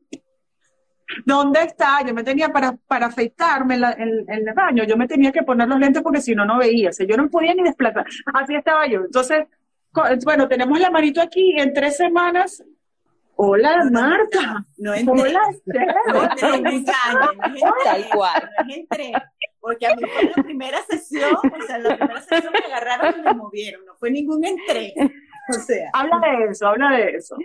¿Dónde 1.24 1.62
está? 1.62 2.04
Yo 2.04 2.14
me 2.14 2.24
tenía 2.24 2.48
para, 2.48 2.76
para 2.86 3.07
afeitarme 3.07 3.76
en, 3.76 4.24
el 4.28 4.54
baño, 4.54 4.84
yo 4.84 4.96
me 4.96 5.07
tenía 5.07 5.32
que 5.32 5.42
poner 5.42 5.68
los 5.68 5.78
lentes 5.78 6.02
porque 6.02 6.20
si 6.20 6.34
no, 6.34 6.44
no 6.44 6.59
veía. 6.59 6.90
O 6.90 6.92
sea, 6.92 7.07
yo 7.07 7.16
no 7.16 7.28
podía 7.28 7.54
ni 7.54 7.62
desplazar. 7.62 8.07
Así 8.34 8.54
estaba 8.54 8.86
yo. 8.86 9.00
Entonces, 9.04 9.46
bueno, 10.24 10.48
tenemos 10.48 10.78
la 10.80 10.90
manito 10.90 11.20
aquí 11.20 11.54
en 11.59 11.72
tres 11.72 11.96
semanas. 11.96 12.62
Hola, 13.38 13.84
Marta. 13.90 14.64
No 14.78 14.94
entré. 14.94 15.12
Hola, 15.22 15.40
No 15.66 16.54
entré, 16.54 16.92
Tal 17.84 18.09
cual. 18.09 18.50
No 18.66 18.74
entré. 18.74 19.12
Porque 19.61 19.86
a 19.86 19.94
mí 19.94 20.02
fue 20.02 20.32
la 20.34 20.42
primera 20.42 20.78
sesión, 20.88 21.34
o 21.34 21.66
sea, 21.66 21.78
la 21.78 21.96
primera 21.96 22.20
sesión 22.22 22.52
me 22.52 22.72
agarraron 22.72 23.18
y 23.18 23.22
me 23.22 23.34
movieron. 23.34 23.84
No 23.84 23.94
fue 23.96 24.11
ningún 24.11 24.44
entré. 24.44 24.94
O 25.48 25.52
sea. 25.52 25.90
Habla 25.92 26.20
de 26.20 26.50
eso, 26.50 26.66
habla 26.66 26.90
de 26.96 27.11
eso. 27.11 27.36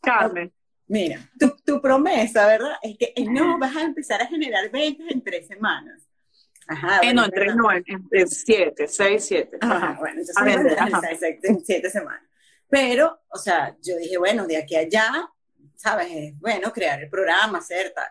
Carmen. 0.00 0.52
Mira, 0.92 1.30
tu, 1.38 1.56
tu 1.64 1.80
promesa, 1.80 2.46
¿verdad? 2.46 2.74
Es 2.82 2.98
que 2.98 3.14
no 3.24 3.58
vas 3.58 3.74
a 3.74 3.82
empezar 3.82 4.20
a 4.20 4.26
generar 4.26 4.70
ventas 4.70 5.06
en 5.10 5.22
tres 5.22 5.46
semanas. 5.46 6.02
Ajá. 6.68 7.00
Eh, 7.02 7.14
no, 7.14 7.24
en 7.24 7.30
tres 7.30 7.56
no, 7.56 7.72
en, 7.72 8.28
siete, 8.28 8.86
seis, 8.86 9.24
siete. 9.24 9.56
Ajá, 9.60 9.96
bueno, 9.98 10.20
entonces 10.20 11.40
en 11.42 11.64
siete 11.64 11.88
semanas. 11.88 12.22
Pero, 12.68 13.20
o 13.28 13.38
sea, 13.38 13.74
yo 13.82 13.96
dije, 13.96 14.18
bueno, 14.18 14.46
de 14.46 14.58
aquí 14.58 14.76
a 14.76 14.80
allá 14.80 15.30
¿sabes? 15.82 16.38
Bueno, 16.38 16.70
crear 16.72 17.02
el 17.02 17.08
programa, 17.08 17.58
hacer 17.58 17.92
tal. 17.94 18.08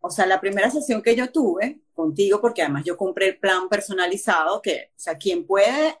O 0.00 0.10
sea, 0.10 0.26
la 0.26 0.40
primera 0.40 0.70
sesión 0.70 1.02
que 1.02 1.14
yo 1.14 1.30
tuve 1.30 1.82
contigo, 1.94 2.40
porque 2.40 2.62
además 2.62 2.84
yo 2.84 2.96
compré 2.96 3.28
el 3.28 3.38
plan 3.38 3.68
personalizado, 3.68 4.60
que, 4.60 4.90
o 4.90 4.98
sea, 4.98 5.16
quien 5.16 5.46
puede, 5.46 5.96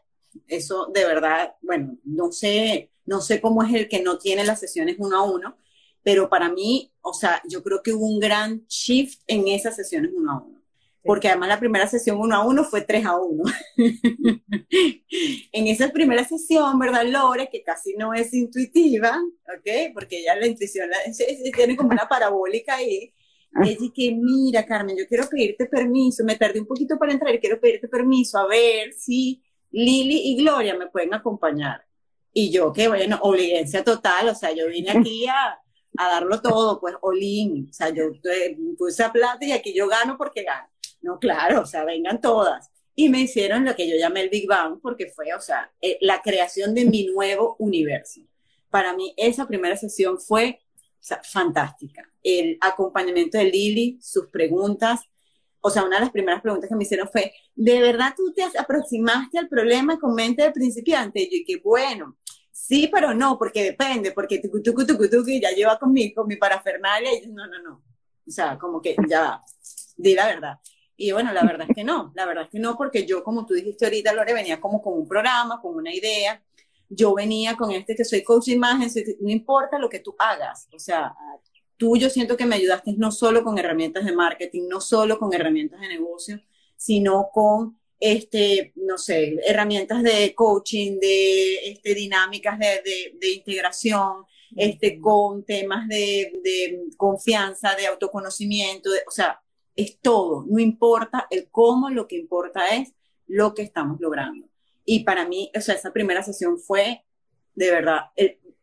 eso 0.48 0.86
de 0.92 1.04
verdad, 1.06 1.54
bueno, 1.62 1.96
no 2.02 2.32
sé, 2.32 2.90
no 3.06 3.20
sé 3.20 3.40
cómo 3.40 3.62
es 3.62 3.72
el 3.72 3.88
que 3.88 4.02
no 4.02 4.18
tiene 4.18 4.44
las 4.44 4.60
sesiones 4.60 4.96
uno 4.98 5.16
a 5.16 5.22
uno, 5.22 5.56
pero 6.08 6.30
para 6.30 6.48
mí, 6.48 6.90
o 7.02 7.12
sea, 7.12 7.42
yo 7.46 7.62
creo 7.62 7.82
que 7.82 7.92
hubo 7.92 8.06
un 8.06 8.18
gran 8.18 8.64
shift 8.66 9.20
en 9.26 9.46
esas 9.46 9.76
sesiones 9.76 10.10
uno 10.16 10.32
a 10.32 10.42
uno. 10.42 10.62
Porque 11.02 11.28
además 11.28 11.50
la 11.50 11.60
primera 11.60 11.86
sesión 11.86 12.18
uno 12.18 12.34
a 12.34 12.46
uno 12.46 12.64
fue 12.64 12.80
tres 12.80 13.04
a 13.04 13.18
uno. 13.20 13.44
en 13.76 15.66
esa 15.66 15.90
primera 15.90 16.24
sesión, 16.24 16.78
¿verdad, 16.78 17.04
Lore? 17.04 17.50
Que 17.52 17.62
casi 17.62 17.92
no 17.92 18.14
es 18.14 18.32
intuitiva, 18.32 19.20
¿ok? 19.54 19.92
Porque 19.92 20.22
ya 20.24 20.34
la 20.34 20.46
intuición 20.46 20.88
la, 20.88 20.96
tiene 21.54 21.76
como 21.76 21.90
una 21.90 22.08
parabólica 22.08 22.76
ahí. 22.76 23.12
Y 23.66 23.90
que, 23.90 24.14
mira, 24.14 24.64
Carmen, 24.64 24.96
yo 24.96 25.06
quiero 25.06 25.28
pedirte 25.28 25.66
permiso, 25.66 26.24
me 26.24 26.36
tardé 26.36 26.58
un 26.58 26.66
poquito 26.66 26.98
para 26.98 27.12
entrar 27.12 27.34
y 27.34 27.38
quiero 27.38 27.60
pedirte 27.60 27.86
permiso, 27.86 28.38
a 28.38 28.46
ver 28.46 28.94
si 28.94 29.42
Lili 29.72 30.30
y 30.30 30.36
Gloria 30.38 30.74
me 30.74 30.86
pueden 30.86 31.12
acompañar. 31.12 31.84
Y 32.32 32.50
yo, 32.50 32.72
que 32.72 32.88
bueno, 32.88 33.18
obligancia 33.20 33.84
total, 33.84 34.30
o 34.30 34.34
sea, 34.34 34.52
yo 34.52 34.68
vine 34.68 34.92
aquí 34.92 35.26
a, 35.26 35.60
a 35.98 36.08
darlo 36.08 36.40
todo, 36.40 36.80
pues, 36.80 36.94
olín, 37.02 37.68
o 37.68 37.72
sea, 37.72 37.90
yo 37.90 38.04
puse 38.78 39.02
a 39.02 39.12
plata 39.12 39.44
y 39.44 39.52
aquí 39.52 39.74
yo 39.74 39.88
gano 39.88 40.16
porque 40.16 40.44
gano. 40.44 40.68
No, 41.02 41.18
claro, 41.18 41.62
o 41.62 41.66
sea, 41.66 41.84
vengan 41.84 42.20
todas. 42.20 42.70
Y 42.94 43.08
me 43.08 43.20
hicieron 43.20 43.64
lo 43.64 43.76
que 43.76 43.88
yo 43.88 43.96
llamé 43.96 44.22
el 44.22 44.28
Big 44.28 44.48
Bang, 44.48 44.80
porque 44.80 45.06
fue, 45.06 45.32
o 45.34 45.40
sea, 45.40 45.70
eh, 45.80 45.98
la 46.00 46.20
creación 46.22 46.74
de 46.74 46.84
mi 46.84 47.06
nuevo 47.06 47.56
universo. 47.58 48.20
Para 48.70 48.94
mí, 48.94 49.14
esa 49.16 49.46
primera 49.46 49.76
sesión 49.76 50.18
fue 50.20 50.60
fantástica. 51.22 52.10
El 52.22 52.58
acompañamiento 52.60 53.38
de 53.38 53.44
Lili, 53.44 53.98
sus 54.00 54.26
preguntas, 54.28 55.00
o 55.60 55.70
sea, 55.70 55.84
una 55.84 55.96
de 55.96 56.02
las 56.02 56.10
primeras 56.10 56.40
preguntas 56.40 56.68
que 56.68 56.76
me 56.76 56.84
hicieron 56.84 57.08
fue, 57.08 57.32
¿de 57.54 57.80
verdad 57.80 58.14
tú 58.16 58.32
te 58.32 58.42
aproximaste 58.58 59.38
al 59.38 59.48
problema 59.48 59.98
con 59.98 60.14
mente 60.14 60.42
de 60.42 60.52
principiante? 60.52 61.20
Y 61.22 61.40
yo, 61.40 61.44
que 61.46 61.60
bueno, 61.62 62.16
sí, 62.68 62.90
pero 62.92 63.14
no, 63.14 63.38
porque 63.38 63.62
depende, 63.62 64.12
porque 64.12 64.40
tucu, 64.40 64.62
tucu, 64.62 64.86
tucu, 64.86 65.08
tucu, 65.08 65.30
ya 65.40 65.50
lleva 65.52 65.78
conmigo, 65.78 66.16
con 66.16 66.28
mi 66.28 66.36
parafernalia, 66.36 67.14
y 67.14 67.26
no, 67.28 67.46
no, 67.46 67.62
no. 67.62 67.82
O 68.26 68.30
sea, 68.30 68.58
como 68.58 68.82
que 68.82 68.94
ya 69.08 69.40
di 69.96 70.14
la 70.14 70.26
verdad. 70.26 70.58
Y 70.96 71.12
bueno, 71.12 71.32
la 71.32 71.42
verdad 71.44 71.66
es 71.68 71.74
que 71.74 71.84
no, 71.84 72.12
la 72.14 72.26
verdad 72.26 72.44
es 72.44 72.50
que 72.50 72.58
no, 72.58 72.76
porque 72.76 73.06
yo, 73.06 73.24
como 73.24 73.46
tú 73.46 73.54
dijiste 73.54 73.86
ahorita, 73.86 74.12
Lore, 74.12 74.34
venía 74.34 74.60
como 74.60 74.82
con 74.82 74.94
un 74.94 75.08
programa, 75.08 75.60
con 75.62 75.76
una 75.76 75.94
idea. 75.94 76.42
Yo 76.90 77.14
venía 77.14 77.56
con 77.56 77.70
este 77.70 77.94
que 77.94 78.04
soy 78.04 78.22
coach 78.22 78.46
de 78.46 78.52
imagen, 78.52 78.90
no 79.20 79.30
importa 79.30 79.78
lo 79.78 79.88
que 79.88 80.00
tú 80.00 80.14
hagas, 80.18 80.68
o 80.72 80.78
sea, 80.78 81.14
tú 81.76 81.96
yo 81.96 82.08
siento 82.10 82.36
que 82.36 82.46
me 82.46 82.56
ayudaste 82.56 82.94
no 82.96 83.10
solo 83.12 83.44
con 83.44 83.58
herramientas 83.58 84.04
de 84.04 84.12
marketing, 84.12 84.68
no 84.68 84.80
solo 84.80 85.18
con 85.18 85.32
herramientas 85.34 85.80
de 85.80 85.88
negocio, 85.88 86.40
sino 86.76 87.28
con 87.32 87.77
este, 88.00 88.72
no 88.76 88.98
sé, 88.98 89.36
herramientas 89.44 90.02
de 90.02 90.34
coaching, 90.34 90.98
de 91.00 91.70
este, 91.70 91.94
dinámicas 91.94 92.58
de, 92.58 92.82
de, 92.84 93.16
de 93.18 93.30
integración, 93.32 94.24
este, 94.56 95.00
con 95.00 95.44
temas 95.44 95.88
de, 95.88 96.32
de 96.42 96.80
confianza, 96.96 97.74
de 97.74 97.86
autoconocimiento, 97.86 98.90
de, 98.90 99.00
o 99.06 99.10
sea, 99.10 99.40
es 99.76 99.98
todo, 100.00 100.44
no 100.48 100.58
importa 100.58 101.26
el 101.30 101.48
cómo, 101.50 101.90
lo 101.90 102.08
que 102.08 102.16
importa 102.16 102.74
es 102.74 102.94
lo 103.26 103.54
que 103.54 103.62
estamos 103.62 104.00
logrando. 104.00 104.48
Y 104.84 105.04
para 105.04 105.28
mí, 105.28 105.50
o 105.54 105.60
sea, 105.60 105.74
esa 105.74 105.92
primera 105.92 106.22
sesión 106.22 106.58
fue 106.58 107.04
de 107.58 107.72
verdad, 107.72 108.02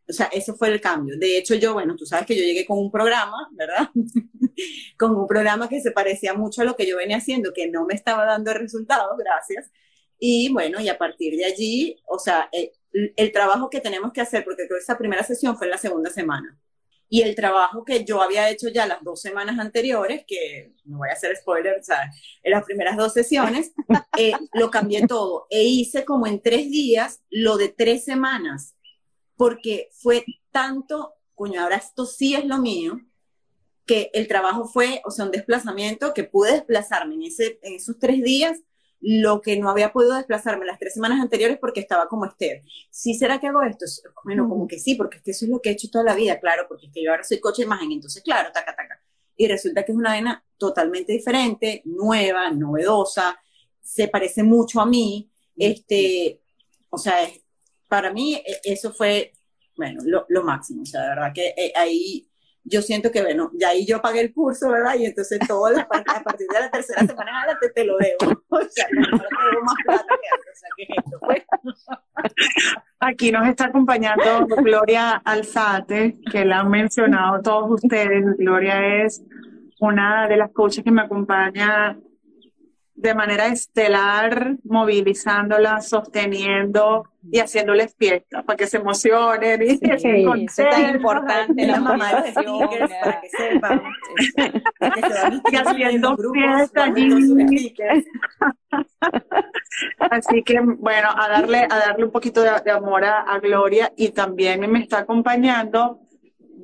o 0.08 0.14
sea, 0.14 0.28
ese 0.28 0.54
fue 0.54 0.70
el 0.70 0.82
cambio. 0.82 1.18
De 1.18 1.38
hecho, 1.38 1.56
yo, 1.56 1.74
bueno, 1.74 1.96
tú 1.96 2.06
sabes 2.06 2.26
que 2.26 2.36
yo 2.36 2.44
llegué 2.44 2.66
con 2.66 2.78
un 2.78 2.92
programa, 2.92 3.50
¿verdad? 3.52 3.90
con 4.98 5.16
un 5.16 5.28
programa 5.28 5.68
que 5.70 5.82
se 5.82 5.92
parecía 5.92 6.34
mucho 6.34 6.62
a 6.62 6.66
lo 6.66 6.76
que 6.76 6.88
yo 6.88 6.98
venía 6.98 7.18
haciendo, 7.18 7.54
que 7.54 7.70
no 7.70 7.86
me 7.86 7.94
estaba 7.96 8.26
dando 8.26 8.54
resultados, 8.54 9.18
gracias. 9.18 9.72
Y 10.20 10.52
bueno, 10.54 10.80
y 10.80 10.90
a 10.90 10.98
partir 10.98 11.36
de 11.36 11.46
allí, 11.46 11.98
o 12.08 12.20
sea, 12.20 12.50
el, 12.52 12.72
eh, 12.94 13.14
el 13.18 13.32
trabajo 13.32 13.70
que 13.70 13.82
tenemos 13.82 14.14
que 14.14 14.22
hacer, 14.22 14.44
porque 14.46 14.68
creo 14.68 14.78
que 14.78 14.84
esa 14.84 14.98
primera 14.98 15.24
sesión 15.24 15.58
fue 15.58 15.68
en 15.68 15.72
la 15.72 15.78
segunda 15.78 16.10
semana 16.10 16.58
y 17.10 17.22
el 17.22 17.36
trabajo 17.36 17.86
que 17.86 18.04
yo 18.04 18.22
había 18.22 18.50
hecho 18.50 18.70
ya 18.70 18.88
las 18.88 19.04
dos 19.04 19.22
semanas 19.22 19.60
anteriores, 19.60 20.24
que 20.28 20.74
no 20.86 20.98
voy 20.98 21.10
a 21.10 21.14
hacer 21.14 21.36
spoiler, 21.36 21.80
o 21.80 21.84
sea, 21.84 22.12
en 22.44 22.52
las 22.52 22.64
primeras 22.64 22.98
dos 22.98 23.14
sesiones, 23.14 23.74
eh, 24.18 24.34
lo 24.54 24.72
cambié 24.72 25.06
todo 25.08 25.48
e 25.50 25.64
hice 25.64 26.04
como 26.04 26.28
en 26.28 26.42
tres 26.42 26.70
días 26.70 27.22
lo 27.30 27.58
de 27.58 27.70
tres 27.70 28.04
semanas, 28.06 28.75
porque 29.38 29.90
fue 29.94 30.26
tanto, 30.52 31.14
coño, 31.34 31.62
ahora 31.62 31.78
esto 31.78 32.06
sí 32.06 32.36
es 32.36 32.46
lo 32.46 32.58
mío, 32.60 33.00
que 33.86 34.10
el 34.14 34.28
trabajo 34.28 34.66
fue, 34.66 35.02
o 35.06 35.12
sea, 35.12 35.26
un 35.26 35.32
desplazamiento 35.32 36.14
que 36.14 36.24
pude 36.24 36.54
desplazarme 36.54 37.16
en, 37.16 37.24
ese, 37.24 37.60
en 37.62 37.76
esos 37.76 38.00
tres 38.00 38.24
días 38.24 38.60
lo 39.08 39.42
que 39.42 39.58
no 39.58 39.70
había 39.70 39.94
podido 39.94 40.16
desplazarme 40.16 40.66
las 40.66 40.80
tres 40.80 40.96
semanas 40.96 41.22
anteriores 41.22 41.60
porque 41.60 41.80
estaba 41.80 42.08
como 42.08 42.26
Esther. 42.26 42.64
¿Sí 42.90 43.14
será 43.14 43.40
que 43.40 43.48
hago 43.48 43.62
esto? 43.62 43.86
Bueno, 44.24 44.50
como 44.50 44.68
que 44.68 44.80
sí, 44.80 44.96
porque 44.96 45.18
es 45.18 45.24
que 45.24 45.32
eso 45.32 45.46
es 45.46 45.52
lo 45.52 45.62
que 45.62 45.70
he 45.70 45.74
hecho 45.74 45.90
toda 45.92 46.04
la 46.04 46.16
vida, 46.16 46.40
claro, 46.40 46.66
porque 46.68 46.88
es 46.88 46.92
que 46.92 47.04
yo 47.04 47.12
ahora 47.12 47.24
soy 47.24 47.40
coche 47.40 47.62
de 47.62 47.68
imagen, 47.68 47.92
entonces 47.92 48.24
claro, 48.24 48.52
taca, 48.52 48.76
taca. 48.76 49.00
Y 49.38 49.48
resulta 49.48 49.84
que 49.84 49.92
es 49.92 49.98
una 49.98 50.14
vena 50.14 50.44
totalmente 50.58 51.14
diferente, 51.14 51.84
nueva, 51.86 52.50
novedosa, 52.50 53.38
se 53.80 54.08
parece 54.08 54.42
mucho 54.42 54.82
a 54.82 54.88
mí, 54.88 55.30
este, 55.56 56.42
o 56.90 56.98
sea, 56.98 57.16
para 57.88 58.12
mí 58.12 58.36
e, 58.36 58.60
eso 58.64 58.94
fue, 58.94 59.34
bueno, 59.76 60.02
lo, 60.06 60.26
lo 60.30 60.44
máximo, 60.44 60.84
o 60.84 60.86
sea, 60.86 61.02
de 61.02 61.10
verdad 61.10 61.32
que 61.34 61.54
eh, 61.58 61.74
ahí 61.76 62.28
yo 62.66 62.82
siento 62.82 63.12
que, 63.12 63.22
bueno, 63.22 63.52
ya 63.54 63.70
ahí 63.70 63.86
yo 63.86 64.02
pagué 64.02 64.22
el 64.22 64.34
curso, 64.34 64.70
¿verdad? 64.70 64.96
Y 64.96 65.06
entonces 65.06 65.40
todo 65.48 65.68
a 65.68 66.24
partir 66.24 66.48
de 66.48 66.60
la 66.60 66.72
tercera 66.72 67.06
semana 67.06 67.40
adelante 67.40 67.70
te 67.70 67.86
lo 67.86 67.98
debo. 67.98 68.42
O 68.56 68.62
sea, 68.70 68.88
no 68.92 69.06
te 69.06 69.12
debo 69.12 69.64
más 69.64 69.76
plata 69.84 70.06
que 70.08 70.30
antes. 70.34 70.54
O 70.54 70.60
sea, 70.60 70.70
¿qué 70.78 70.84
es 70.84 70.98
esto? 70.98 71.20
Pues? 71.20 71.44
Aquí 73.00 73.32
nos 73.32 73.48
está 73.48 73.66
acompañando 73.66 74.48
Gloria 74.48 75.22
Alzate, 75.26 76.18
que 76.32 76.46
la 76.46 76.62
han 76.62 76.70
mencionado 76.70 77.42
todos 77.42 77.84
ustedes. 77.84 78.38
Gloria 78.38 79.04
es 79.04 79.24
una 79.80 80.28
de 80.28 80.38
las 80.38 80.52
coaches 80.52 80.84
que 80.84 80.92
me 80.92 81.02
acompaña 81.02 82.00
de 82.96 83.14
manera 83.14 83.48
estelar, 83.48 84.56
movilizándola, 84.64 85.82
sosteniendo 85.82 87.10
y 87.30 87.40
haciéndoles 87.40 87.94
fiesta 87.98 88.44
para 88.44 88.56
que 88.56 88.68
se 88.68 88.78
emocionen 88.78 89.62
y 89.64 89.78
sí, 89.78 89.80
eso 89.92 90.70
es 90.70 90.96
importante 90.96 91.68
la 91.68 91.80
mamá 91.82 92.22
de 92.22 92.32
para 92.34 93.22
que 93.22 93.30
sepan. 93.30 93.82
Y 95.52 95.56
haciendo 95.56 96.18
fiesta 96.34 96.86
así 100.00 100.44
que 100.44 100.60
bueno 100.62 101.10
a 101.16 101.28
darle 101.28 101.68
a 101.70 101.78
darle 101.78 102.06
un 102.06 102.12
poquito 102.12 102.42
de, 102.42 102.72
amor 102.72 103.04
a, 103.04 103.22
a 103.22 103.40
Gloria 103.40 103.92
y 103.96 104.10
también 104.10 104.70
me 104.72 104.80
está 104.80 105.00
acompañando 105.00 106.00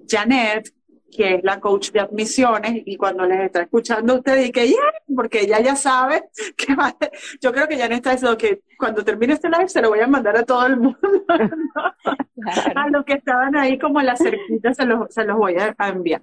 Janet 0.08 0.72
que 1.12 1.36
es 1.36 1.44
la 1.44 1.60
coach 1.60 1.92
de 1.92 2.00
admisiones, 2.00 2.84
y 2.86 2.96
cuando 2.96 3.26
les 3.26 3.42
está 3.42 3.62
escuchando 3.62 4.16
usted 4.16 4.46
y 4.46 4.52
que 4.52 4.68
yeah, 4.68 4.78
porque 5.16 5.42
ella 5.42 5.60
ya 5.60 5.76
sabe 5.76 6.24
que 6.58 6.76
va, 6.76 6.96
yo 7.42 7.52
creo 7.52 7.68
que 7.68 7.78
ya 7.78 7.88
no 7.88 7.96
está 7.96 8.12
diciendo 8.12 8.38
que 8.38 8.62
cuando 8.78 9.04
termine 9.04 9.34
este 9.34 9.50
live 9.50 9.70
se 9.70 9.82
lo 9.82 9.90
voy 9.90 10.00
a 10.00 10.08
mandar 10.08 10.38
a 10.38 10.44
todo 10.44 10.66
el 10.66 10.78
mundo, 10.78 11.00
a 12.76 12.90
los 12.90 13.06
que 13.06 13.14
estaban 13.14 13.56
ahí 13.56 13.78
como 13.78 14.00
en 14.00 14.08
la 14.08 14.16
cerquita 14.16 14.74
se 14.74 14.86
los, 14.86 15.14
se 15.14 15.24
los 15.24 15.38
voy 15.38 15.56
a, 15.56 15.76
enviar. 15.88 16.22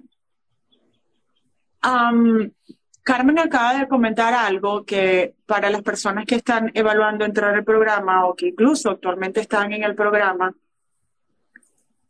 Carmen 3.01 3.39
acaba 3.39 3.73
de 3.73 3.87
comentar 3.87 4.33
algo 4.33 4.85
que 4.85 5.33
para 5.45 5.69
las 5.69 5.81
personas 5.81 6.25
que 6.25 6.35
están 6.35 6.71
evaluando 6.75 7.25
entrar 7.25 7.55
al 7.55 7.63
programa 7.63 8.27
o 8.27 8.35
que 8.35 8.49
incluso 8.49 8.91
actualmente 8.91 9.39
están 9.39 9.73
en 9.73 9.83
el 9.83 9.95
programa, 9.95 10.53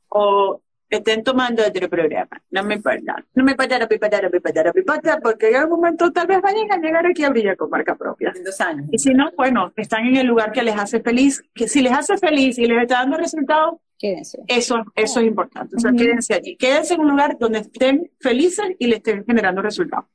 o 0.10 0.62
estén 0.90 1.24
tomando 1.24 1.66
otro 1.66 1.90
programa. 1.90 2.42
No 2.50 2.64
me 2.64 2.76
importa. 2.76 3.24
No 3.36 3.44
me 3.44 3.52
importa, 3.52 3.80
no 3.80 3.88
me 3.88 3.96
importa, 3.96 4.22
no 4.22 4.30
me 4.30 4.38
importa, 4.38 4.64
no 4.64 4.72
me 4.74 4.80
importa, 4.80 5.20
porque 5.22 5.50
en 5.50 5.56
algún 5.56 5.80
momento 5.80 6.12
tal 6.12 6.28
vez 6.28 6.42
vayan 6.42 6.72
a 6.72 6.78
llegar 6.78 7.06
aquí 7.06 7.24
a 7.24 7.30
brillar 7.30 7.58
con 7.58 7.70
marca 7.70 7.96
propia. 7.96 8.34
En 8.36 8.44
dos 8.44 8.60
años. 8.62 8.88
Y 8.92 8.98
si 8.98 9.14
no, 9.14 9.32
bueno, 9.38 9.72
están 9.76 10.06
en 10.06 10.18
el 10.18 10.28
lugar 10.28 10.52
que 10.52 10.64
les 10.64 10.76
hace 10.76 11.02
feliz, 11.02 11.44
que 11.54 11.68
si 11.68 11.82
les 11.82 11.94
hace 11.94 12.18
feliz 12.18 12.58
y 12.58 12.66
les 12.66 12.82
está 12.82 12.96
dando 12.96 13.18
resultados, 13.18 13.76
quédense. 13.98 14.40
Eso, 14.48 14.84
eso 14.96 15.20
es 15.20 15.28
importante. 15.28 15.76
O 15.76 15.80
sea, 15.80 15.92
quédense 15.92 16.34
allí. 16.34 16.56
Quédense 16.58 16.96
en 16.96 17.02
un 17.02 17.10
lugar 17.10 17.38
donde 17.38 17.60
estén 17.60 18.10
felices 18.20 18.66
y 18.80 18.88
les 18.88 18.98
estén 18.98 19.26
generando 19.26 19.62
resultados. 19.62 20.06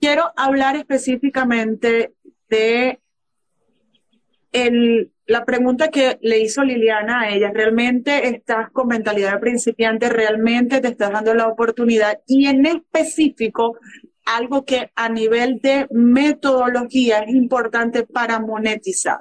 Quiero 0.00 0.32
hablar 0.36 0.76
específicamente 0.76 2.14
de 2.48 3.00
el 4.54 5.10
la 5.26 5.44
pregunta 5.44 5.88
que 5.88 6.18
le 6.20 6.40
hizo 6.40 6.62
Liliana 6.62 7.22
a 7.22 7.30
ella, 7.30 7.50
¿realmente 7.52 8.28
estás 8.28 8.70
con 8.70 8.88
mentalidad 8.88 9.32
de 9.32 9.38
principiante? 9.38 10.10
¿Realmente 10.10 10.80
te 10.80 10.88
estás 10.88 11.12
dando 11.12 11.32
la 11.34 11.48
oportunidad? 11.48 12.20
Y 12.26 12.46
en 12.46 12.66
específico, 12.66 13.78
algo 14.26 14.64
que 14.64 14.90
a 14.94 15.08
nivel 15.08 15.60
de 15.60 15.86
metodología 15.90 17.20
es 17.20 17.34
importante 17.34 18.04
para 18.06 18.38
monetizar. 18.38 19.20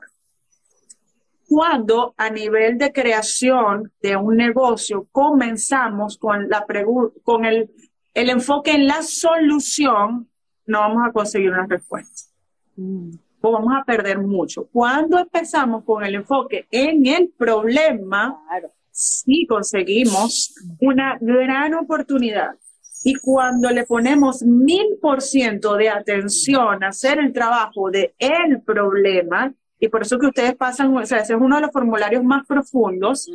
cuando 1.46 2.16
a 2.18 2.32
nivel 2.32 2.80
de 2.80 2.92
creación 2.92 3.92
de 4.02 4.16
un 4.16 4.38
negocio 4.38 5.08
comenzamos 5.12 6.18
con, 6.18 6.50
la 6.50 6.66
con 7.22 7.46
el, 7.46 7.70
el 8.16 8.30
enfoque 8.32 8.72
en 8.72 8.88
la 8.88 9.04
solución, 9.04 10.30
no 10.66 10.80
vamos 10.80 11.04
a 11.08 11.12
conseguir 11.12 11.52
una 11.52 11.68
respuesta. 11.68 12.24
Mm. 12.76 13.23
O 13.46 13.52
vamos 13.52 13.74
a 13.76 13.84
perder 13.84 14.20
mucho. 14.20 14.70
Cuando 14.72 15.20
empezamos 15.20 15.84
con 15.84 16.02
el 16.06 16.16
enfoque 16.16 16.66
en 16.72 17.06
el 17.06 17.34
problema, 17.38 18.40
sí 18.90 19.46
conseguimos 19.50 20.56
una 20.80 21.18
gran 21.20 21.74
oportunidad. 21.74 22.52
Y 23.04 23.16
cuando 23.16 23.70
le 23.70 23.84
ponemos 23.84 24.44
mil 24.44 24.98
por 25.02 25.22
ciento 25.22 25.76
de 25.76 25.90
atención 25.90 26.86
a 26.86 26.88
hacer 26.88 27.20
el 27.20 27.34
trabajo 27.34 27.92
de 27.92 28.16
el 28.18 28.62
problema, 28.62 29.54
y 29.78 29.90
por 29.90 30.04
eso 30.04 30.18
que 30.18 30.28
ustedes 30.28 30.56
pasan, 30.56 30.96
o 30.96 31.06
sea, 31.06 31.18
ese 31.18 31.34
es 31.34 31.40
uno 31.42 31.58
de 31.58 31.64
los 31.64 31.72
formularios 31.72 32.24
más 32.24 32.48
profundos, 32.48 33.30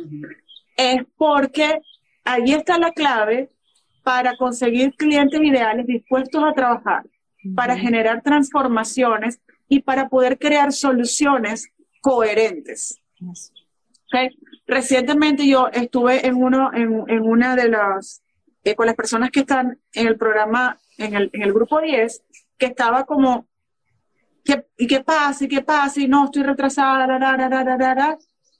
es 0.75 1.03
porque 1.17 1.81
ahí 2.25 2.53
está 2.53 2.79
la 2.79 2.91
clave 2.93 3.51
para 4.03 4.35
conseguir 4.37 4.95
clientes 4.95 5.39
ideales 5.39 5.85
dispuestos 5.85 6.43
a 6.43 6.53
trabajar, 6.53 7.03
para 7.55 7.77
generar 7.77 8.23
transformaciones 8.23 9.39
y 9.69 9.81
para 9.81 10.09
poder 10.09 10.37
crear 10.37 10.73
soluciones 10.73 11.69
coherentes. 12.01 12.99
Recientemente 14.67 15.47
yo 15.47 15.69
estuve 15.71 16.27
en, 16.27 16.35
uno, 16.35 16.71
en, 16.73 17.03
en 17.07 17.21
una 17.21 17.55
de 17.55 17.69
las, 17.69 18.21
eh, 18.63 18.75
con 18.75 18.87
las 18.87 18.95
personas 18.95 19.29
que 19.31 19.41
están 19.41 19.79
en 19.93 20.07
el 20.07 20.17
programa, 20.17 20.77
en 20.97 21.15
el, 21.15 21.29
en 21.31 21.43
el 21.43 21.53
grupo 21.53 21.79
10, 21.79 22.23
que 22.57 22.65
estaba 22.65 23.05
como 23.05 23.47
¿y 24.77 24.87
qué 24.87 25.01
pasa? 25.01 25.45
¿Y 25.45 25.47
qué 25.47 25.61
pasa? 25.61 25.99
Y 26.01 26.07
no, 26.07 26.25
estoy 26.25 26.43
retrasada, 26.43 27.07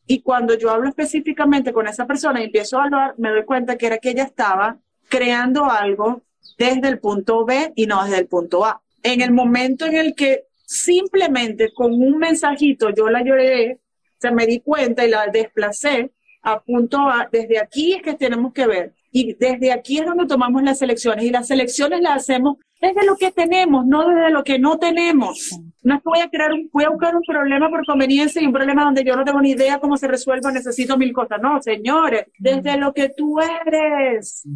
y 0.05 0.21
cuando 0.21 0.55
yo 0.55 0.71
hablo 0.71 0.89
específicamente 0.89 1.71
con 1.71 1.87
esa 1.87 2.07
persona 2.07 2.41
y 2.41 2.45
empiezo 2.45 2.79
a 2.79 2.85
hablar, 2.85 3.13
me 3.17 3.29
doy 3.29 3.45
cuenta 3.45 3.77
que 3.77 3.85
era 3.85 3.99
que 3.99 4.09
ella 4.09 4.23
estaba 4.23 4.79
creando 5.07 5.65
algo 5.65 6.23
desde 6.57 6.87
el 6.87 6.99
punto 6.99 7.45
B 7.45 7.73
y 7.75 7.85
no 7.85 8.03
desde 8.03 8.17
el 8.17 8.27
punto 8.27 8.65
A. 8.65 8.81
En 9.03 9.21
el 9.21 9.31
momento 9.31 9.85
en 9.85 9.95
el 9.95 10.15
que 10.15 10.45
simplemente 10.69 11.73
con 11.73 11.93
un 11.93 12.19
mensajito 12.19 12.91
yo 12.91 13.09
la 13.09 13.23
lloré, 13.23 13.79
se 14.19 14.29
me 14.31 14.45
di 14.45 14.59
cuenta 14.59 15.03
y 15.03 15.09
la 15.09 15.25
desplacé 15.25 16.11
a 16.43 16.59
punto 16.61 16.99
A, 16.99 17.27
desde 17.31 17.59
aquí 17.59 17.93
es 17.93 18.03
que 18.03 18.13
tenemos 18.13 18.53
que 18.53 18.67
ver. 18.67 18.93
Y 19.11 19.33
desde 19.33 19.71
aquí 19.71 19.97
es 19.97 20.05
donde 20.05 20.27
tomamos 20.27 20.61
las 20.61 20.79
elecciones. 20.83 21.25
Y 21.25 21.31
las 21.31 21.49
elecciones 21.49 22.01
las 22.01 22.17
hacemos 22.17 22.57
desde 22.79 23.03
lo 23.03 23.15
que 23.15 23.31
tenemos, 23.31 23.85
no 23.87 24.07
desde 24.07 24.29
lo 24.29 24.43
que 24.43 24.59
no 24.59 24.77
tenemos. 24.77 25.59
No 25.81 25.95
es 25.95 26.01
que 26.01 26.09
voy 26.09 26.19
a 26.19 26.29
crear 26.29 26.53
un, 26.53 26.69
voy 26.71 26.83
a 26.83 26.89
buscar 26.89 27.15
un 27.15 27.23
problema 27.23 27.69
por 27.69 27.83
conveniencia 27.85 28.39
y 28.41 28.45
un 28.45 28.53
problema 28.53 28.85
donde 28.85 29.03
yo 29.03 29.15
no 29.15 29.25
tengo 29.25 29.41
ni 29.41 29.51
idea 29.51 29.79
cómo 29.79 29.97
se 29.97 30.07
resuelva, 30.07 30.51
necesito 30.51 30.97
mil 30.97 31.11
cosas. 31.11 31.41
No, 31.41 31.59
señores, 31.61 32.25
desde 32.37 32.77
lo 32.77 32.93
que 32.93 33.09
tú 33.09 33.39
eres. 33.39 34.47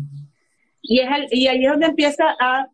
Y, 0.80 1.00
es 1.00 1.10
y 1.32 1.48
ahí 1.48 1.66
es 1.66 1.72
donde 1.72 1.88
empieza 1.88 2.36
a, 2.40 2.68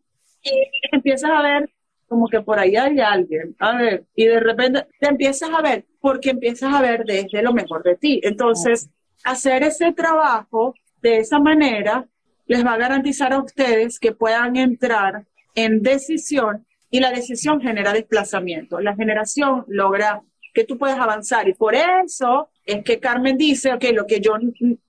empiezas 0.92 1.30
a 1.30 1.42
ver 1.42 1.70
como 2.10 2.26
que 2.26 2.40
por 2.40 2.58
ahí 2.58 2.74
hay 2.74 2.98
alguien, 2.98 3.54
a 3.60 3.76
ver, 3.76 4.04
y 4.16 4.26
de 4.26 4.40
repente 4.40 4.84
te 4.98 5.08
empiezas 5.08 5.48
a 5.50 5.62
ver, 5.62 5.86
porque 6.00 6.30
empiezas 6.30 6.74
a 6.74 6.82
ver 6.82 7.04
desde 7.04 7.40
lo 7.40 7.52
mejor 7.52 7.84
de 7.84 7.94
ti. 7.94 8.20
Entonces, 8.24 8.90
hacer 9.22 9.62
ese 9.62 9.92
trabajo 9.92 10.74
de 11.00 11.18
esa 11.18 11.38
manera 11.38 12.08
les 12.46 12.66
va 12.66 12.72
a 12.72 12.78
garantizar 12.78 13.32
a 13.32 13.40
ustedes 13.40 14.00
que 14.00 14.10
puedan 14.10 14.56
entrar 14.56 15.24
en 15.54 15.82
decisión 15.82 16.66
y 16.90 16.98
la 16.98 17.12
decisión 17.12 17.60
genera 17.60 17.92
desplazamiento. 17.92 18.80
La 18.80 18.96
generación 18.96 19.64
logra 19.68 20.20
que 20.52 20.64
tú 20.64 20.78
puedas 20.78 20.98
avanzar 20.98 21.48
y 21.48 21.54
por 21.54 21.76
eso 21.76 22.48
es 22.64 22.82
que 22.82 22.98
Carmen 22.98 23.38
dice, 23.38 23.72
ok, 23.72 23.84
lo 23.94 24.04
que 24.04 24.18
yo 24.18 24.32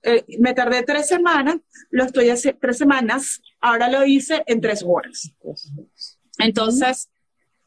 eh, 0.02 0.24
me 0.40 0.54
tardé 0.54 0.82
tres 0.82 1.06
semanas, 1.06 1.58
lo 1.90 2.02
estoy 2.02 2.30
haciendo 2.30 2.58
tres 2.60 2.78
semanas, 2.78 3.40
ahora 3.60 3.88
lo 3.88 4.04
hice 4.04 4.42
en 4.46 4.60
tres 4.60 4.84
horas. 4.84 5.32
Entonces, 6.42 7.08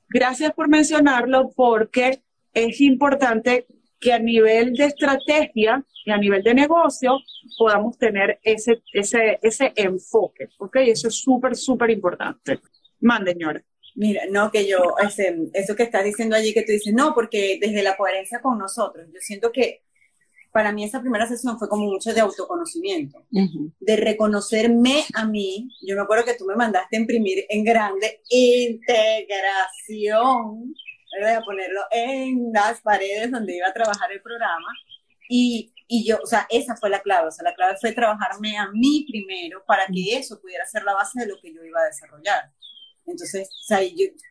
gracias 0.09 0.53
por 0.53 0.67
mencionarlo 0.67 1.51
porque 1.55 2.21
es 2.53 2.82
importante 2.82 3.67
que 3.99 4.13
a 4.13 4.19
nivel 4.19 4.73
de 4.73 4.86
estrategia 4.86 5.84
y 6.05 6.11
a 6.11 6.17
nivel 6.17 6.43
de 6.43 6.53
negocio 6.53 7.17
podamos 7.57 7.97
tener 7.97 8.39
ese, 8.43 8.82
ese, 8.93 9.39
ese 9.41 9.73
enfoque, 9.76 10.49
¿ok? 10.59 10.76
Eso 10.82 11.07
es 11.07 11.15
súper, 11.15 11.55
súper 11.55 11.89
importante. 11.89 12.59
Mande, 12.99 13.34
señora. 13.34 13.63
Mira, 13.95 14.23
no, 14.30 14.51
que 14.51 14.67
yo, 14.67 14.95
ese, 15.01 15.47
eso 15.53 15.76
que 15.76 15.84
estás 15.84 16.03
diciendo 16.03 16.36
allí, 16.36 16.53
que 16.53 16.63
tú 16.63 16.73
dices, 16.73 16.93
no, 16.93 17.13
porque 17.13 17.57
desde 17.61 17.82
la 17.82 17.95
coherencia 17.95 18.41
con 18.41 18.57
nosotros, 18.57 19.07
yo 19.07 19.19
siento 19.21 19.51
que 19.51 19.85
para 20.56 20.72
mí 20.72 20.86
esa 20.86 21.01
primera 21.01 21.28
sesión 21.28 21.60
fue 21.60 21.68
como 21.68 21.84
mucho 21.84 22.14
de 22.14 22.22
autoconocimiento, 22.22 23.26
de 23.30 23.95
reconocerme 23.97 25.03
a 25.14 25.26
mí. 25.26 25.68
Yo 25.86 25.97
me 25.97 26.03
acuerdo 26.03 26.24
que 26.24 26.36
tú 26.36 26.45
me 26.45 26.56
mandaste 26.56 26.95
a 26.95 26.99
imprimir 27.01 27.45
en 27.49 27.66
grande 27.66 28.22
integración, 28.30 29.03
¿verdad? 31.12 31.39
a 31.39 31.43
ponerlo 31.43 31.82
en 31.91 32.53
las 32.53 32.80
paredes 32.80 33.32
donde 33.32 33.58
iba 33.58 33.68
a 33.68 33.74
trabajar 33.74 34.10
el 34.14 34.22
programa. 34.22 34.70
Y, 35.28 35.74
y, 35.89 36.08
yo, 36.08 36.20
o 36.24 36.26
sea, 36.26 36.47
esa 36.49 36.78
fue 36.78 36.89
la 36.89 37.01
clave, 37.01 37.28
o 37.28 37.32
sea, 37.32 37.43
la 37.43 37.53
clave 37.53 37.76
fue 37.82 37.91
trabajarme 37.91 38.58
a 38.58 38.70
mí 38.72 39.06
primero 39.12 39.62
para 39.68 39.86
que 39.88 40.16
eso 40.16 40.39
pudiera 40.39 40.66
ser 40.68 40.84
la 40.84 40.93
base 40.93 41.20
de 41.20 41.28
lo 41.28 41.36
que 41.41 41.53
yo 41.53 41.66
iba 41.66 41.82
a 41.82 41.88
desarrollar. 41.88 42.53
Entonces, 43.06 43.49
o 43.49 43.64
sea, 43.66 43.82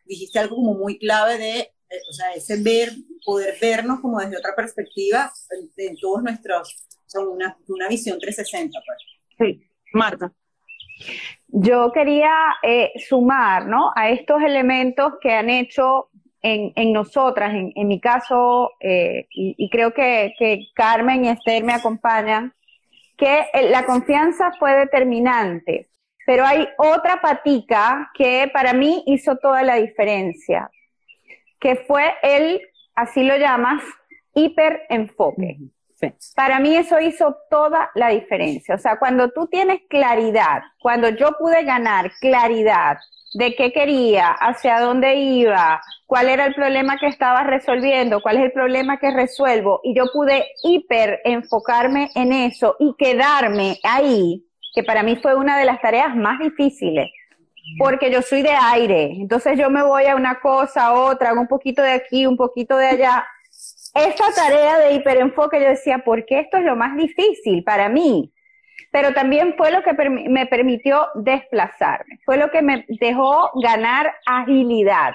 dijiste 0.05 0.39
algo 0.39 0.55
como 0.55 0.73
muy 0.73 0.97
clave 0.97 1.37
de, 1.37 1.74
o 2.09 2.13
sea, 2.13 2.33
ese 2.33 2.61
ver, 2.61 2.89
poder 3.25 3.55
vernos 3.61 3.99
como 3.99 4.19
desde 4.19 4.37
otra 4.37 4.55
perspectiva 4.55 5.31
en, 5.77 5.95
todos 5.97 6.23
nuestros, 6.23 6.85
son 7.05 7.27
una, 7.27 7.57
una 7.67 7.87
visión 7.87 8.19
360. 8.19 8.79
Pues. 8.85 8.97
Sí, 9.37 9.69
Marta. 9.93 10.31
Yo 11.47 11.91
quería 11.91 12.33
eh, 12.63 12.91
sumar, 13.07 13.67
¿no? 13.67 13.91
A 13.95 14.09
estos 14.09 14.41
elementos 14.41 15.13
que 15.21 15.31
han 15.31 15.49
hecho 15.49 16.09
en, 16.41 16.73
en 16.75 16.93
nosotras, 16.93 17.53
en, 17.53 17.71
en, 17.75 17.87
mi 17.87 17.99
caso, 17.99 18.71
eh, 18.79 19.27
y, 19.31 19.55
y, 19.57 19.69
creo 19.69 19.93
que, 19.93 20.33
que 20.37 20.67
Carmen 20.75 21.25
y 21.25 21.29
Esther 21.29 21.63
me 21.63 21.73
acompañan, 21.73 22.53
que 23.17 23.45
la 23.69 23.85
confianza 23.85 24.51
fue 24.59 24.73
determinante. 24.75 25.89
Pero 26.25 26.45
hay 26.45 26.67
otra 26.77 27.21
patica 27.21 28.11
que 28.13 28.49
para 28.53 28.73
mí 28.73 29.03
hizo 29.05 29.37
toda 29.37 29.63
la 29.63 29.75
diferencia, 29.75 30.69
que 31.59 31.75
fue 31.75 32.13
el, 32.23 32.61
así 32.95 33.23
lo 33.23 33.37
llamas, 33.37 33.81
hiperenfoque. 34.33 35.57
Para 36.35 36.59
mí 36.59 36.75
eso 36.75 36.99
hizo 36.99 37.37
toda 37.49 37.89
la 37.95 38.09
diferencia. 38.09 38.75
O 38.75 38.77
sea, 38.77 38.97
cuando 38.99 39.29
tú 39.31 39.47
tienes 39.47 39.81
claridad, 39.89 40.61
cuando 40.79 41.09
yo 41.09 41.31
pude 41.39 41.63
ganar 41.63 42.11
claridad 42.19 42.97
de 43.33 43.55
qué 43.55 43.71
quería, 43.71 44.31
hacia 44.31 44.79
dónde 44.79 45.15
iba, 45.15 45.81
cuál 46.05 46.29
era 46.29 46.45
el 46.45 46.53
problema 46.53 46.97
que 46.97 47.07
estaba 47.07 47.43
resolviendo, 47.43 48.21
cuál 48.21 48.37
es 48.37 48.43
el 48.43 48.51
problema 48.51 48.97
que 48.97 49.11
resuelvo, 49.11 49.81
y 49.83 49.95
yo 49.95 50.05
pude 50.13 50.45
hiper 50.63 51.19
enfocarme 51.25 52.09
en 52.15 52.31
eso 52.31 52.75
y 52.79 52.93
quedarme 52.97 53.77
ahí, 53.83 54.45
que 54.73 54.83
para 54.83 55.03
mí 55.03 55.17
fue 55.17 55.35
una 55.35 55.57
de 55.57 55.65
las 55.65 55.81
tareas 55.81 56.15
más 56.15 56.39
difíciles, 56.39 57.09
porque 57.77 58.11
yo 58.11 58.21
soy 58.21 58.41
de 58.41 58.51
aire, 58.51 59.11
entonces 59.17 59.57
yo 59.57 59.69
me 59.69 59.83
voy 59.83 60.05
a 60.05 60.15
una 60.15 60.39
cosa, 60.39 60.87
a 60.87 60.93
otra, 60.93 61.33
un 61.33 61.47
poquito 61.47 61.81
de 61.81 61.91
aquí, 61.91 62.25
un 62.25 62.37
poquito 62.37 62.77
de 62.77 62.87
allá. 62.87 63.25
Esa 63.93 64.33
tarea 64.35 64.77
de 64.79 64.93
hiperenfoque 64.93 65.59
yo 65.61 65.69
decía, 65.69 65.99
¿por 65.99 66.25
qué 66.25 66.39
esto 66.39 66.57
es 66.57 66.63
lo 66.63 66.75
más 66.75 66.95
difícil 66.97 67.63
para 67.63 67.89
mí? 67.89 68.31
Pero 68.91 69.13
también 69.13 69.55
fue 69.57 69.71
lo 69.71 69.83
que 69.83 69.93
me 70.29 70.45
permitió 70.45 71.07
desplazarme, 71.15 72.19
fue 72.25 72.37
lo 72.37 72.49
que 72.51 72.61
me 72.61 72.85
dejó 72.87 73.51
ganar 73.61 74.13
agilidad, 74.25 75.13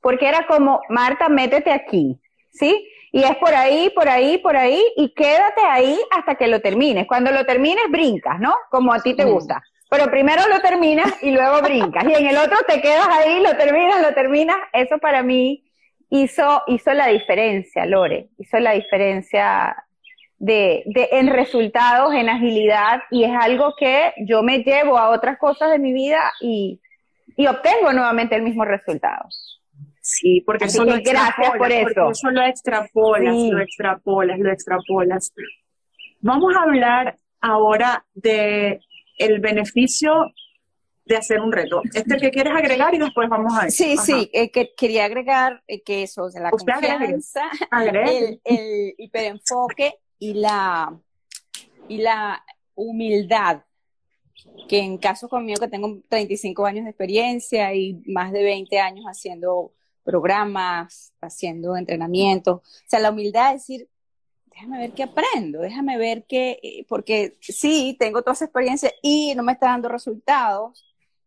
porque 0.00 0.28
era 0.28 0.46
como, 0.46 0.80
Marta, 0.88 1.28
métete 1.28 1.72
aquí, 1.72 2.18
¿sí? 2.50 2.86
Y 3.12 3.24
es 3.24 3.36
por 3.36 3.54
ahí, 3.54 3.90
por 3.90 4.08
ahí, 4.08 4.38
por 4.38 4.56
ahí, 4.56 4.80
y 4.96 5.12
quédate 5.14 5.62
ahí 5.68 5.98
hasta 6.16 6.36
que 6.36 6.46
lo 6.46 6.60
termines. 6.60 7.06
Cuando 7.06 7.32
lo 7.32 7.44
termines, 7.44 7.84
brincas, 7.90 8.38
¿no? 8.38 8.54
Como 8.70 8.92
a 8.92 9.00
ti 9.00 9.14
te 9.14 9.24
gusta. 9.24 9.62
Pero 9.90 10.10
primero 10.10 10.42
lo 10.48 10.60
terminas 10.60 11.22
y 11.22 11.32
luego 11.32 11.60
brincas. 11.62 12.04
Y 12.04 12.14
en 12.14 12.26
el 12.26 12.36
otro 12.38 12.56
te 12.66 12.80
quedas 12.80 13.08
ahí, 13.08 13.42
lo 13.42 13.56
terminas, 13.56 14.00
lo 14.00 14.14
terminas. 14.14 14.56
Eso 14.72 14.98
para 14.98 15.22
mí 15.22 15.64
hizo, 16.08 16.62
hizo 16.68 16.94
la 16.94 17.08
diferencia, 17.08 17.84
Lore. 17.84 18.28
Hizo 18.38 18.58
la 18.60 18.72
diferencia 18.72 19.76
de, 20.38 20.84
de, 20.86 21.08
en 21.12 21.26
resultados, 21.26 22.14
en 22.14 22.28
agilidad, 22.28 23.02
y 23.10 23.24
es 23.24 23.32
algo 23.38 23.74
que 23.78 24.14
yo 24.26 24.42
me 24.42 24.60
llevo 24.60 24.96
a 24.96 25.10
otras 25.10 25.38
cosas 25.38 25.70
de 25.70 25.78
mi 25.78 25.92
vida 25.92 26.32
y, 26.40 26.80
y 27.36 27.46
obtengo 27.46 27.92
nuevamente 27.92 28.36
el 28.36 28.42
mismo 28.42 28.64
resultado. 28.64 29.28
Sí, 30.00 30.40
porque 30.46 30.64
eso 30.64 30.84
lo 30.84 30.94
gracias 30.94 31.52
por 31.58 31.70
eso. 31.70 32.10
eso 32.10 32.30
lo 32.30 32.42
extrapolas, 32.42 33.34
lo 33.34 33.60
extrapolas, 33.60 34.38
lo 34.38 34.50
extrapolas. 34.50 35.32
Vamos 36.20 36.54
a 36.56 36.62
hablar 36.62 37.18
ahora 37.40 38.04
de 38.14 38.80
el 39.20 39.40
beneficio 39.40 40.32
de 41.04 41.16
hacer 41.16 41.40
un 41.40 41.52
reto. 41.52 41.82
Este 41.92 42.16
que 42.16 42.30
quieres 42.30 42.54
agregar 42.54 42.94
y 42.94 42.98
después 42.98 43.28
vamos 43.28 43.52
a 43.56 43.70
Sí, 43.70 43.96
sí, 43.96 44.30
eh, 44.32 44.50
que 44.50 44.72
quería 44.76 45.04
agregar 45.04 45.62
eh, 45.66 45.82
que 45.82 46.04
eso, 46.04 46.24
o 46.24 46.30
sea, 46.30 46.42
la 46.42 46.50
confianza, 46.50 47.42
el, 47.72 48.40
el 48.44 48.94
hiperenfoque 48.96 49.94
y 50.18 50.34
la, 50.34 50.96
y 51.88 51.98
la 51.98 52.44
humildad, 52.74 53.62
que 54.68 54.78
en 54.78 54.98
caso 54.98 55.28
conmigo 55.28 55.60
que 55.60 55.68
tengo 55.68 56.00
35 56.08 56.64
años 56.64 56.84
de 56.84 56.90
experiencia 56.90 57.74
y 57.74 58.00
más 58.06 58.32
de 58.32 58.42
20 58.42 58.78
años 58.78 59.04
haciendo 59.06 59.72
programas, 60.04 61.12
haciendo 61.20 61.76
entrenamientos, 61.76 62.60
o 62.60 62.62
sea, 62.86 63.00
la 63.00 63.10
humildad 63.10 63.48
de 63.48 63.54
decir, 63.54 63.88
déjame 64.50 64.78
ver 64.78 64.92
qué 64.92 65.04
aprendo, 65.04 65.60
déjame 65.60 65.98
ver 65.98 66.24
qué, 66.26 66.58
eh, 66.62 66.84
porque 66.88 67.36
sí, 67.40 67.96
tengo 67.98 68.22
toda 68.22 68.34
esa 68.34 68.44
experiencia 68.46 68.92
y 69.02 69.34
no 69.34 69.42
me 69.42 69.52
está 69.52 69.66
dando 69.66 69.88
resultados, 69.88 70.84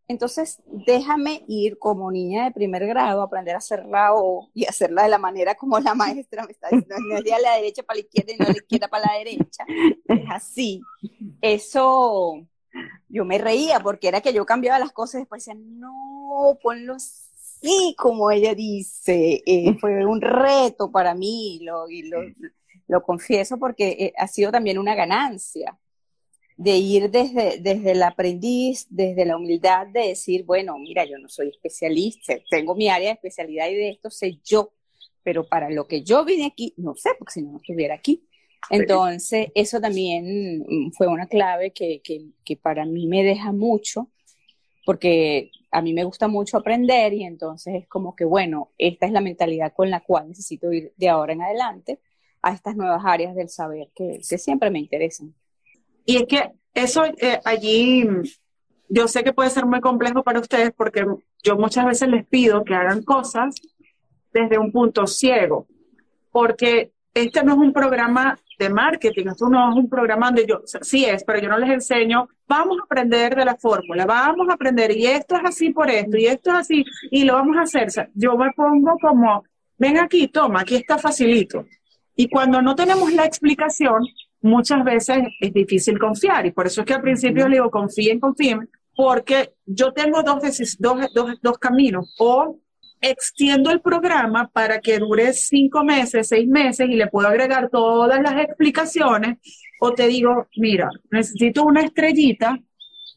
entonces, 0.08 0.62
déjame 0.66 1.44
ir 1.48 1.80
como 1.80 2.12
niña 2.12 2.46
de 2.46 2.52
primer 2.52 2.86
grado, 2.86 3.22
aprender 3.22 3.56
a 3.56 3.60
hacerla 3.60 4.14
O 4.14 4.50
y 4.54 4.66
hacerla 4.66 5.04
de 5.04 5.10
la 5.10 5.18
manera 5.18 5.56
como 5.56 5.80
la 5.80 5.96
maestra 5.96 6.46
me 6.46 6.52
está 6.52 6.68
diciendo, 6.70 6.96
no 7.08 7.18
es 7.18 7.24
de 7.24 7.32
la 7.42 7.56
derecha 7.56 7.84
para 7.84 7.98
la 7.98 8.02
izquierda 8.02 8.34
y 8.34 8.38
no 8.38 8.46
de 8.46 8.52
la 8.52 8.58
izquierda 8.58 8.88
para 8.90 9.06
la 9.08 9.18
derecha, 9.20 9.66
es 10.08 10.30
así. 10.30 10.82
Eso, 11.42 12.46
yo 13.08 13.26
me 13.26 13.38
reía 13.38 13.80
porque 13.80 14.10
era 14.10 14.22
que 14.22 14.34
yo 14.34 14.46
cambiaba 14.46 14.80
las 14.80 14.92
cosas 14.92 15.16
y 15.16 15.18
después 15.20 15.46
decía, 15.46 15.60
no, 15.60 16.58
ponlo 16.62 16.96
así 16.96 17.96
como 17.98 18.30
ella 18.30 18.54
dice. 18.54 19.42
Eh, 19.46 19.78
fue 19.80 20.06
un 20.06 20.22
reto 20.22 20.92
para 20.92 21.16
mí 21.16 21.60
lo, 21.64 21.90
y 21.90 22.04
lo, 22.04 22.20
lo 22.88 23.04
confieso 23.04 23.58
porque 23.58 23.90
eh, 24.00 24.14
ha 24.18 24.28
sido 24.28 24.52
también 24.52 24.78
una 24.78 24.96
ganancia 24.96 25.78
de 26.58 26.78
ir 26.78 27.10
desde, 27.10 27.58
desde 27.60 27.92
el 27.92 28.04
aprendiz, 28.04 28.86
desde 28.90 29.26
la 29.26 29.38
humildad 29.38 29.88
de 29.88 30.10
decir, 30.10 30.44
bueno, 30.44 30.78
mira, 30.78 31.04
yo 31.06 31.18
no 31.18 31.28
soy 31.28 31.50
especialista, 31.50 32.36
tengo 32.50 32.76
mi 32.76 32.90
área 32.90 33.10
de 33.10 33.14
especialidad 33.14 33.70
y 33.70 33.76
de 33.76 33.90
esto 33.90 34.10
sé 34.10 34.40
yo, 34.44 34.74
pero 35.24 35.48
para 35.48 35.70
lo 35.70 35.88
que 35.88 36.04
yo 36.04 36.24
vine 36.24 36.46
aquí, 36.46 36.74
no 36.78 36.96
sé, 36.96 37.12
porque 37.18 37.34
si 37.34 37.42
no, 37.42 37.52
no 37.52 37.58
estuviera 37.58 37.96
aquí. 37.96 38.24
Entonces, 38.70 39.48
eso 39.56 39.82
también 39.82 40.64
fue 40.96 41.08
una 41.08 41.28
clave 41.28 41.72
que, 41.72 42.02
que, 42.02 42.28
que 42.46 42.56
para 42.56 42.86
mí 42.86 43.08
me 43.08 43.24
deja 43.24 43.52
mucho, 43.52 44.10
porque 44.86 45.52
a 45.72 45.82
mí 45.82 45.94
me 45.94 46.04
gusta 46.04 46.28
mucho 46.28 46.58
aprender 46.58 47.14
y 47.14 47.24
entonces 47.24 47.76
es 47.76 47.88
como 47.88 48.16
que, 48.16 48.26
bueno, 48.26 48.72
esta 48.78 49.06
es 49.06 49.12
la 49.12 49.22
mentalidad 49.22 49.74
con 49.74 49.90
la 49.90 50.02
cual 50.02 50.30
necesito 50.30 50.72
ir 50.72 50.94
de 50.96 51.10
ahora 51.10 51.34
en 51.34 51.42
adelante 51.42 52.00
a 52.44 52.52
estas 52.52 52.76
nuevas 52.76 53.02
áreas 53.04 53.34
del 53.36 53.50
saber 53.50 53.88
que, 53.96 54.20
siempre 54.22 54.70
me 54.70 54.80
interesan. 54.80 55.34
Y 56.06 56.18
es 56.18 56.26
que 56.28 56.52
eso 56.74 57.06
eh, 57.06 57.40
allí, 57.46 58.06
yo 58.90 59.08
sé 59.08 59.24
que 59.24 59.34
puede 59.34 59.50
ser 59.50 59.66
muy 59.66 59.80
complejo 59.80 60.24
para 60.24 60.42
ustedes 60.42 60.72
porque 60.76 61.06
yo 61.42 61.56
muchas 61.56 61.86
veces 61.86 62.10
les 62.10 62.28
pido 62.28 62.64
que 62.66 62.76
hagan 62.76 63.02
cosas 63.04 63.56
desde 64.34 64.58
un 64.58 64.72
punto 64.72 65.08
ciego, 65.08 65.68
porque 66.32 66.92
este 67.14 67.44
no 67.44 67.54
es 67.54 67.60
un 67.60 67.72
programa 67.72 68.38
de 68.60 68.70
marketing, 68.70 69.28
esto 69.28 69.48
no 69.48 69.72
es 69.72 69.76
un 69.76 69.90
programa 69.90 70.28
donde 70.28 70.46
yo, 70.46 70.62
sí 70.66 71.06
es, 71.06 71.24
pero 71.24 71.40
yo 71.40 71.48
no 71.48 71.58
les 71.58 71.70
enseño, 71.70 72.28
vamos 72.48 72.78
a 72.80 72.84
aprender 72.84 73.36
de 73.36 73.46
la 73.46 73.56
fórmula, 73.56 74.06
vamos 74.06 74.50
a 74.50 74.54
aprender, 74.54 74.96
y 74.98 75.06
esto 75.06 75.36
es 75.36 75.42
así 75.46 75.70
por 75.70 75.90
esto, 75.90 76.18
y 76.18 76.26
esto 76.26 76.50
es 76.52 76.58
así, 76.58 76.86
y 77.12 77.24
lo 77.24 77.36
vamos 77.36 77.58
a 77.58 77.62
hacer. 77.62 77.88
yo 78.16 78.36
me 78.36 78.52
pongo 78.52 78.98
como, 79.00 79.44
ven 79.78 79.98
aquí, 80.00 80.28
toma, 80.28 80.62
aquí 80.62 80.76
está 80.76 80.98
facilito. 80.98 81.66
Y 82.16 82.30
cuando 82.30 82.62
no 82.62 82.76
tenemos 82.76 83.12
la 83.14 83.26
explicación, 83.26 84.04
muchas 84.42 84.84
veces 84.84 85.20
es 85.40 85.54
difícil 85.54 85.98
confiar 85.98 86.46
y 86.46 86.52
por 86.52 86.68
eso 86.68 86.82
es 86.82 86.88
que 86.88 86.94
al 86.94 87.02
principio 87.02 87.48
le 87.48 87.56
digo 87.56 87.72
confíen, 87.72 88.20
confíen, 88.20 88.70
porque 88.96 89.54
yo 89.66 89.94
tengo 89.94 90.22
dos, 90.22 90.40
dos, 90.80 91.08
dos, 91.14 91.42
dos 91.42 91.58
caminos. 91.58 92.14
O 92.20 92.60
extiendo 93.02 93.70
el 93.72 93.82
programa 93.82 94.50
para 94.54 94.80
que 94.80 94.98
dure 94.98 95.34
cinco 95.34 95.84
meses, 95.84 96.30
seis 96.30 96.48
meses 96.48 96.88
y 96.90 96.96
le 96.96 97.08
puedo 97.08 97.28
agregar 97.28 97.70
todas 97.70 98.22
las 98.22 98.42
explicaciones. 98.44 99.40
O 99.82 99.92
te 99.92 100.08
digo, 100.08 100.48
mira, 100.56 100.90
necesito 101.12 101.64
una 101.64 101.82
estrellita, 101.82 102.58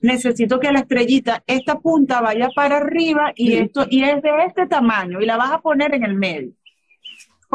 necesito 0.00 0.58
que 0.58 0.72
la 0.72 0.80
estrellita, 0.80 1.44
esta 1.46 1.78
punta 1.78 2.20
vaya 2.20 2.48
para 2.54 2.78
arriba 2.78 3.32
y 3.36 3.52
esto, 3.54 3.86
y 3.88 4.02
es 4.02 4.20
de 4.22 4.30
este 4.46 4.66
tamaño 4.66 5.20
y 5.20 5.26
la 5.26 5.36
vas 5.36 5.52
a 5.52 5.60
poner 5.60 5.94
en 5.94 6.04
el 6.04 6.14
medio 6.14 6.52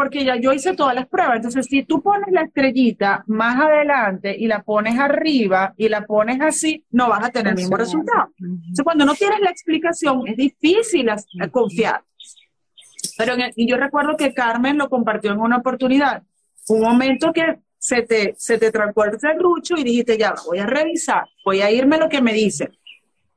porque 0.01 0.25
ya 0.25 0.35
yo 0.35 0.51
hice 0.51 0.75
todas 0.75 0.95
las 0.95 1.07
pruebas. 1.07 1.35
Entonces, 1.35 1.67
si 1.67 1.83
tú 1.83 2.01
pones 2.01 2.31
la 2.31 2.41
estrellita 2.41 3.23
más 3.27 3.59
adelante 3.59 4.35
y 4.35 4.47
la 4.47 4.63
pones 4.63 4.97
arriba 4.99 5.75
y 5.77 5.89
la 5.89 6.07
pones 6.07 6.41
así, 6.41 6.83
no 6.89 7.07
vas 7.07 7.23
a 7.23 7.29
tener 7.29 7.49
el 7.49 7.57
mismo 7.57 7.77
resultado. 7.77 8.29
Entonces, 8.39 8.83
cuando 8.83 9.05
no 9.05 9.13
tienes 9.13 9.41
la 9.41 9.51
explicación, 9.51 10.27
es 10.27 10.37
difícil 10.37 11.07
confiar. 11.51 12.01
Pero 13.15 13.35
y 13.55 13.69
yo 13.69 13.77
recuerdo 13.77 14.17
que 14.17 14.33
Carmen 14.33 14.79
lo 14.79 14.89
compartió 14.89 15.33
en 15.33 15.39
una 15.39 15.57
oportunidad. 15.57 16.23
Un 16.69 16.81
momento 16.81 17.31
que 17.31 17.59
se 17.77 18.01
te, 18.01 18.33
se 18.39 18.57
te 18.57 18.71
trancó 18.71 19.05
el 19.05 19.19
serrucho 19.19 19.75
y 19.77 19.83
dijiste, 19.83 20.17
ya, 20.17 20.33
voy 20.47 20.57
a 20.57 20.65
revisar, 20.65 21.25
voy 21.45 21.61
a 21.61 21.69
irme 21.69 21.99
lo 21.99 22.09
que 22.09 22.23
me 22.23 22.33
dice. 22.33 22.71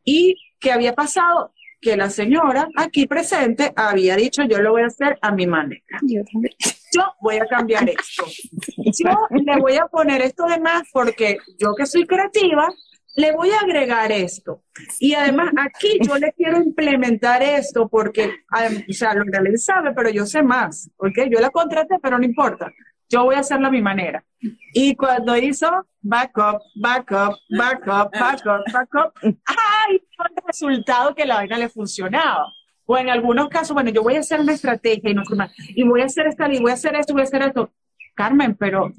¿Y 0.03 0.35
qué 0.59 0.73
había 0.73 0.95
pasado? 0.95 1.53
Que 1.85 1.97
la 1.99 2.09
señora 2.09 2.67
aquí 2.77 3.07
presente 3.07 3.71
había 3.77 4.17
dicho, 4.17 4.43
yo 4.45 4.59
lo 4.63 4.73
voy 4.73 4.83
a 4.83 4.87
hacer 4.87 5.19
a 5.21 5.31
mi 5.33 5.47
manera. 5.47 6.01
Yo, 6.03 6.23
voy 7.21 7.37
a 7.37 7.47
cambiar 7.47 7.87
esto. 7.89 8.25
Yo 8.77 9.11
le 9.31 9.61
voy 9.61 9.77
a 9.77 9.87
poner 9.87 10.23
esto 10.23 10.47
de 10.47 10.59
más 10.61 10.85
porque 10.93 11.37
yo 11.59 11.75
que 11.75 11.85
soy 11.85 12.07
creativa, 12.07 12.69
le 13.17 13.33
voy 13.33 13.51
a 13.51 13.59
agregar 13.59 14.11
esto. 14.13 14.63
Y 14.99 15.13
además 15.13 15.53
aquí 15.59 15.99
yo 16.01 16.17
le 16.17 16.33
quiero 16.33 16.57
implementar 16.57 17.43
esto 17.43 17.87
porque, 17.89 18.33
o 18.89 18.93
sea, 18.93 19.13
lo 19.15 19.25
que 19.25 19.59
sabe, 19.59 19.93
pero 19.93 20.09
yo 20.09 20.25
sé 20.25 20.43
más, 20.43 20.91
¿ok? 20.97 21.29
Yo 21.31 21.41
la 21.41 21.51
contraté, 21.51 21.97
pero 22.03 22.19
no 22.19 22.25
importa 22.25 22.73
yo 23.09 23.25
voy 23.25 23.35
a 23.35 23.41
hacerlo 23.41 23.69
a 23.69 23.71
mi 23.71 23.83
manera. 23.83 24.25
Y 24.73 24.95
cuando 24.97 25.37
hizo 25.37 25.87
backup, 26.01 26.61
backup, 26.77 27.37
backup, 27.51 28.11
backup, 28.13 28.63
backup, 28.73 29.13
¡ay! 29.23 30.01
Fue 30.17 30.27
el 30.27 30.47
resultado 30.47 31.15
que 31.15 31.25
la 31.25 31.37
vaina 31.37 31.59
le 31.59 31.69
funcionaba. 31.69 32.53
O 32.87 32.99
en 32.99 33.09
algunos 33.09 33.49
casos, 33.49 33.73
bueno, 33.73 33.91
yo 33.91 34.03
voy 34.03 34.17
a 34.17 34.21
hacer 34.21 34.41
una 34.41 34.53
estrategia 34.53 35.11
y, 35.11 35.15
no, 35.15 35.23
y 35.69 35.83
voy 35.85 36.03
a 36.03 36.05
hacer 36.05 36.27
esta, 36.27 36.53
y 36.53 36.61
voy 36.61 36.71
a 36.71 36.75
hacer 36.75 36.95
esto, 36.97 37.15
voy 37.15 37.23
a 37.23 37.25
hacer 37.25 37.43
esto. 37.43 37.73
Carmen, 38.15 38.55
pero 38.55 38.93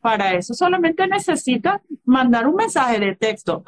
para 0.00 0.34
eso 0.34 0.54
solamente 0.54 1.06
necesita 1.06 1.82
mandar 2.04 2.46
un 2.46 2.56
mensaje 2.56 3.00
de 3.00 3.16
texto. 3.16 3.62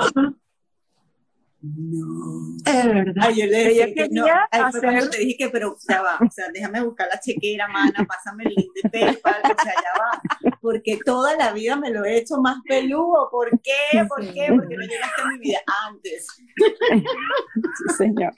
No. 1.67 2.57
Es 2.67 2.85
verdad. 2.85 3.31
yo 3.31 3.47
le 3.47 3.65
decía 3.65 3.95
que 3.95 4.09
no. 4.11 4.27
Hacer... 4.51 5.09
te 5.09 5.19
dije 5.19 5.37
que, 5.39 5.49
pero, 5.49 5.77
ya 5.89 6.03
va, 6.03 6.19
o 6.21 6.31
sea, 6.31 6.49
déjame 6.53 6.83
buscar 6.83 7.09
la 7.11 7.19
chequera, 7.19 7.69
mana, 7.69 8.07
pásame 8.07 8.45
el 8.45 8.55
link 8.55 8.71
de 8.83 8.91
PayPal, 8.91 9.41
o 9.45 9.62
sea, 9.62 9.73
ya 9.73 9.93
va. 9.99 10.53
Porque 10.61 10.99
toda 11.03 11.37
la 11.37 11.53
vida 11.53 11.77
me 11.77 11.91
lo 11.91 12.05
he 12.05 12.19
hecho 12.19 12.37
más 12.37 12.59
peludo. 12.69 13.31
¿Por 13.31 13.51
qué? 13.62 14.05
¿Por 14.07 14.21
qué? 14.21 14.49
Porque 14.49 14.77
no 14.77 14.83
llegaste 14.83 15.23
a 15.23 15.27
mi 15.27 15.39
vida 15.39 15.59
antes. 15.89 16.27
Sí, 16.27 17.95
señor. 17.97 18.35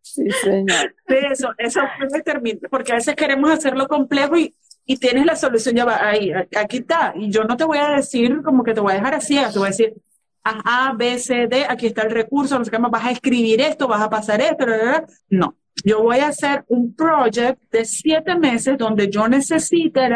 Sí, 0.00 0.30
señor. 0.42 0.94
eso, 1.06 1.50
eso 1.58 1.80
termina, 2.24 2.58
porque 2.70 2.92
a 2.92 2.94
veces 2.94 3.14
queremos 3.16 3.50
hacerlo 3.50 3.86
complejo 3.86 4.38
y, 4.38 4.56
y 4.86 4.96
tienes 4.96 5.26
la 5.26 5.36
solución 5.36 5.76
ya 5.76 5.84
va 5.84 6.08
ahí, 6.08 6.32
aquí 6.56 6.78
está. 6.78 7.12
Y 7.16 7.30
yo 7.30 7.44
no 7.44 7.56
te 7.58 7.64
voy 7.64 7.76
a 7.76 7.90
decir 7.90 8.40
como 8.42 8.64
que 8.64 8.72
te 8.72 8.80
voy 8.80 8.92
a 8.92 8.96
dejar 8.96 9.14
así, 9.14 9.36
te 9.52 9.58
voy 9.58 9.66
a 9.66 9.70
decir, 9.70 9.94
a, 10.44 10.92
B, 10.96 11.18
C, 11.18 11.46
D, 11.46 11.66
aquí 11.68 11.86
está 11.86 12.02
el 12.02 12.10
recurso, 12.10 12.58
no 12.58 12.64
sé 12.64 12.70
qué 12.70 12.78
más, 12.78 12.90
vas 12.90 13.06
a 13.06 13.10
escribir 13.12 13.60
esto, 13.60 13.88
vas 13.88 14.02
a 14.02 14.10
pasar 14.10 14.40
esto, 14.40 14.66
no. 15.30 15.56
Yo 15.84 16.02
voy 16.02 16.18
a 16.18 16.28
hacer 16.28 16.64
un 16.68 16.94
project 16.94 17.60
de 17.70 17.84
siete 17.84 18.36
meses 18.36 18.78
donde 18.78 19.10
yo 19.10 19.28
necesite, 19.28 20.08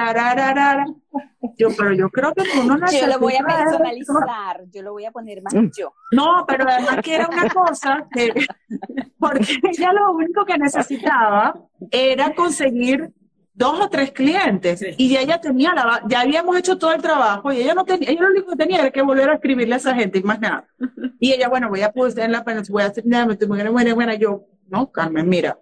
yo, 1.56 1.68
pero 1.76 1.92
yo 1.92 2.08
creo 2.10 2.32
que 2.32 2.44
tú 2.44 2.62
no 2.64 2.76
necesitas. 2.76 3.08
Yo 3.08 3.14
lo 3.14 3.20
voy 3.20 3.34
a 3.34 3.44
personalizar, 3.44 4.64
yo 4.70 4.82
lo 4.82 4.92
voy 4.92 5.04
a 5.04 5.10
poner 5.10 5.42
más 5.42 5.54
mm. 5.54 5.70
yo. 5.76 5.92
No, 6.12 6.44
pero 6.46 6.64
además 6.68 7.00
que 7.02 7.14
era 7.14 7.28
una 7.28 7.48
cosa 7.48 8.06
que, 8.12 8.32
porque 9.18 9.58
ella 9.62 9.92
lo 9.92 10.12
único 10.12 10.44
que 10.44 10.58
necesitaba 10.58 11.54
era 11.90 12.34
conseguir 12.34 13.12
dos 13.59 13.80
o 13.80 13.88
tres 13.88 14.12
clientes. 14.12 14.84
Y 14.96 15.09
ya 15.09 15.20
ella 15.20 15.40
tenía 15.40 15.74
la, 15.74 16.02
ya 16.09 16.20
habíamos 16.20 16.56
hecho 16.56 16.78
todo 16.78 16.92
el 16.92 17.02
trabajo 17.02 17.52
y 17.52 17.61
ella 17.61 17.74
no 17.74 17.84
tenía, 17.84 18.09
ella 18.09 18.22
lo 18.22 18.28
único 18.28 18.50
que 18.52 18.56
tenía 18.56 18.78
era 18.78 18.90
que 18.90 19.02
volver 19.02 19.28
a 19.28 19.34
escribirle 19.34 19.74
a 19.74 19.78
esa 19.78 19.94
gente 19.94 20.18
y 20.18 20.22
más 20.22 20.40
nada. 20.40 20.66
Y 21.20 21.32
ella, 21.32 21.48
bueno, 21.48 21.68
voy 21.68 21.82
a 21.82 21.90
poner 21.90 22.30
la 22.30 22.44
pena, 22.44 22.62
voy 22.68 22.84
a 22.84 22.86
hacer, 22.86 23.02
bueno, 23.04 23.72
bueno, 23.72 23.94
bueno, 23.96 24.14
yo, 24.14 24.44
no, 24.68 24.92
Carmen, 24.92 25.28
mira, 25.28 25.59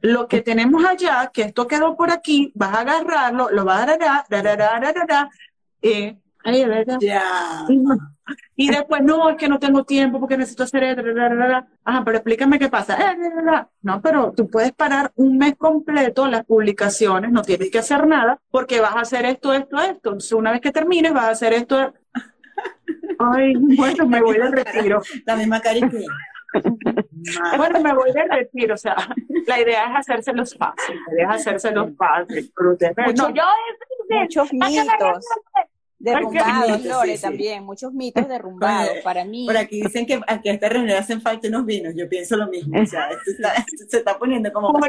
lo 0.00 0.28
que 0.28 0.40
tenemos 0.40 0.84
allá, 0.84 1.28
que 1.34 1.42
esto 1.42 1.66
quedó 1.66 1.96
por 1.96 2.12
aquí, 2.12 2.52
vas 2.54 2.72
a 2.74 2.80
agarrarlo, 2.82 3.50
lo 3.50 3.64
vas 3.64 3.82
a 3.82 3.86
dar, 3.86 3.98
dar, 4.28 4.44
dar, 4.44 4.56
dar, 4.56 5.06
dar, 5.08 5.28
ahí, 6.44 6.64
¿verdad? 6.64 6.98
Ya. 7.00 7.64
Y 8.56 8.70
después, 8.70 9.02
no, 9.02 9.28
es 9.30 9.36
que 9.36 9.48
no 9.48 9.58
tengo 9.58 9.84
tiempo 9.84 10.20
porque 10.20 10.36
necesito 10.36 10.62
hacer 10.62 10.84
esto. 10.84 11.02
Ajá, 11.84 12.04
pero 12.04 12.18
explícame 12.18 12.58
qué 12.58 12.68
pasa. 12.68 12.96
Eh, 13.12 13.16
no, 13.82 14.00
pero 14.02 14.32
tú 14.36 14.48
puedes 14.48 14.72
parar 14.72 15.10
un 15.16 15.36
mes 15.38 15.56
completo 15.56 16.26
las 16.28 16.44
publicaciones, 16.44 17.32
no 17.32 17.42
tienes 17.42 17.70
que 17.70 17.78
hacer 17.78 18.06
nada 18.06 18.38
porque 18.50 18.80
vas 18.80 18.94
a 18.94 19.00
hacer 19.00 19.24
esto, 19.24 19.52
esto, 19.52 19.76
esto. 19.78 19.90
Entonces, 20.10 20.32
una 20.32 20.52
vez 20.52 20.60
que 20.60 20.70
termines, 20.72 21.12
vas 21.12 21.24
a 21.24 21.30
hacer 21.30 21.52
esto. 21.54 21.92
Ay, 23.18 23.54
bueno, 23.76 24.06
me 24.06 24.20
voy 24.22 24.36
al 24.36 24.52
retiro. 24.52 25.02
La 25.26 25.36
misma 25.36 25.60
cari 25.60 25.80
que 25.80 26.04
Bueno, 27.56 27.80
me 27.80 27.94
voy 27.94 28.10
a 28.10 28.36
decir, 28.36 28.72
o 28.72 28.76
sea, 28.76 28.96
la 29.46 29.60
idea 29.60 29.84
es 29.84 29.96
hacérselos 29.98 30.56
fácil, 30.56 30.96
la 31.08 31.14
idea 31.14 31.28
es 31.34 31.40
hacérselos 31.46 31.90
fácil. 31.96 32.52
Mucho- 33.06 33.28
No, 33.28 33.34
yo 33.34 33.42
Muchos 34.08 34.52
mitos 34.52 35.24
derrumbados, 36.00 36.84
Lore, 36.84 37.12
sí, 37.12 37.16
sí. 37.18 37.22
también, 37.22 37.64
muchos 37.64 37.92
mitos 37.92 38.26
derrumbados. 38.26 38.90
Oye, 38.90 39.02
Para 39.02 39.24
mí, 39.24 39.46
Por 39.46 39.56
aquí 39.56 39.82
dicen 39.82 40.06
que 40.06 40.20
aquí 40.26 40.48
a 40.48 40.52
esta 40.54 40.68
reunión 40.68 40.98
hacen 40.98 41.20
falta 41.20 41.46
unos 41.48 41.64
vinos. 41.66 41.94
Yo 41.96 42.08
pienso 42.08 42.36
lo 42.36 42.48
mismo. 42.48 42.80
O 42.80 42.86
sea, 42.86 43.10
esto 43.10 43.30
está- 43.30 43.52
esto 43.54 43.84
se 43.88 43.98
está 43.98 44.18
poniendo 44.18 44.52
como. 44.52 44.72
Por 44.72 44.88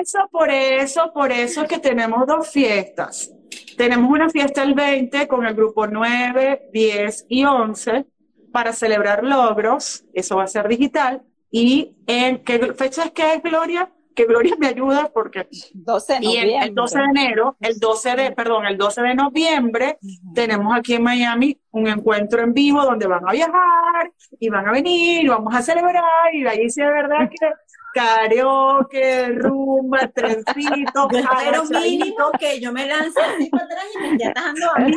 eso, 0.00 0.18
por 0.30 0.50
eso, 0.50 1.10
por 1.12 1.32
eso 1.32 1.62
es 1.62 1.68
que 1.68 1.78
tenemos 1.78 2.26
dos 2.26 2.48
fiestas. 2.48 3.32
Tenemos 3.76 4.10
una 4.10 4.30
fiesta 4.30 4.62
el 4.62 4.74
20 4.74 5.28
con 5.28 5.44
el 5.44 5.54
grupo 5.54 5.86
9, 5.86 6.68
10 6.72 7.26
y 7.28 7.44
11 7.44 8.06
para 8.52 8.72
celebrar 8.72 9.24
logros. 9.24 10.04
Eso 10.14 10.36
va 10.36 10.44
a 10.44 10.46
ser 10.46 10.68
digital. 10.68 11.22
¿Y 11.50 11.96
en 12.06 12.38
qué 12.44 12.72
fecha 12.74 13.04
es 13.04 13.10
que 13.10 13.34
es, 13.34 13.42
Gloria? 13.42 13.90
Que 14.14 14.24
Gloria 14.24 14.54
me 14.58 14.68
ayuda 14.68 15.10
porque 15.12 15.48
12 15.72 16.20
de 16.20 16.26
y 16.26 16.36
el, 16.36 16.50
el 16.62 16.74
12 16.74 16.98
de 16.98 17.04
enero, 17.04 17.56
el 17.60 17.78
12 17.78 18.16
de, 18.16 18.32
perdón, 18.32 18.66
el 18.66 18.76
12 18.76 19.02
de 19.02 19.14
noviembre, 19.14 19.98
tenemos 20.34 20.76
aquí 20.76 20.94
en 20.94 21.02
Miami 21.02 21.58
un 21.70 21.86
encuentro 21.86 22.42
en 22.42 22.52
vivo 22.52 22.82
donde 22.82 23.06
van 23.06 23.26
a 23.26 23.32
viajar 23.32 24.12
y 24.38 24.48
van 24.48 24.68
a 24.68 24.72
venir, 24.72 25.24
y 25.24 25.28
vamos 25.28 25.54
a 25.54 25.62
celebrar, 25.62 26.34
y 26.34 26.46
ahí 26.46 26.68
sí 26.68 26.82
es 26.82 26.88
verdad 26.88 27.28
que 27.30 27.48
karaoke, 27.92 29.28
rumba, 29.28 30.08
trencito, 30.08 31.02
abrazadito, 31.02 31.80
mínimo 31.80 32.30
que 32.38 32.60
yo 32.60 32.72
me 32.72 32.86
lance 32.86 33.20
así 33.20 33.48
para 33.50 33.64
atrás 33.64 33.84
y 33.94 33.98
me 33.98 34.12
esté 34.12 34.26
atajando 34.28 34.66
a 34.74 34.78
mí. 34.80 34.94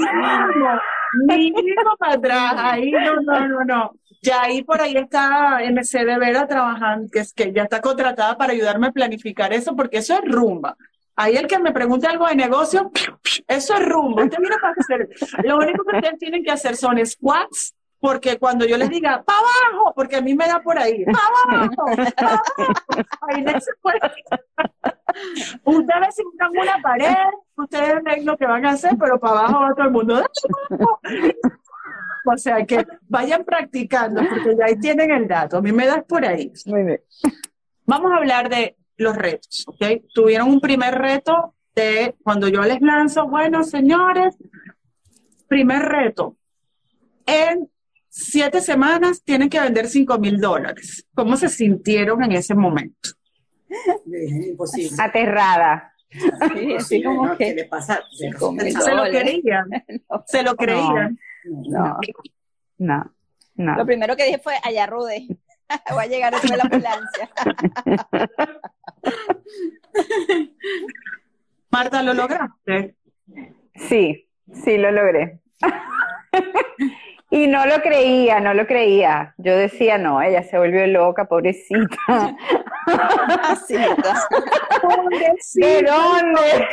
mínimo 1.27 1.97
para 1.97 2.13
atrás, 2.13 2.53
ahí 2.57 2.91
no, 2.91 3.15
no, 3.21 3.47
no, 3.47 3.65
no. 3.65 3.91
Ya 4.25 4.41
ahí 4.41 4.63
por 4.63 4.81
ahí 4.81 4.97
está 4.97 5.59
MC 5.61 6.03
de 6.03 6.17
Vera 6.17 6.47
trabajando, 6.47 7.07
que 7.11 7.19
es 7.19 7.31
que 7.31 7.53
ya 7.53 7.63
está 7.63 7.79
contratada 7.79 8.35
para 8.35 8.53
ayudarme 8.53 8.87
a 8.87 8.91
planificar 8.91 9.53
eso, 9.53 9.75
porque 9.75 9.97
eso 9.97 10.15
es 10.15 10.21
rumba. 10.31 10.75
Ahí 11.15 11.35
el 11.37 11.45
que 11.45 11.59
me 11.59 11.71
pregunte 11.71 12.07
algo 12.07 12.27
de 12.27 12.35
negocio, 12.35 12.91
eso 13.47 13.75
es 13.75 13.85
rumba. 13.85 14.23
Usted 14.23 14.39
mira 14.39 14.57
para 14.59 14.73
hacer. 14.77 15.09
Lo 15.43 15.57
único 15.57 15.83
que 15.85 15.97
ustedes 15.97 16.17
tienen 16.17 16.43
que 16.43 16.49
hacer 16.49 16.75
son 16.75 17.05
squats, 17.05 17.74
porque 18.05 18.37
cuando 18.37 18.67
yo 18.67 18.77
les 18.77 18.87
diga 18.87 19.23
para 19.23 19.39
abajo, 19.39 19.91
porque 19.95 20.17
a 20.17 20.21
mí 20.21 20.35
me 20.35 20.47
da 20.47 20.61
por 20.61 20.77
ahí, 20.77 21.03
para 21.05 21.17
abajo, 21.57 21.85
pa' 22.15 22.27
abajo, 22.27 22.43
ahí 23.21 23.41
no 23.41 23.59
se 23.59 23.71
puede. 23.81 23.99
Ustedes 25.63 26.15
sientan 26.15 26.51
una 26.51 26.79
pared, 26.83 27.15
ustedes 27.57 28.03
ven 28.03 28.23
lo 28.23 28.37
que 28.37 28.45
van 28.45 28.63
a 28.63 28.73
hacer, 28.73 28.91
pero 28.99 29.19
para 29.19 29.39
abajo 29.39 29.59
va 29.59 29.73
todo 29.73 29.85
el 29.85 29.91
mundo. 29.91 30.23
O 32.27 32.37
sea 32.37 32.63
que 32.63 32.85
vayan 33.07 33.43
practicando, 33.43 34.21
porque 34.29 34.55
ya 34.55 34.65
ahí 34.65 34.79
tienen 34.79 35.09
el 35.09 35.27
dato. 35.27 35.57
A 35.57 35.61
mí 35.61 35.71
me 35.71 35.87
das 35.87 36.03
por 36.03 36.23
ahí. 36.23 36.53
Muy 36.67 36.83
bien. 36.83 37.01
Vamos 37.87 38.11
a 38.11 38.17
hablar 38.17 38.49
de 38.49 38.77
los 38.97 39.15
retos, 39.15 39.65
¿ok? 39.67 39.83
Tuvieron 40.13 40.49
un 40.49 40.59
primer 40.59 40.93
reto 40.93 41.55
de 41.73 42.15
cuando 42.23 42.49
yo 42.49 42.61
les 42.61 42.81
lanzo, 42.81 43.27
bueno, 43.27 43.63
señores, 43.63 44.37
primer 45.47 45.81
reto. 45.81 46.35
En 47.25 47.67
siete 48.15 48.61
semanas 48.61 49.21
tienen 49.23 49.49
que 49.49 49.59
vender 49.59 49.87
cinco 49.89 50.17
mil 50.17 50.39
dólares. 50.39 51.05
¿Cómo 51.13 51.35
se 51.35 51.49
sintieron 51.49 52.23
en 52.23 52.31
ese 52.31 52.55
momento? 52.55 53.09
Imposible. 54.05 54.95
Aterrada. 54.97 55.93
Sí, 56.09 56.19
así 56.41 56.63
Imposible, 56.63 57.03
como 57.03 57.25
¿no? 57.27 57.37
¿Qué 57.37 57.47
que 57.47 57.55
le 57.55 57.65
pasa? 57.65 57.99
Se 58.11 58.29
lo 58.31 59.03
creían, 59.03 59.69
se 60.27 60.43
lo 60.43 60.55
creían. 60.55 61.19
No, 61.43 61.97
no, 62.77 63.13
no. 63.55 63.75
Lo 63.75 63.85
primero 63.85 64.15
que 64.15 64.25
dije 64.25 64.39
fue, 64.39 64.53
allá 64.63 64.85
Rude, 64.85 65.27
voy 65.91 66.03
a 66.05 66.07
llegar 66.07 66.31
después 66.31 66.51
de 66.51 66.57
la 66.57 66.63
ambulancia. 66.63 67.29
Marta, 71.69 72.01
¿lo 72.01 72.13
lograste? 72.13 72.95
Sí, 73.75 74.29
sí 74.53 74.77
lo 74.77 74.89
logré. 74.91 75.41
Y 77.35 77.47
no 77.47 77.65
lo 77.65 77.81
creía, 77.81 78.39
no 78.39 78.53
lo 78.53 78.65
creía. 78.65 79.33
Yo 79.37 79.57
decía, 79.57 79.97
no, 79.97 80.21
ella 80.21 80.41
se 80.43 80.57
volvió 80.57 80.87
loca, 80.87 81.25
pobrecita. 81.25 81.97
¿verdad? 83.67 84.23
¿De 85.55 85.83
dónde? 85.83 86.67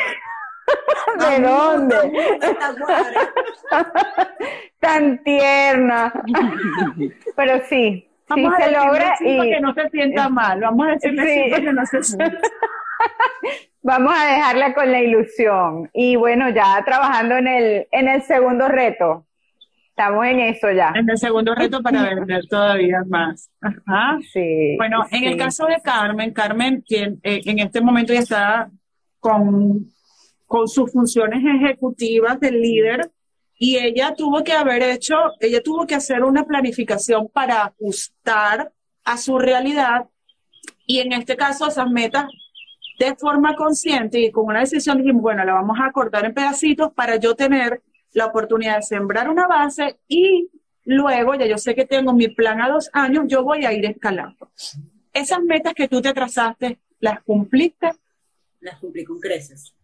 ¿De 1.19 1.41
dónde? 1.43 1.97
Tan 4.79 5.25
tierna. 5.25 6.13
Pero 7.35 7.59
sí, 7.69 8.09
sí 8.09 8.09
Vamos 8.29 8.55
a 8.55 8.65
se 8.65 8.71
logra 8.71 9.15
para 9.19 9.31
y 9.31 9.51
que 9.51 9.61
no 9.61 9.75
se 9.75 9.91
sienta 9.91 10.29
mal. 10.29 10.61
Vamos 10.61 10.87
a 10.87 10.91
decirle 10.93 11.25
sí 11.25 11.43
Sí. 11.45 11.51
para 11.51 11.63
que 11.65 11.73
no 11.73 11.87
se 11.87 12.03
sienta 12.05 12.39
vamos 13.83 14.15
a 14.17 14.27
dejarla 14.27 14.75
con 14.75 14.93
la 14.93 15.01
ilusión. 15.01 15.91
Y 15.93 16.15
bueno, 16.15 16.51
ya 16.51 16.81
trabajando 16.85 17.37
en 17.37 17.49
el, 17.49 17.89
en 17.91 18.07
el 18.07 18.23
segundo 18.23 18.69
reto. 18.69 19.27
Estamos 19.95 20.25
en 20.27 20.41
eso 20.41 20.71
ya. 20.73 20.93
En 20.95 21.09
el 21.09 21.19
segundo 21.19 21.55
reto 21.55 21.83
para 21.83 22.03
vender 22.15 22.47
todavía 22.49 23.03
más. 23.07 23.51
Ajá. 23.61 24.19
Sí. 24.33 24.75
Bueno, 24.79 25.05
en 25.11 25.25
el 25.25 25.33
sí. 25.35 25.39
caso 25.39 25.67
de 25.67 25.81
Carmen, 25.83 26.33
Carmen 26.33 26.83
tiene- 26.83 27.19
eh, 27.23 27.43
en 27.45 27.59
este 27.59 27.81
momento 27.83 28.13
ya 28.15 28.21
está 28.21 28.71
con, 29.21 29.87
con 30.47 30.67
sus 30.67 30.91
funciones 30.93 31.43
ejecutivas 31.45 32.41
de 32.41 32.51
líder 32.53 33.11
y 33.59 33.77
ella 33.77 34.15
tuvo 34.17 34.43
que 34.43 34.53
haber 34.55 34.83
hecho, 34.83 35.15
ella 35.41 35.63
tuvo 35.63 35.87
que 35.87 35.95
hacer 35.95 36.25
una 36.25 36.45
planificación 36.45 37.29
para 37.29 37.63
ajustar 37.65 38.73
a 39.05 39.17
su 39.19 39.39
realidad 39.39 40.07
y 40.87 40.99
en 41.01 41.13
este 41.13 41.37
caso 41.37 41.69
esas 41.69 41.89
metas 41.91 42.27
de 42.99 43.15
forma 43.17 43.55
consciente 43.55 44.19
y 44.21 44.31
con 44.33 44.47
una 44.47 44.61
decisión 44.61 44.99
dijimos, 44.99 45.23
bueno, 45.23 45.45
la 45.45 45.53
vamos 45.55 45.79
a 45.81 45.93
cortar 45.93 46.25
en 46.25 46.35
pedacitos 46.35 46.93
para 46.95 47.17
yo 47.17 47.35
tener 47.35 47.83
la 48.13 48.27
oportunidad 48.27 48.77
de 48.77 48.83
sembrar 48.83 49.29
una 49.29 49.47
base 49.47 49.99
y 50.09 50.51
luego, 50.85 51.35
ya 51.35 51.47
yo 51.47 51.59
sé 51.59 51.75
que 51.75 51.87
tengo 51.87 52.13
mi 52.13 52.29
plan 52.29 52.61
a 52.61 52.69
dos 52.69 52.91
años, 52.93 53.25
yo 53.29 53.43
voy 53.43 53.65
a 53.65 53.73
ir 53.73 53.85
escalando. 53.87 54.51
Esas 55.13 55.43
metas 55.43 55.75
que 55.75 55.89
tú 55.89 56.01
te 56.01 56.13
trazaste, 56.13 56.79
¿las 57.01 57.23
cumpliste? 57.23 57.93
Las 58.61 58.79
cumplí 58.79 59.05
con 59.05 59.21
creces. 59.21 59.75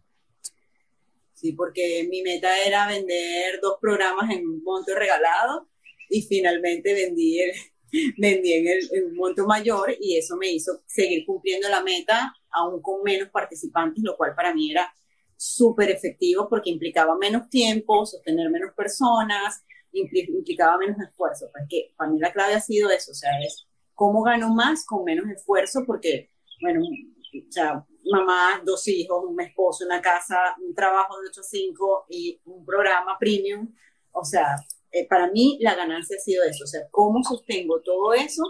Sí, 1.33 1.53
porque 1.53 2.05
mi 2.09 2.21
meta 2.21 2.49
era 2.65 2.87
vender 2.87 3.59
dos 3.61 3.77
programas 3.79 4.29
en 4.31 4.45
un 4.45 4.61
monto 4.63 4.93
regalado 4.93 5.69
y 6.09 6.21
finalmente 6.23 6.93
vendí, 6.93 7.39
el, 7.39 7.51
vendí 8.17 8.53
en, 8.53 9.05
un 9.05 9.15
monto 9.15 9.45
mayor 9.45 9.95
y 9.99 10.17
eso 10.17 10.35
me 10.35 10.49
hizo 10.49 10.81
seguir 10.85 11.25
cumpliendo 11.25 11.69
la 11.69 11.81
meta 11.81 12.33
aún 12.51 12.81
con 12.81 13.03
menos 13.03 13.29
participantes, 13.29 14.03
lo 14.03 14.17
cual 14.17 14.35
para 14.35 14.53
mí 14.53 14.71
era 14.71 14.93
súper 15.39 15.89
efectivo 15.89 16.49
porque 16.49 16.69
implicaba 16.69 17.17
menos 17.17 17.49
tiempo, 17.49 18.05
sostener 18.05 18.49
menos 18.49 18.73
personas, 18.75 19.63
impli- 19.93 20.27
implicaba 20.29 20.77
menos 20.77 20.97
esfuerzo. 20.99 21.49
Pues 21.53 21.63
que 21.69 21.93
para 21.95 22.11
mí 22.11 22.19
la 22.19 22.33
clave 22.33 22.55
ha 22.55 22.59
sido 22.59 22.89
eso, 22.91 23.11
o 23.11 23.15
sea, 23.15 23.31
es 23.41 23.65
cómo 23.95 24.21
gano 24.23 24.53
más 24.53 24.85
con 24.85 25.05
menos 25.05 25.29
esfuerzo 25.29 25.83
porque, 25.87 26.29
bueno, 26.61 26.81
o 26.81 27.51
sea, 27.51 27.85
mamá, 28.11 28.61
dos 28.65 28.85
hijos, 28.89 29.23
un 29.25 29.39
esposo, 29.39 29.85
una 29.85 30.01
casa, 30.01 30.35
un 30.65 30.75
trabajo 30.75 31.19
de 31.21 31.29
8 31.29 31.41
a 31.41 31.43
5 31.43 32.05
y 32.09 32.41
un 32.45 32.65
programa 32.65 33.17
premium. 33.17 33.73
O 34.11 34.25
sea, 34.25 34.55
eh, 34.91 35.07
para 35.07 35.31
mí 35.31 35.57
la 35.61 35.75
ganancia 35.75 36.17
ha 36.17 36.19
sido 36.19 36.43
eso, 36.43 36.63
o 36.65 36.67
sea, 36.67 36.81
cómo 36.91 37.23
sostengo 37.23 37.81
todo 37.81 38.13
eso 38.13 38.43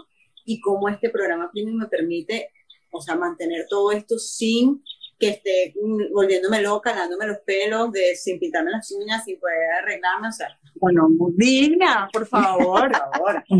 y 0.44 0.60
cómo 0.60 0.88
este 0.88 1.10
programa 1.10 1.50
premium 1.52 1.76
me 1.78 1.86
permite, 1.86 2.48
o 2.90 3.00
sea, 3.00 3.14
mantener 3.14 3.66
todo 3.68 3.92
esto 3.92 4.18
sin 4.18 4.82
que 5.20 5.28
esté 5.28 5.74
volviéndome 6.12 6.62
loca, 6.62 6.94
dándome 6.94 7.26
los 7.26 7.38
pelos, 7.40 7.92
de, 7.92 8.16
sin 8.16 8.38
pintarme 8.38 8.70
las 8.70 8.90
uñas, 8.90 9.22
sin 9.22 9.38
poder 9.38 9.70
arreglarme, 9.82 10.28
o 10.28 10.32
sea, 10.32 10.48
Bueno, 10.76 11.08
digna, 11.36 12.08
por 12.12 12.26
favor. 12.26 12.90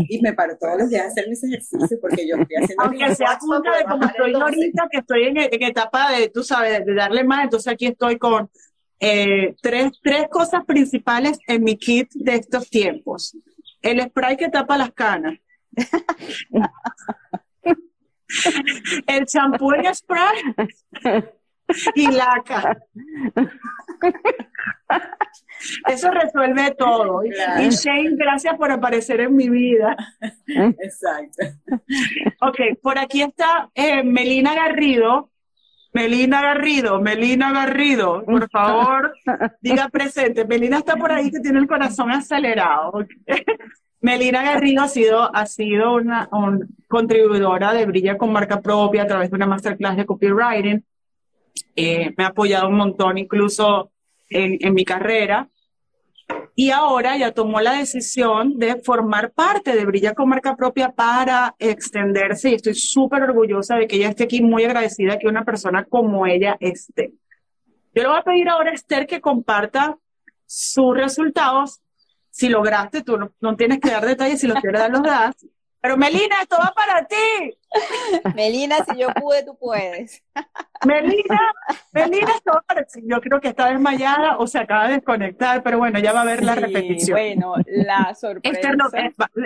Y 0.09 0.19
me 0.21 0.33
paro 0.33 0.57
todos 0.57 0.79
los 0.79 0.89
días 0.89 1.05
a 1.05 1.07
hacer 1.07 1.29
mis 1.29 1.43
ejercicios 1.43 1.99
porque 2.01 2.27
yo 2.27 2.35
estoy 2.37 2.63
haciendo 2.63 2.83
Aunque 2.83 3.15
sea 3.15 3.37
punta 3.39 3.77
de 3.77 3.83
como 3.83 4.05
estoy 4.05 4.31
12. 4.31 4.43
ahorita, 4.43 4.87
que 4.91 4.97
estoy 4.97 5.23
en, 5.25 5.37
en 5.37 5.63
etapa 5.63 6.11
de, 6.11 6.29
tú 6.29 6.43
sabes, 6.43 6.83
de 6.83 6.95
darle 6.95 7.23
más, 7.23 7.43
entonces 7.43 7.71
aquí 7.71 7.85
estoy 7.85 8.17
con 8.17 8.49
eh, 8.99 9.55
tres, 9.61 9.91
tres 10.01 10.27
cosas 10.29 10.65
principales 10.65 11.37
en 11.47 11.63
mi 11.63 11.77
kit 11.77 12.11
de 12.13 12.35
estos 12.35 12.69
tiempos. 12.69 13.37
El 13.81 14.01
spray 14.01 14.35
que 14.35 14.49
tapa 14.49 14.77
las 14.77 14.91
canas. 14.91 15.37
El 19.07 19.25
champú 19.25 19.73
en 19.73 19.93
spray 19.93 20.37
y 21.95 22.11
laca. 22.11 22.77
Eso 25.87 26.09
resuelve 26.11 26.75
todo. 26.77 27.21
Claro. 27.21 27.61
Y 27.61 27.69
Shane, 27.69 28.15
gracias 28.15 28.55
por 28.57 28.71
aparecer 28.71 29.21
en 29.21 29.35
mi 29.35 29.49
vida. 29.49 29.95
Exacto. 30.47 31.45
Ok, 32.41 32.59
por 32.81 32.97
aquí 32.97 33.21
está 33.21 33.69
eh, 33.75 34.03
Melina 34.03 34.55
Garrido. 34.55 35.29
Melina 35.93 36.41
Garrido, 36.41 37.01
Melina 37.01 37.51
Garrido, 37.51 38.23
por 38.23 38.49
favor, 38.49 39.13
diga 39.59 39.89
presente. 39.89 40.45
Melina 40.45 40.77
está 40.77 40.95
por 40.95 41.11
ahí 41.11 41.29
que 41.29 41.41
tiene 41.41 41.59
el 41.59 41.67
corazón 41.67 42.11
acelerado. 42.11 43.05
Melina 43.99 44.41
Garrido 44.41 44.83
ha 44.83 44.87
sido, 44.87 45.35
ha 45.35 45.45
sido 45.45 45.95
una 45.95 46.29
contribuidora 46.87 47.73
de 47.73 47.85
Brilla 47.85 48.17
con 48.17 48.31
marca 48.31 48.61
propia 48.61 49.03
a 49.03 49.07
través 49.07 49.29
de 49.29 49.35
una 49.35 49.47
masterclass 49.47 49.97
de 49.97 50.05
copywriting. 50.05 50.81
Eh, 51.75 52.13
me 52.17 52.23
ha 52.23 52.27
apoyado 52.27 52.67
un 52.67 52.75
montón 52.75 53.17
incluso 53.17 53.91
en, 54.29 54.73
mi 54.73 54.85
carrera. 54.85 55.49
Y 56.55 56.69
ahora 56.69 57.17
ya 57.17 57.33
tomó 57.33 57.59
la 57.59 57.73
decisión 57.73 58.57
de 58.57 58.81
formar 58.81 59.31
parte 59.31 59.75
de 59.75 59.85
Brilla 59.85 60.13
con 60.13 60.29
marca 60.29 60.55
propia 60.55 60.91
para 60.91 61.55
extenderse 61.59 62.51
y 62.51 62.53
estoy 62.55 62.73
súper 62.73 63.23
orgullosa 63.23 63.75
de 63.75 63.87
que 63.87 63.97
ella 63.97 64.09
esté 64.09 64.23
aquí, 64.23 64.41
muy 64.41 64.63
agradecida 64.63 65.19
que 65.19 65.27
una 65.27 65.43
persona 65.43 65.83
como 65.83 66.25
ella 66.25 66.57
esté. 66.59 67.13
Yo 67.93 68.03
le 68.03 68.07
voy 68.07 68.17
a 68.17 68.23
pedir 68.23 68.47
ahora 68.47 68.71
a 68.71 68.73
Esther 68.73 69.05
que 69.05 69.19
comparta 69.19 69.97
sus 70.45 70.95
resultados 70.95 71.81
si 72.31 72.47
lograste, 72.47 73.03
tú 73.03 73.17
no, 73.39 73.55
tienes 73.55 73.79
que 73.79 73.91
dar 73.91 74.05
detalles, 74.05 74.39
si 74.39 74.47
los 74.47 74.59
quieres 74.59 74.79
dar, 74.79 74.89
los 74.89 75.03
das. 75.03 75.35
Pero 75.81 75.97
Melina, 75.97 76.41
esto 76.41 76.57
va 76.59 76.73
para 76.75 77.05
ti. 77.07 77.57
Melina, 78.35 78.77
si 78.85 78.99
yo 78.99 79.07
pude, 79.09 79.43
tú 79.43 79.57
puedes. 79.57 80.23
Melina, 80.85 81.39
Melina, 81.91 82.31
esto 82.35 82.51
va 82.53 82.61
para 82.61 82.83
ti. 82.83 83.01
Yo 83.03 83.19
creo 83.19 83.41
que 83.41 83.49
está 83.49 83.69
desmayada 83.69 84.37
o 84.37 84.45
se 84.45 84.59
acaba 84.59 84.87
de 84.87 84.95
desconectar, 84.95 85.63
pero 85.63 85.79
bueno, 85.79 85.99
ya 85.99 86.13
va 86.13 86.21
a 86.21 86.25
ver 86.25 86.43
la 86.43 86.55
repetición. 86.55 87.17
Bueno, 87.17 87.55
la 87.65 88.13
sorpresa. 88.19 88.71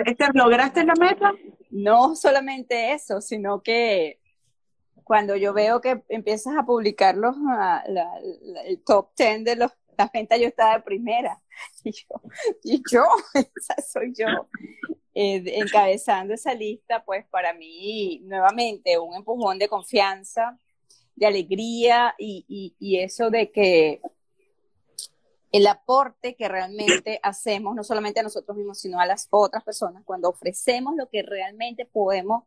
Esther, 0.04 0.30
¿lograste 0.34 0.84
la 0.84 0.94
meta? 0.94 1.32
No 1.70 2.14
solamente 2.14 2.92
eso, 2.92 3.20
sino 3.20 3.62
que 3.62 4.20
cuando 5.04 5.36
yo 5.36 5.54
veo 5.54 5.80
que 5.80 6.02
empiezas 6.08 6.56
a 6.58 6.64
publicar 6.64 7.16
los, 7.16 7.34
ah, 7.48 7.82
el 8.64 8.82
top 8.84 9.10
10 9.16 9.44
de 9.44 9.56
los 9.56 9.72
la 9.96 10.10
venta 10.12 10.36
yo 10.36 10.48
estaba 10.48 10.74
de 10.74 10.82
primera. 10.82 11.40
Y 11.84 11.92
yo, 11.92 12.20
y 12.64 12.82
yo 12.90 13.04
esa 13.32 13.80
soy 13.80 14.12
yo, 14.14 14.26
eh, 15.18 15.42
encabezando 15.60 16.34
esa 16.34 16.52
lista, 16.52 17.02
pues 17.04 17.24
para 17.30 17.54
mí, 17.54 18.20
nuevamente, 18.24 18.98
un 18.98 19.14
empujón 19.14 19.58
de 19.58 19.68
confianza, 19.68 20.58
de 21.14 21.26
alegría 21.26 22.14
y, 22.18 22.74
y, 22.78 22.98
eso 22.98 23.30
de 23.30 23.50
que 23.50 24.02
el 25.52 25.66
aporte 25.66 26.36
que 26.36 26.48
realmente 26.48 27.18
hacemos, 27.22 27.74
no 27.74 27.82
solamente 27.82 28.20
a 28.20 28.24
nosotros 28.24 28.56
mismos, 28.58 28.78
sino 28.78 29.00
a 29.00 29.06
las 29.06 29.26
otras 29.30 29.64
personas, 29.64 30.02
cuando 30.04 30.28
ofrecemos 30.28 30.94
lo 30.96 31.08
que 31.08 31.22
realmente 31.22 31.86
podemos 31.86 32.44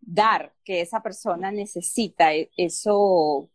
dar, 0.00 0.52
que 0.64 0.82
esa 0.82 1.02
persona 1.02 1.50
necesita, 1.50 2.34
e, 2.34 2.50
eso 2.58 3.48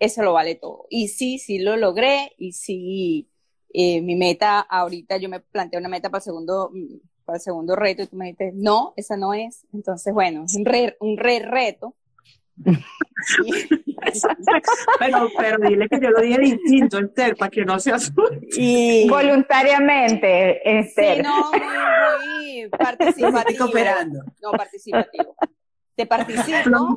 eso 0.00 0.22
lo 0.22 0.32
vale 0.32 0.56
todo. 0.56 0.86
Y 0.90 1.08
sí, 1.08 1.38
sí 1.38 1.58
lo 1.60 1.76
logré 1.76 2.32
y 2.38 2.52
sí, 2.52 3.28
eh, 3.72 4.00
mi 4.00 4.16
meta 4.16 4.60
ahorita, 4.60 5.18
yo 5.18 5.28
me 5.28 5.40
planteé 5.40 5.78
una 5.78 5.88
meta 5.88 6.10
para 6.10 6.18
el 6.18 6.24
segundo, 6.24 6.72
para 7.30 7.38
el 7.38 7.42
segundo 7.42 7.76
reto 7.76 8.02
y 8.02 8.06
tú 8.06 8.16
me 8.16 8.26
dijiste, 8.26 8.52
no, 8.54 8.92
esa 8.96 9.16
no 9.16 9.32
es. 9.34 9.64
Entonces, 9.72 10.12
bueno, 10.12 10.44
es 10.44 10.54
un 10.54 10.64
re, 10.64 10.96
un 11.00 11.16
re 11.16 11.38
reto. 11.40 11.94
pero, 14.98 15.28
pero 15.38 15.58
dile 15.66 15.88
que 15.88 15.98
yo 16.00 16.10
lo 16.10 16.20
dije 16.20 16.38
distinto, 16.40 16.98
Esther, 16.98 17.36
para 17.36 17.50
que 17.50 17.64
no 17.64 17.78
se 17.80 17.92
asuste. 17.92 18.40
Y... 18.56 19.08
Voluntariamente, 19.08 20.78
Esther. 20.78 21.16
Sí, 21.16 21.22
no, 21.22 21.50
muy, 21.52 22.62
muy 22.62 22.68
participativo. 22.68 23.64
cooperando. 23.64 24.24
No, 24.42 24.50
participativo. 24.52 25.34
Te 25.94 26.06
participo. 26.06 26.96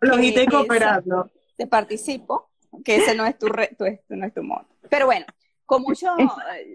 Flojita 0.00 0.42
y 0.42 0.46
cooperando 0.46 1.30
te 1.56 1.66
participo, 1.66 2.50
que 2.84 2.96
ese 2.96 3.14
no 3.14 3.24
es 3.26 3.38
tu, 3.38 3.48
re, 3.48 3.70
tu, 3.78 3.84
no 4.14 4.26
es 4.26 4.34
tu 4.34 4.42
modo. 4.42 4.66
Pero 4.90 5.06
bueno, 5.06 5.26
con 5.66 5.82
mucha 5.82 6.14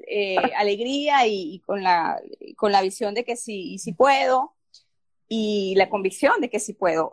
eh, 0.08 0.38
alegría 0.58 1.28
y, 1.28 1.60
con, 1.66 1.84
la, 1.84 2.22
con 2.56 2.72
la 2.72 2.82
visión 2.82 3.14
de 3.14 3.24
que 3.24 3.36
sí, 3.36 3.78
sí 3.78 3.94
puedo 3.94 4.56
y 5.32 5.76
la 5.78 5.90
convicción 5.90 6.42
de 6.42 6.50
que 6.50 6.60
sí 6.60 6.74
puedo. 6.74 7.12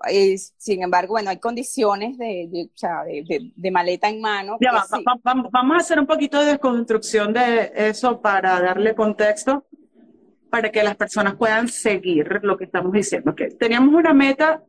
sin 0.57 0.83
embargo, 0.83 1.13
bueno, 1.13 1.29
hay 1.29 1.39
condiciones 1.39 2.17
de, 2.17 2.49
de, 2.51 2.71
o 2.75 2.77
sea, 2.77 3.05
de, 3.05 3.53
de 3.55 3.71
maleta 3.71 4.09
en 4.09 4.23
mano. 4.23 4.57
Ya 4.59 4.73
va, 4.73 4.87
vamos 5.23 5.77
a 5.77 5.81
hacer 5.81 6.01
un 6.01 6.07
poquito 6.07 6.41
de 6.41 6.47
desconstrucción 6.47 7.35
de 7.35 7.73
eso 7.75 8.23
para 8.23 8.59
darle 8.61 8.95
contexto, 8.95 9.67
para 10.51 10.73
que 10.73 10.83
las 10.83 10.97
personas 10.97 11.35
puedan 11.35 11.69
seguir 11.69 12.41
lo 12.43 12.57
que 12.57 12.65
estamos 12.65 12.91
diciendo. 12.93 13.35
Que 13.35 13.49
teníamos 13.49 13.95
una 13.95 14.15
meta 14.15 14.65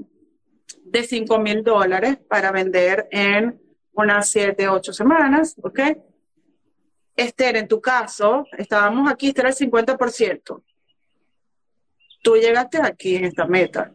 de 0.83 1.03
5 1.03 1.39
mil 1.39 1.63
dólares 1.63 2.17
para 2.27 2.51
vender 2.51 3.07
en 3.11 3.61
unas 3.93 4.29
7, 4.29 4.67
8 4.67 4.91
semanas, 4.91 5.55
¿ok? 5.63 5.79
Esther, 7.17 7.57
en 7.57 7.67
tu 7.67 7.81
caso, 7.81 8.45
estábamos 8.57 9.11
aquí, 9.11 9.29
este 9.29 9.41
era 9.41 9.49
el 9.49 9.55
50%. 9.55 10.63
Tú 12.21 12.35
llegaste 12.35 12.79
aquí 12.81 13.15
en 13.15 13.25
esta 13.25 13.45
meta. 13.45 13.91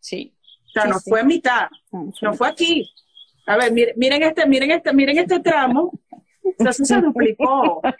Sí. 0.00 0.34
O 0.66 0.70
sea, 0.70 0.86
no 0.86 0.98
fue 0.98 1.22
mitad, 1.22 1.68
no 2.20 2.34
fue 2.34 2.48
aquí. 2.48 2.92
A 3.46 3.56
ver, 3.56 3.72
miren, 3.72 3.94
miren 3.96 4.22
este, 4.22 4.46
miren 4.46 4.70
este, 4.72 4.92
miren 4.92 5.18
este 5.18 5.40
tramo. 5.40 5.92
Eso 6.58 6.84
se 6.84 7.00
duplicó. 7.00 7.80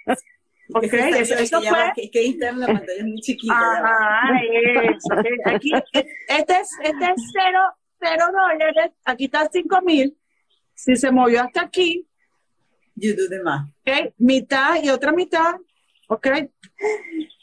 Ok, 0.74 0.84
eso, 0.84 1.34
eso 1.34 1.60
fue. 1.60 1.92
Que, 1.94 2.10
que 2.10 2.24
Instagram 2.24 2.60
la 2.60 2.66
pantalla 2.66 2.98
es 2.98 3.04
muy 3.04 3.20
chiquita. 3.20 3.54
Ajá, 3.54 4.40
eso. 4.42 5.14
Aquí, 5.44 5.70
este 5.74 6.52
es, 6.54 6.70
este 6.82 7.04
es 7.04 7.22
cero, 7.30 7.60
cero 8.00 8.24
dólares. 8.32 8.92
Aquí 9.04 9.24
está 9.26 9.50
cinco 9.52 9.82
mil. 9.82 10.16
Si 10.74 10.96
se 10.96 11.10
movió 11.10 11.42
hasta 11.42 11.62
aquí. 11.62 12.08
YouTube 12.94 13.28
de 13.28 13.42
más. 13.42 13.68
Ok, 13.68 14.14
mitad 14.18 14.82
y 14.82 14.90
otra 14.90 15.12
mitad. 15.12 15.54
Ok. 16.08 16.28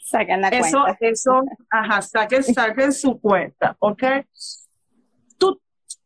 Sacan 0.04 0.40
la 0.40 0.48
eso, 0.48 0.82
cuenta. 0.82 0.98
Eso, 1.00 1.42
ajá, 1.70 2.02
saquen, 2.02 2.42
saquen 2.42 2.92
su 2.92 3.20
cuenta. 3.20 3.76
Ok. 3.78 4.02
Tú, 5.38 5.60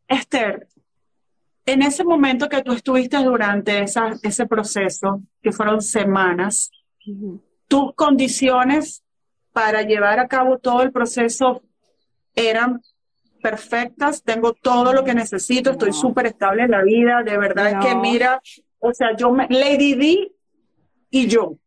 Esther, 0.07 0.67
en 1.65 1.81
ese 1.81 2.03
momento 2.03 2.47
que 2.47 2.61
tú 2.61 2.73
estuviste 2.73 3.17
durante 3.17 3.81
esa, 3.81 4.13
ese 4.21 4.45
proceso, 4.45 5.21
que 5.41 5.51
fueron 5.51 5.81
semanas, 5.81 6.71
tus 7.67 7.93
condiciones 7.95 9.03
para 9.51 9.81
llevar 9.81 10.19
a 10.19 10.27
cabo 10.27 10.59
todo 10.59 10.83
el 10.83 10.91
proceso 10.91 11.63
eran 12.35 12.81
perfectas, 13.41 14.23
tengo 14.23 14.53
todo 14.53 14.91
lo 14.91 15.03
que 15.03 15.13
necesito, 15.13 15.71
estoy 15.71 15.93
súper 15.93 16.27
estable 16.27 16.63
en 16.63 16.71
la 16.71 16.83
vida, 16.83 17.23
de 17.23 17.37
verdad 17.37 17.69
es 17.69 17.85
que 17.85 17.95
mira, 17.95 18.41
o 18.85 18.93
sea, 18.93 19.15
yo 19.15 19.31
me, 19.31 19.47
Lady 19.49 19.95
D 19.95 20.31
y 21.09 21.27
yo. 21.27 21.57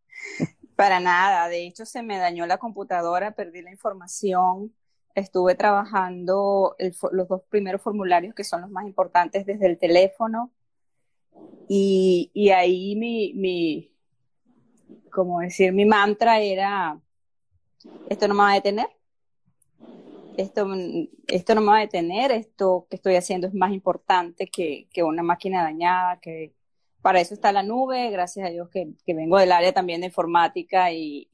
Para 0.77 1.01
nada, 1.01 1.49
de 1.49 1.67
hecho 1.67 1.85
se 1.85 2.03
me 2.03 2.19
dañó 2.19 2.47
la 2.47 2.59
computadora, 2.59 3.33
perdí 3.33 3.63
la 3.63 3.73
información, 3.73 4.73
estuve 5.15 5.57
trabajando 5.57 6.77
los 7.11 7.29
dos 7.29 7.43
primeros 7.49 7.83
formularios 7.83 8.35
que 8.35 8.45
son 8.45 8.61
los 8.61 8.71
más 8.71 8.87
importantes 8.87 9.45
desde 9.45 9.67
el 9.67 9.79
teléfono. 9.79 10.53
Y, 11.69 12.31
y 12.33 12.51
ahí 12.51 12.95
mi, 12.95 13.33
mi, 13.35 13.93
como 15.11 15.41
decir, 15.41 15.73
mi 15.73 15.85
mantra 15.85 16.41
era, 16.41 17.01
esto 18.09 18.29
no 18.29 18.35
me 18.35 18.43
va 18.43 18.53
a 18.53 18.55
detener, 18.55 18.89
esto, 20.37 20.67
esto 21.27 21.55
no 21.57 21.61
me 21.61 21.67
va 21.67 21.79
a 21.79 21.81
detener, 21.81 22.31
esto 22.31 22.87
que 22.89 22.97
estoy 22.97 23.17
haciendo 23.17 23.49
es 23.49 23.55
más 23.55 23.73
importante 23.73 24.47
que, 24.47 24.89
que 24.93 25.03
una 25.03 25.23
máquina 25.23 25.65
dañada, 25.65 26.21
que 26.21 26.55
para 27.03 27.21
eso 27.21 27.35
está 27.35 27.53
la 27.53 27.63
nube, 27.63 28.11
gracias 28.11 28.47
a 28.47 28.51
Dios 28.51 28.69
que, 28.71 28.89
que 29.07 29.15
vengo 29.15 29.39
del 29.39 29.53
área 29.53 29.73
también 29.73 30.01
de 30.01 30.09
informática 30.09 30.93
y, 30.93 31.29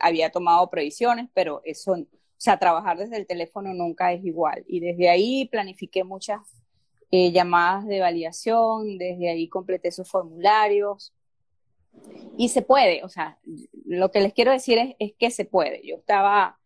había 0.00 0.30
tomado 0.30 0.70
previsiones, 0.70 1.28
pero 1.34 1.60
eso, 1.64 1.92
o 1.92 2.06
sea, 2.38 2.58
trabajar 2.58 2.96
desde 2.96 3.18
el 3.18 3.26
teléfono 3.26 3.74
nunca 3.74 4.10
es 4.14 4.24
igual. 4.24 4.64
Y 4.66 4.80
desde 4.80 5.10
ahí 5.10 5.44
planifiqué 5.44 6.02
muchas 6.02 6.40
eh, 7.10 7.30
llamadas 7.30 7.86
de 7.86 8.00
validación, 8.00 8.96
desde 8.96 9.28
ahí 9.28 9.48
completé 9.48 9.88
esos 9.88 10.08
formularios, 10.10 11.12
y 12.36 12.48
se 12.48 12.62
puede, 12.62 13.04
o 13.04 13.08
sea, 13.08 13.38
lo 13.84 14.10
que 14.10 14.20
les 14.20 14.32
quiero 14.32 14.50
decir 14.50 14.78
es, 14.78 14.96
es 14.98 15.12
que 15.18 15.30
se 15.30 15.44
puede. 15.44 15.86
Yo 15.86 15.96
estaba 15.96 16.58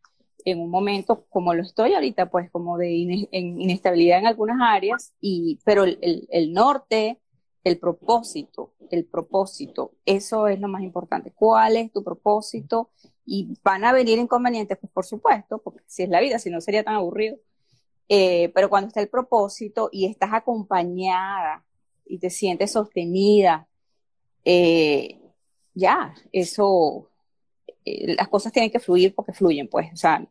en 0.45 0.61
un 0.61 0.71
momento 0.71 1.27
como 1.29 1.55
lo 1.55 1.63
estoy 1.63 1.95
ahorita, 1.95 2.31
pues 2.31 2.51
como 2.51 2.79
de 2.79 2.91
inestabilidad 2.93 4.21
en 4.21 4.27
algunas 4.29 4.59
áreas, 4.61 5.13
y, 5.21 5.59
pero 5.65 5.85
el, 5.85 6.29
el, 6.31 6.53
norte, 6.53 7.19
el 7.67 7.79
propósito, 7.81 8.71
el 8.93 9.07
propósito, 9.07 9.91
eso 10.05 10.47
es 10.47 10.61
lo 10.61 10.69
más 10.69 10.83
importante. 10.83 11.33
¿Cuál 11.33 11.77
es 11.77 11.91
tu 11.91 12.05
propósito? 12.05 12.91
Y 13.25 13.59
van 13.65 13.85
a 13.85 13.93
venir 13.93 14.21
inconvenientes, 14.21 14.79
pues 14.79 14.93
por 14.93 15.05
supuesto, 15.05 15.59
porque 15.59 15.83
si 15.89 16.05
es 16.05 16.09
la 16.09 16.21
vida, 16.21 16.39
si 16.39 16.49
no 16.49 16.61
sería 16.61 16.85
tan 16.85 16.95
aburrido. 16.95 17.39
Eh, 18.09 18.53
pero 18.55 18.71
cuando 18.71 18.87
está 18.87 19.01
el 19.01 19.09
propósito 19.09 19.89
y 19.91 20.07
estás 20.07 20.31
acompañada 20.33 21.65
y 22.05 22.19
te 22.19 22.31
sientes 22.31 22.71
sostenida, 22.71 23.67
eh, 24.45 25.21
ya, 25.75 26.15
eso, 26.31 27.11
eh, 27.85 28.15
las 28.15 28.29
cosas 28.29 28.53
tienen 28.53 28.71
que 28.71 28.79
fluir 28.79 29.13
porque 29.13 29.33
fluyen, 29.33 29.67
pues, 29.67 29.93
o 29.93 29.97
sea, 29.97 30.25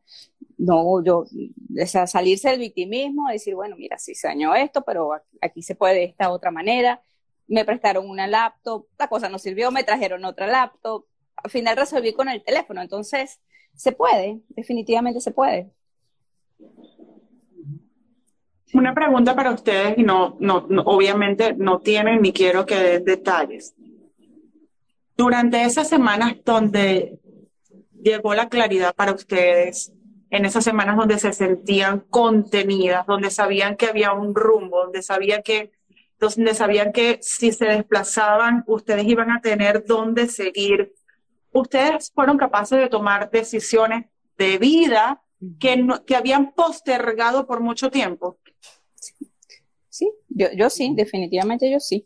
no, 0.58 1.04
yo, 1.04 1.26
o 1.26 1.86
sea, 1.86 2.08
salirse 2.08 2.50
del 2.52 2.60
victimismo, 2.60 3.28
decir, 3.30 3.56
bueno, 3.56 3.76
mira, 3.76 3.98
sí 3.98 4.16
se 4.16 4.30
dañó 4.30 4.56
esto, 4.56 4.84
pero 4.86 5.12
aquí 5.42 5.62
se 5.62 5.76
puede 5.76 5.96
de 5.96 6.04
esta 6.06 6.32
otra 6.32 6.50
manera, 6.50 7.02
me 7.48 7.66
prestaron 7.66 8.10
una 8.10 8.28
laptop, 8.28 8.88
la 8.98 9.08
cosa 9.08 9.30
no 9.30 9.40
sirvió, 9.40 9.72
me 9.72 9.84
trajeron 9.84 10.26
otra 10.26 10.48
laptop, 10.48 11.06
al 11.36 11.52
final 11.52 11.78
resolví 11.78 12.14
con 12.14 12.30
el 12.30 12.44
teléfono, 12.44 12.82
entonces, 12.82 13.40
se 13.76 13.92
puede, 13.92 14.42
definitivamente 14.50 15.20
se 15.20 15.32
puede. 15.32 15.72
Una 18.74 18.94
pregunta 18.94 19.36
para 19.36 19.52
ustedes 19.52 19.98
y 19.98 20.04
no, 20.04 20.38
no, 20.40 20.66
obviamente 20.86 21.54
no 21.54 21.80
tienen 21.80 22.22
ni 22.22 22.34
quiero 22.34 22.66
que 22.66 22.76
den 22.76 23.06
detalles. 23.06 23.76
Durante 25.16 25.64
esas 25.64 25.88
semanas 25.88 26.36
donde 26.44 27.20
llegó 28.02 28.34
la 28.34 28.50
claridad 28.50 28.94
para 28.94 29.14
ustedes, 29.14 29.94
en 30.30 30.46
esas 30.46 30.64
semanas 30.64 30.98
donde 30.98 31.20
se 31.20 31.32
sentían 31.32 32.02
contenidas, 32.10 33.06
donde 33.06 33.30
sabían 33.30 33.78
que 33.78 33.86
había 33.86 34.12
un 34.12 34.36
rumbo, 34.36 34.84
donde 34.84 35.02
sabían 35.02 35.42
que, 35.42 35.72
donde 36.20 36.54
sabían 36.54 36.92
que 36.92 37.20
si 37.22 37.52
se 37.52 37.66
desplazaban, 37.66 38.64
ustedes 38.68 39.06
iban 39.06 39.32
a 39.32 39.42
tener 39.42 39.86
dónde 39.86 40.28
seguir. 40.28 40.94
Ustedes 41.52 42.12
fueron 42.14 42.38
capaces 42.38 42.78
de 42.78 42.90
tomar 42.90 43.30
decisiones 43.32 44.06
de 44.38 44.58
vida 44.58 45.24
que, 45.60 45.86
que 46.06 46.16
habían 46.16 46.54
postergado 46.54 47.46
por 47.48 47.62
mucho 47.62 47.90
tiempo. 47.90 48.40
Sí, 49.90 50.12
yo, 50.30 50.48
yo 50.56 50.70
sí, 50.70 50.92
definitivamente 50.96 51.72
yo 51.72 51.80
sí. 51.80 52.04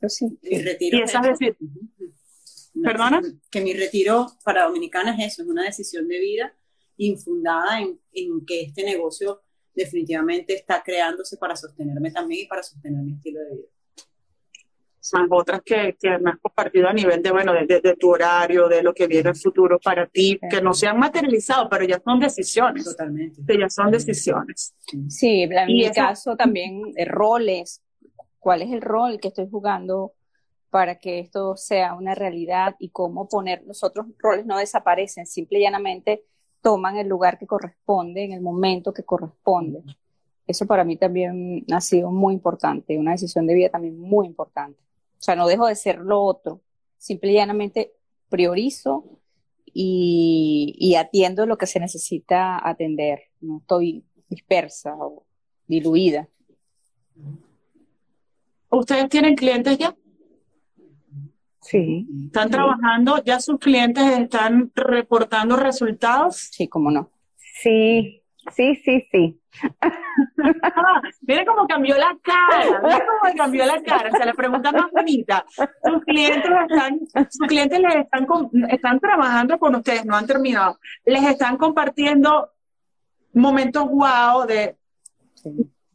Yo 0.00 0.08
sí. 0.08 0.38
Mi 0.42 0.62
retiro 0.62 0.98
y 0.98 1.02
esas 1.02 1.22
decir, 1.22 1.56
¿Perdona? 2.82 3.20
Que 3.50 3.60
mi 3.60 3.74
retiro 3.74 4.26
para 4.44 4.64
Dominicana 4.64 5.14
es 5.18 5.32
eso, 5.32 5.42
es 5.42 5.48
una 5.48 5.64
decisión 5.64 6.08
de 6.08 6.18
vida 6.20 6.54
infundada 6.96 7.80
en, 7.80 8.00
en 8.12 8.44
que 8.46 8.62
este 8.62 8.84
negocio 8.84 9.42
definitivamente 9.74 10.54
está 10.54 10.82
creándose 10.82 11.36
para 11.36 11.56
sostenerme 11.56 12.10
también 12.10 12.44
y 12.44 12.48
para 12.48 12.62
sostener 12.62 13.02
mi 13.02 13.12
estilo 13.12 13.40
de 13.40 13.56
vida 13.56 13.68
más 15.12 15.28
otras 15.30 15.62
que, 15.62 15.96
que 15.98 16.18
me 16.18 16.30
has 16.30 16.38
compartido 16.38 16.88
a 16.88 16.92
nivel 16.92 17.22
de, 17.22 17.30
bueno, 17.30 17.52
de, 17.52 17.80
de, 17.80 17.96
tu 17.96 18.10
horario, 18.10 18.68
de 18.68 18.82
lo 18.82 18.92
que 18.92 19.06
viene 19.06 19.30
el 19.30 19.36
futuro 19.36 19.78
para 19.82 20.06
ti, 20.06 20.38
que 20.50 20.60
no 20.60 20.74
se 20.74 20.86
han 20.86 20.98
materializado, 20.98 21.68
pero 21.68 21.84
ya 21.84 22.00
son 22.04 22.20
decisiones. 22.20 22.84
Totalmente. 22.84 23.40
Que 23.46 23.58
ya 23.58 23.68
son 23.70 23.90
decisiones. 23.90 24.74
Sí, 25.08 25.42
en 25.42 25.66
mi 25.66 25.90
caso 25.90 26.36
también, 26.36 26.82
eh, 26.96 27.04
roles. 27.04 27.82
¿Cuál 28.38 28.62
es 28.62 28.72
el 28.72 28.80
rol 28.80 29.18
que 29.20 29.28
estoy 29.28 29.48
jugando 29.50 30.12
para 30.70 30.98
que 30.98 31.18
esto 31.18 31.56
sea 31.56 31.94
una 31.94 32.14
realidad 32.14 32.76
y 32.78 32.90
cómo 32.90 33.28
poner, 33.28 33.62
los 33.66 33.82
otros 33.82 34.06
roles 34.18 34.46
no 34.46 34.56
desaparecen, 34.56 35.26
simple 35.26 35.58
y 35.58 35.62
llanamente 35.62 36.24
toman 36.62 36.96
el 36.96 37.08
lugar 37.08 37.38
que 37.38 37.46
corresponde 37.46 38.24
en 38.24 38.32
el 38.32 38.40
momento 38.40 38.92
que 38.92 39.04
corresponde. 39.04 39.82
Eso 40.46 40.66
para 40.66 40.84
mí 40.84 40.96
también 40.96 41.64
ha 41.72 41.80
sido 41.80 42.10
muy 42.10 42.34
importante, 42.34 42.98
una 42.98 43.12
decisión 43.12 43.46
de 43.46 43.54
vida 43.54 43.68
también 43.68 43.98
muy 43.98 44.26
importante. 44.26 44.78
O 45.18 45.22
sea, 45.22 45.36
no 45.36 45.46
dejo 45.46 45.66
de 45.66 45.76
ser 45.76 45.98
lo 45.98 46.22
otro, 46.22 46.60
simple 46.96 47.30
y 47.30 47.34
llanamente 47.34 47.92
priorizo 48.28 49.04
y, 49.72 50.94
atiendo 50.98 51.46
lo 51.46 51.56
que 51.58 51.66
se 51.66 51.80
necesita 51.80 52.66
atender. 52.66 53.24
No 53.40 53.58
estoy 53.58 54.04
dispersa 54.28 54.96
o 54.96 55.24
diluida. 55.66 56.28
¿Ustedes 58.70 59.08
tienen 59.08 59.36
clientes 59.36 59.78
ya? 59.78 59.94
Sí. 61.60 62.06
¿Están 62.26 62.50
trabajando? 62.50 63.22
¿Ya 63.24 63.40
sus 63.40 63.58
clientes 63.58 64.04
están 64.18 64.70
reportando 64.74 65.56
resultados? 65.56 66.36
Sí, 66.52 66.68
cómo 66.68 66.90
no. 66.90 67.10
Sí, 67.36 68.22
sí, 68.54 68.76
sí, 68.84 69.06
sí. 69.10 69.40
Miren 71.22 71.44
cómo 71.44 71.66
cambió 71.66 71.96
la 71.98 72.16
cara, 72.22 72.80
miren 72.82 73.00
cómo 73.00 73.34
cambió 73.36 73.66
la 73.66 73.82
cara. 73.82 74.10
O 74.10 74.16
sea, 74.16 74.26
la 74.26 74.34
pregunta 74.34 74.72
más 74.72 74.90
bonita. 74.92 75.44
Sus 75.84 76.04
clientes 76.04 76.50
están, 76.68 77.00
sus 77.28 77.46
clientes 77.46 77.80
les 77.80 77.96
están, 77.96 78.26
están 78.68 79.00
trabajando 79.00 79.58
con 79.58 79.74
ustedes, 79.74 80.06
no 80.06 80.16
han 80.16 80.26
terminado. 80.26 80.78
Les 81.04 81.22
están 81.24 81.56
compartiendo 81.56 82.50
momentos 83.32 83.88
guau 83.88 84.46
de 84.46 84.76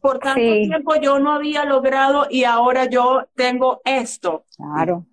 por 0.00 0.18
tanto 0.18 0.40
tiempo 0.40 0.94
yo 0.96 1.18
no 1.18 1.32
había 1.32 1.64
logrado 1.64 2.26
y 2.30 2.44
ahora 2.44 2.88
yo 2.88 3.26
tengo 3.34 3.80
esto. 3.84 4.44
Claro. 4.56 5.06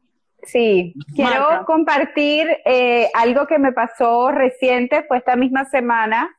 Sí, 0.45 0.93
quiero 1.15 1.65
compartir 1.65 2.47
eh, 2.65 3.09
algo 3.13 3.47
que 3.47 3.59
me 3.59 3.71
pasó 3.71 4.31
reciente, 4.31 5.03
fue 5.03 5.17
esta 5.17 5.35
misma 5.35 5.65
semana. 5.65 6.35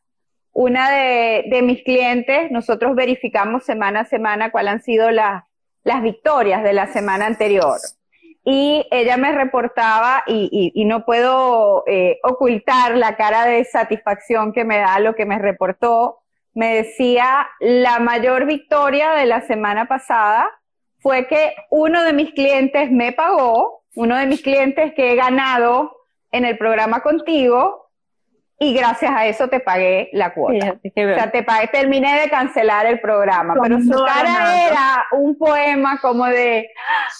Una 0.53 0.91
de, 0.91 1.61
mis 1.63 1.83
clientes, 1.83 2.51
nosotros 2.51 2.95
verificamos 2.95 3.65
semana 3.65 4.01
a 4.01 4.05
semana 4.05 4.51
cuáles 4.51 4.75
han 4.75 4.83
sido 4.83 5.11
las 5.11 6.03
victorias 6.03 6.63
de 6.63 6.73
la 6.73 6.87
semana 6.87 7.27
anterior. 7.27 7.79
Y 8.45 8.87
ella 8.91 9.17
me 9.17 9.33
reportaba, 9.33 10.23
y, 10.27 10.85
no 10.87 11.05
puedo 11.05 11.83
eh, 11.87 12.19
ocultar 12.23 12.97
la 12.97 13.17
cara 13.17 13.47
de 13.47 13.65
satisfacción 13.65 14.53
que 14.53 14.65
me 14.65 14.79
da 14.79 15.01
lo 15.01 15.15
que 15.15 15.25
me 15.25 15.39
reportó, 15.39 16.19
me 16.53 16.77
decía, 16.77 17.49
la 17.59 17.99
mayor 17.99 18.47
victoria 18.47 19.13
de 19.15 19.27
la 19.27 19.41
semana 19.41 19.87
pasada 19.87 20.49
fue 21.01 21.27
que 21.27 21.55
uno 21.71 22.05
de 22.05 22.13
mis 22.13 22.33
clientes 22.33 22.91
me 22.91 23.13
pagó, 23.13 23.84
uno 23.95 24.17
de 24.17 24.27
mis 24.27 24.43
clientes 24.43 24.93
que 24.95 25.13
he 25.13 25.17
ganado 25.17 25.97
en 26.31 26.45
el 26.45 26.59
programa 26.59 27.01
contigo, 27.01 27.85
y 28.59 28.73
gracias 28.73 29.11
a 29.11 29.27
eso 29.27 29.49
te 29.49 29.61
pagué 29.61 30.11
la 30.13 30.33
cuota. 30.33 30.77
o 30.83 30.91
sea, 30.93 31.31
te 31.31 31.43
pagué, 31.43 31.69
terminé 31.69 32.21
de 32.21 32.31
cancelar 32.31 32.87
el 32.87 33.01
programa, 33.01 33.55
pero 33.61 33.81
su 33.81 34.05
cara 34.05 34.67
era 34.67 35.05
un 35.13 35.37
poema 35.37 35.99
como 36.01 36.27
de, 36.27 36.71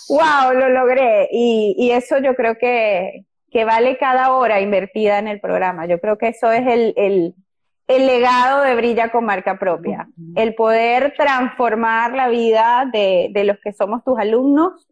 wow, 0.09 0.53
lo 0.55 0.69
logré. 0.69 1.29
Y, 1.33 1.75
y 1.77 1.91
eso 1.91 2.19
yo 2.19 2.35
creo 2.35 2.57
que, 2.57 3.25
que, 3.51 3.65
vale 3.65 3.99
cada 3.99 4.33
hora 4.33 4.61
invertida 4.61 5.19
en 5.19 5.27
el 5.27 5.41
programa. 5.41 5.87
Yo 5.87 6.01
creo 6.01 6.19
que 6.19 6.29
eso 6.29 6.53
es 6.53 6.67
el, 6.67 6.95
el, 6.97 7.35
el 7.89 8.07
legado 8.07 8.63
de 8.63 8.77
Brilla 8.77 9.11
con 9.11 9.25
marca 9.25 9.59
propia. 9.59 10.09
El 10.37 10.55
poder 10.55 11.15
transformar 11.17 12.13
la 12.13 12.29
vida 12.29 12.89
de, 12.93 13.29
de 13.33 13.45
los 13.45 13.59
que 13.59 13.73
somos 13.73 14.05
tus 14.05 14.19
alumnos 14.19 14.89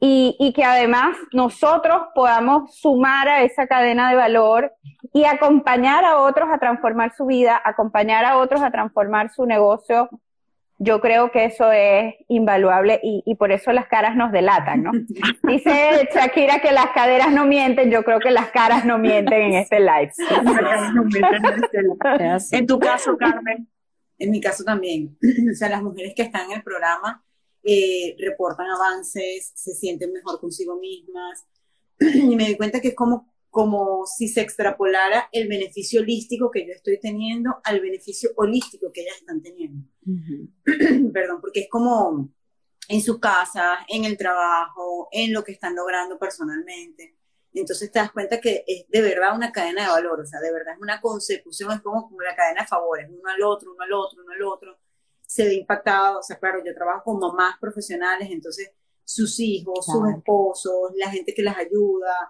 y, 0.00 0.34
y, 0.38 0.54
que 0.54 0.64
además 0.64 1.14
nosotros 1.30 2.04
podamos 2.14 2.74
sumar 2.74 3.28
a 3.28 3.42
esa 3.42 3.66
cadena 3.66 4.08
de 4.08 4.16
valor 4.16 4.72
y 5.12 5.24
acompañar 5.24 6.06
a 6.06 6.20
otros 6.20 6.48
a 6.50 6.58
transformar 6.58 7.14
su 7.14 7.26
vida, 7.26 7.60
acompañar 7.62 8.24
a 8.24 8.38
otros 8.38 8.62
a 8.62 8.70
transformar 8.70 9.30
su 9.30 9.44
negocio. 9.44 10.08
Yo 10.78 11.02
creo 11.02 11.30
que 11.30 11.44
eso 11.44 11.70
es 11.70 12.14
invaluable 12.28 12.98
y, 13.02 13.22
y 13.26 13.34
por 13.34 13.52
eso 13.52 13.72
las 13.72 13.88
caras 13.88 14.16
nos 14.16 14.32
delatan, 14.32 14.82
¿no? 14.82 14.92
Dice 15.42 16.08
Shakira 16.14 16.60
que 16.60 16.72
las 16.72 16.92
caderas 16.94 17.30
no 17.30 17.44
mienten, 17.44 17.90
yo 17.90 18.02
creo 18.02 18.20
que 18.20 18.30
las 18.30 18.50
caras 18.50 18.86
no 18.86 18.96
mienten 18.96 19.42
en 19.42 19.52
este 19.52 19.80
live. 19.80 20.12
en 22.52 22.66
tu 22.66 22.78
caso, 22.78 23.18
Carmen. 23.18 23.68
En 24.18 24.30
mi 24.30 24.40
caso 24.40 24.64
también. 24.64 25.18
O 25.52 25.54
sea, 25.54 25.68
las 25.68 25.82
mujeres 25.82 26.14
que 26.16 26.22
están 26.22 26.46
en 26.46 26.52
el 26.58 26.62
programa 26.62 27.22
eh, 27.62 28.16
reportan 28.18 28.66
avances, 28.66 29.52
se 29.54 29.74
sienten 29.74 30.12
mejor 30.12 30.40
consigo 30.40 30.78
mismas. 30.78 31.46
Y 32.00 32.36
me 32.36 32.46
di 32.46 32.56
cuenta 32.56 32.80
que 32.80 32.88
es 32.88 32.94
como, 32.94 33.32
como 33.50 34.06
si 34.06 34.28
se 34.28 34.40
extrapolara 34.40 35.28
el 35.32 35.48
beneficio 35.48 36.00
holístico 36.00 36.50
que 36.50 36.66
yo 36.66 36.72
estoy 36.72 36.98
teniendo 36.98 37.56
al 37.64 37.80
beneficio 37.80 38.30
holístico 38.36 38.90
que 38.92 39.02
ellas 39.02 39.16
están 39.18 39.42
teniendo. 39.42 39.86
Perdón, 41.12 41.40
porque 41.40 41.60
es 41.60 41.68
como 41.68 42.30
en 42.88 43.02
su 43.02 43.20
casa, 43.20 43.80
en 43.88 44.04
el 44.04 44.16
trabajo, 44.16 45.08
en 45.12 45.32
lo 45.32 45.44
que 45.44 45.52
están 45.52 45.76
logrando 45.76 46.18
personalmente. 46.18 47.16
Entonces 47.52 47.90
te 47.90 47.98
das 47.98 48.12
cuenta 48.12 48.40
que 48.40 48.64
es 48.66 48.88
de 48.88 49.02
verdad 49.02 49.34
una 49.36 49.52
cadena 49.52 49.82
de 49.82 49.90
valor, 49.90 50.20
o 50.20 50.26
sea, 50.26 50.40
de 50.40 50.52
verdad 50.52 50.74
es 50.74 50.80
una 50.80 51.00
consecución, 51.00 51.72
es 51.72 51.80
como, 51.82 52.08
como 52.08 52.20
la 52.20 52.34
cadena 52.34 52.62
de 52.62 52.68
favores, 52.68 53.08
uno 53.10 53.28
al 53.28 53.42
otro, 53.42 53.72
uno 53.72 53.82
al 53.82 53.92
otro, 53.92 54.22
uno 54.22 54.32
al 54.32 54.42
otro 54.42 54.79
se 55.30 55.44
ve 55.44 55.54
impactado, 55.54 56.18
o 56.18 56.22
sea, 56.24 56.40
claro, 56.40 56.58
yo 56.66 56.74
trabajo 56.74 57.04
con 57.04 57.20
mamás 57.20 57.54
profesionales, 57.60 58.28
entonces 58.32 58.72
sus 59.04 59.38
hijos, 59.38 59.86
sus 59.86 60.10
esposos, 60.10 60.90
la 60.96 61.08
gente 61.08 61.32
que 61.32 61.44
las 61.44 61.56
ayuda, 61.56 62.28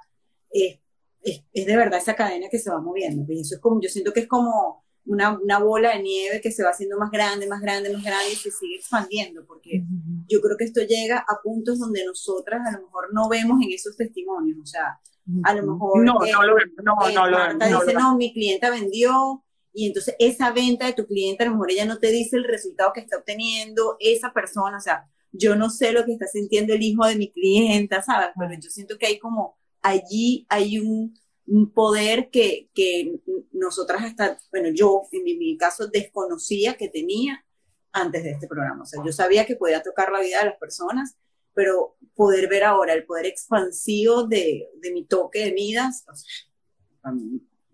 es, 0.51 0.81
es, 1.22 1.66
de 1.66 1.77
verdad 1.78 1.98
esa 1.98 2.14
cadena 2.14 2.48
que 2.51 2.59
se 2.59 2.68
va 2.68 2.78
moviendo. 2.78 3.24
Y 3.32 3.40
eso 3.40 3.55
es 3.55 3.60
como, 3.62 3.81
yo 3.81 3.89
siento 3.89 4.12
que 4.12 4.20
es 4.20 4.28
como 4.28 4.85
una, 5.06 5.39
una, 5.39 5.59
bola 5.60 5.97
de 5.97 6.02
nieve 6.02 6.43
que 6.43 6.52
se 6.52 6.62
va 6.62 6.70
haciendo 6.70 6.98
más 6.98 7.10
grande, 7.10 7.48
más 7.48 7.62
grande, 7.62 7.90
más 7.90 8.05
grande 8.05 8.32
y 8.35 8.36
se 8.36 8.51
sigue 8.51 8.77
expandiendo, 8.77 9.47
porque 9.47 9.82
yo 10.28 10.43
creo 10.43 10.59
que 10.59 10.64
esto 10.64 10.82
llega 10.82 11.24
a 11.27 11.40
puntos 11.43 11.78
donde 11.78 12.05
nosotras 12.05 12.60
a 12.66 12.72
lo 12.72 12.85
mejor 12.85 13.14
no 13.14 13.31
vemos 13.31 13.62
en 13.62 13.72
esos 13.72 13.97
testimonios, 13.97 14.59
o 14.62 14.66
sea, 14.66 15.01
a 15.44 15.55
lo 15.55 15.72
mejor... 15.72 16.05
No, 16.05 16.18
no 16.18 16.43
lo 16.44 16.55
vemos, 16.55 16.74
no, 16.85 16.97
no, 17.14 17.31
lo 17.31 17.39
vemos. 17.39 17.86
dice, 17.86 17.94
no, 17.94 18.14
mi 18.18 18.35
clienta 18.35 18.68
vendió 18.68 19.43
y 19.73 19.87
entonces 19.87 20.17
esa 20.19 20.53
venta 20.53 20.87
de 20.87 20.95
tu 20.95 21.07
cliente, 21.07 21.45
a 21.45 21.47
lo 21.47 21.53
mejor 21.53 21.71
ella 21.71 21.85
no 21.85 21.99
te 21.99 22.11
dice 22.11 22.37
el 22.37 22.45
resultado 22.45 22.93
que 22.93 23.01
está 23.01 23.19
obteniendo 23.19 23.97
esa 24.01 24.33
persona, 24.33 24.79
o 24.79 24.81
sea, 24.81 25.09
yo 25.33 25.55
no 25.57 25.71
sé 25.71 25.93
lo 25.93 26.05
que 26.05 26.13
está 26.13 26.27
sintiendo 26.27 26.75
el 26.75 26.83
hijo 26.83 27.07
de 27.07 27.17
mi 27.17 27.31
clienta, 27.31 28.03
¿sabes? 28.03 28.31
Pero 28.39 28.53
yo 28.61 28.71
siento 28.71 28.99
que 28.99 29.07
hay 29.07 29.19
como, 29.19 29.57
allí 29.81 30.47
hay 30.49 30.79
un, 30.79 31.15
un 31.47 31.73
poder 31.73 32.31
que, 32.31 32.69
que 32.75 33.21
nosotras 33.53 34.03
hasta, 34.03 34.39
bueno, 34.51 34.71
yo 34.75 35.03
en 35.13 35.23
mi, 35.23 35.37
mi, 35.37 35.57
caso 35.57 35.87
desconocía 35.87 36.75
que 36.75 36.89
tenía 36.89 37.45
antes 37.93 38.25
de 38.25 38.31
este 38.31 38.49
programa. 38.49 38.83
O 38.83 38.87
sea, 38.87 39.03
yo 39.05 39.13
sabía 39.13 39.47
que 39.47 39.57
podía 39.57 39.83
tocar 39.83 40.11
la 40.13 40.21
vida 40.21 40.41
de 40.41 40.47
las 40.47 40.59
personas, 40.59 41.17
pero 41.55 41.97
poder 42.15 42.49
ver 42.49 42.65
ahora 42.65 42.93
el 42.93 43.05
poder 43.05 43.27
expansivo 43.27 44.25
de, 44.25 44.69
de 44.77 44.93
mi 44.93 45.05
toque 45.05 45.45
de 45.45 45.53
Midas, 45.53 46.05
o 46.09 46.15
sea, 46.15 47.13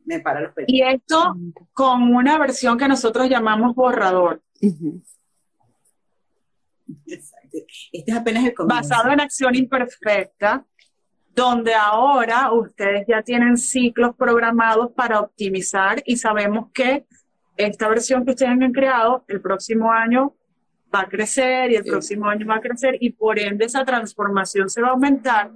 me 0.06 0.20
para 0.20 0.40
los. 0.40 0.52
Y 0.66 0.82
esto 0.82 1.36
con 1.72 2.14
una 2.14 2.38
versión 2.38 2.78
que 2.78 2.88
nosotros 2.88 3.28
llamamos 3.28 3.74
borrador. 3.74 4.42
Exacto. 7.06 7.46
Este 7.92 8.10
es 8.10 8.16
apenas 8.16 8.44
el 8.44 8.54
comienzo. 8.54 8.88
Basado 8.88 9.10
en 9.12 9.20
acción 9.20 9.54
imperfecta, 9.54 10.64
donde 11.34 11.74
ahora 11.74 12.52
ustedes 12.52 13.06
ya 13.06 13.22
tienen 13.22 13.56
ciclos 13.56 14.14
programados 14.16 14.92
para 14.92 15.20
optimizar 15.20 16.02
y 16.06 16.16
sabemos 16.16 16.70
que 16.72 17.06
esta 17.56 17.88
versión 17.88 18.24
que 18.24 18.30
ustedes 18.30 18.52
han 18.52 18.72
creado 18.72 19.24
el 19.28 19.40
próximo 19.40 19.90
año 19.90 20.34
va 20.94 21.00
a 21.02 21.08
crecer 21.08 21.72
y 21.72 21.76
el 21.76 21.84
próximo 21.84 22.26
año 22.26 22.46
va 22.46 22.56
a 22.56 22.60
crecer 22.60 22.96
y 23.00 23.10
por 23.10 23.38
ende 23.38 23.64
esa 23.64 23.84
transformación 23.84 24.70
se 24.70 24.80
va 24.80 24.88
a 24.88 24.90
aumentar 24.92 25.50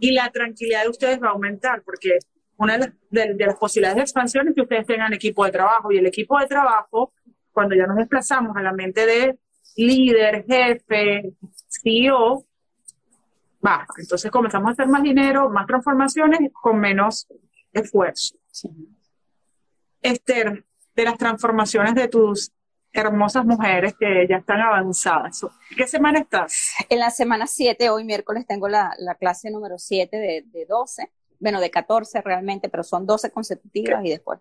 y 0.00 0.12
la 0.12 0.30
tranquilidad 0.30 0.82
de 0.82 0.88
ustedes 0.88 1.20
va 1.22 1.28
a 1.28 1.32
aumentar 1.32 1.82
porque 1.82 2.18
una 2.58 2.74
de 2.74 2.78
las, 2.80 2.90
de, 3.10 3.34
de 3.34 3.46
las 3.46 3.56
posibilidades 3.56 3.96
de 3.96 4.02
expansión 4.02 4.48
es 4.48 4.54
que 4.54 4.62
ustedes 4.62 4.86
tengan 4.86 5.12
equipo 5.12 5.44
de 5.44 5.52
trabajo 5.52 5.90
y 5.90 5.98
el 5.98 6.06
equipo 6.06 6.38
de 6.38 6.46
trabajo, 6.46 7.12
cuando 7.52 7.74
ya 7.74 7.86
nos 7.86 7.96
desplazamos 7.96 8.56
a 8.56 8.62
la 8.62 8.72
mente 8.72 9.06
de 9.06 9.38
líder, 9.76 10.44
jefe, 10.44 11.32
CEO, 11.68 12.44
baja. 13.60 13.86
Entonces 13.98 14.30
comenzamos 14.30 14.68
a 14.68 14.72
hacer 14.72 14.88
más 14.88 15.02
dinero, 15.02 15.48
más 15.48 15.66
transformaciones 15.66 16.40
con 16.52 16.78
menos 16.78 17.28
esfuerzo. 17.72 18.36
Esther, 20.02 20.64
de 20.94 21.04
las 21.04 21.16
transformaciones 21.16 21.94
de 21.94 22.08
tus 22.08 22.50
hermosas 22.92 23.44
mujeres 23.44 23.94
que 23.98 24.26
ya 24.28 24.38
están 24.38 24.60
avanzadas. 24.60 25.46
¿Qué 25.76 25.86
semana 25.86 26.20
estás? 26.20 26.72
En 26.88 26.98
la 26.98 27.10
semana 27.10 27.46
7, 27.46 27.90
hoy 27.90 28.04
miércoles 28.04 28.46
tengo 28.46 28.68
la, 28.68 28.94
la 28.98 29.14
clase 29.14 29.50
número 29.50 29.78
7 29.78 30.16
de, 30.16 30.44
de 30.46 30.66
12, 30.66 31.08
bueno, 31.38 31.60
de 31.60 31.70
14 31.70 32.20
realmente, 32.22 32.68
pero 32.68 32.82
son 32.82 33.06
12 33.06 33.30
consecutivas 33.30 34.04
y 34.04 34.10
después. 34.10 34.40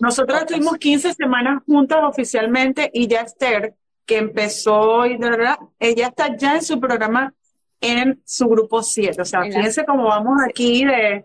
Nosotros 0.00 0.36
Otras. 0.42 0.50
estuvimos 0.50 0.78
15 0.78 1.14
semanas 1.14 1.62
juntas 1.66 1.98
oficialmente 2.02 2.90
y 2.92 3.06
ya 3.06 3.22
Esther, 3.22 3.74
que 4.04 4.18
empezó 4.18 5.06
y 5.06 5.16
de 5.18 5.30
verdad, 5.30 5.56
ella 5.78 6.08
está 6.08 6.36
ya 6.36 6.56
en 6.56 6.62
su 6.62 6.78
programa 6.80 7.34
en 7.80 8.20
su 8.24 8.48
grupo 8.48 8.82
7. 8.82 9.20
O 9.22 9.24
sea, 9.24 9.40
En 9.44 9.50
la- 9.52 9.56
fíjense 9.58 9.84
cómo 9.84 10.04
vamos 10.04 10.38
aquí 10.48 10.84
de... 10.84 11.24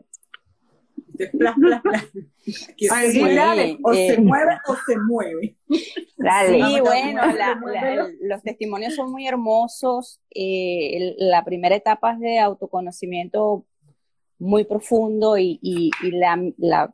Bla, 1.33 1.53
bla, 1.57 1.79
bla. 1.83 2.03
Que 2.75 2.87
Ay, 2.91 3.11
sí, 3.11 3.21
dale, 3.35 3.77
o 3.83 3.93
eh. 3.93 4.15
se 4.15 4.21
mueve 4.21 4.57
o 4.67 4.75
se 4.75 4.97
mueve. 4.97 5.55
Dale. 6.17 6.63
Sí, 6.65 6.79
bueno, 6.81 7.21
la- 7.33 7.59
la- 7.63 8.09
los 8.21 8.41
testimonios 8.41 8.95
son 8.95 9.11
muy 9.11 9.27
hermosos. 9.27 10.19
eh, 10.33 10.97
el- 10.97 11.15
la 11.19 11.45
primera 11.45 11.75
etapa 11.75 12.13
es 12.13 12.19
de 12.19 12.39
autoconocimiento 12.39 13.65
muy 14.43 14.65
profundo 14.65 15.37
y, 15.37 15.57
y- 15.61 15.89
la, 16.11 16.37
la- 16.57 16.93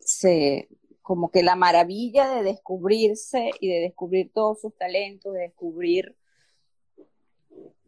se, 0.00 0.68
como 1.02 1.30
que 1.30 1.42
la 1.42 1.54
maravilla 1.54 2.30
de 2.30 2.42
descubrirse 2.42 3.50
y 3.60 3.68
de 3.68 3.80
descubrir 3.80 4.32
todos 4.32 4.60
sus 4.62 4.74
talentos, 4.76 5.34
de 5.34 5.40
descubrir 5.40 6.16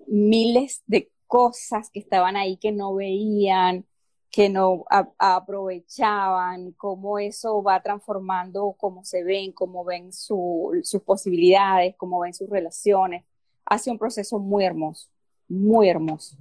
miles 0.06 0.82
de 0.86 1.10
cosas 1.26 1.90
que 1.90 2.01
estaban 2.01 2.36
ahí 2.36 2.56
que 2.59 2.70
no 2.72 2.94
veían, 2.94 3.86
que 4.30 4.48
no 4.51 4.85
aprovechaban, 5.18 6.72
cómo 6.72 7.18
eso 7.18 7.62
va 7.62 7.82
transformando 7.82 8.74
cómo 8.78 9.05
se 9.05 9.24
ven, 9.24 9.52
cómo 9.52 9.85
ven 9.85 10.12
su- 10.12 10.78
sus 10.82 11.02
posibilidades, 11.02 11.94
cómo 11.97 12.20
ven 12.20 12.35
sus 12.35 12.48
relaciones. 12.48 13.24
Hace 13.64 13.90
un 13.90 13.98
proceso 13.98 14.39
muy 14.39 14.64
hermoso, 14.64 15.09
muy 15.48 15.89
hermoso. 15.89 16.36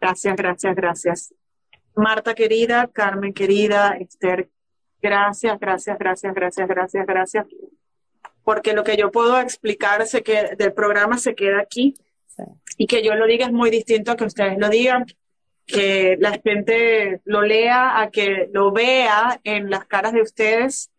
Gracias, 0.00 0.36
gracias, 0.36 0.74
gracias. 0.76 1.34
Marta 1.94 2.34
querida, 2.34 2.88
Carmen 2.92 3.32
querida, 3.32 3.96
Esther, 3.98 4.50
gracias, 5.00 5.58
gracias, 5.58 5.98
gracias, 5.98 6.34
gracias, 6.34 6.68
gracias, 6.68 7.06
gracias. 7.06 7.46
Porque 8.44 8.74
lo 8.74 8.84
que 8.84 8.96
yo 8.96 9.10
puedo 9.10 9.40
explicar 9.40 10.06
se 10.06 10.22
queda- 10.22 10.54
del 10.56 10.72
programa 10.72 11.18
se 11.18 11.34
queda 11.34 11.60
aquí 11.60 11.94
Sí. 12.26 12.42
y 12.78 12.86
que 12.86 13.02
yo 13.02 13.14
lo 13.14 13.26
diga 13.26 13.46
es 13.46 13.52
muy 13.52 13.70
distinto 13.70 14.12
a 14.12 14.16
que 14.16 14.24
ustedes 14.24 14.58
lo 14.58 14.68
digan, 14.68 15.06
que 15.66 16.16
la 16.20 16.38
gente 16.38 17.22
lo 17.24 17.40
lea, 17.42 18.00
a 18.00 18.10
que 18.10 18.48
lo 18.52 18.70
vea 18.72 19.40
en 19.42 19.70
las 19.70 19.86
caras 19.86 20.12
de 20.12 20.20
ustedes, 20.22 20.90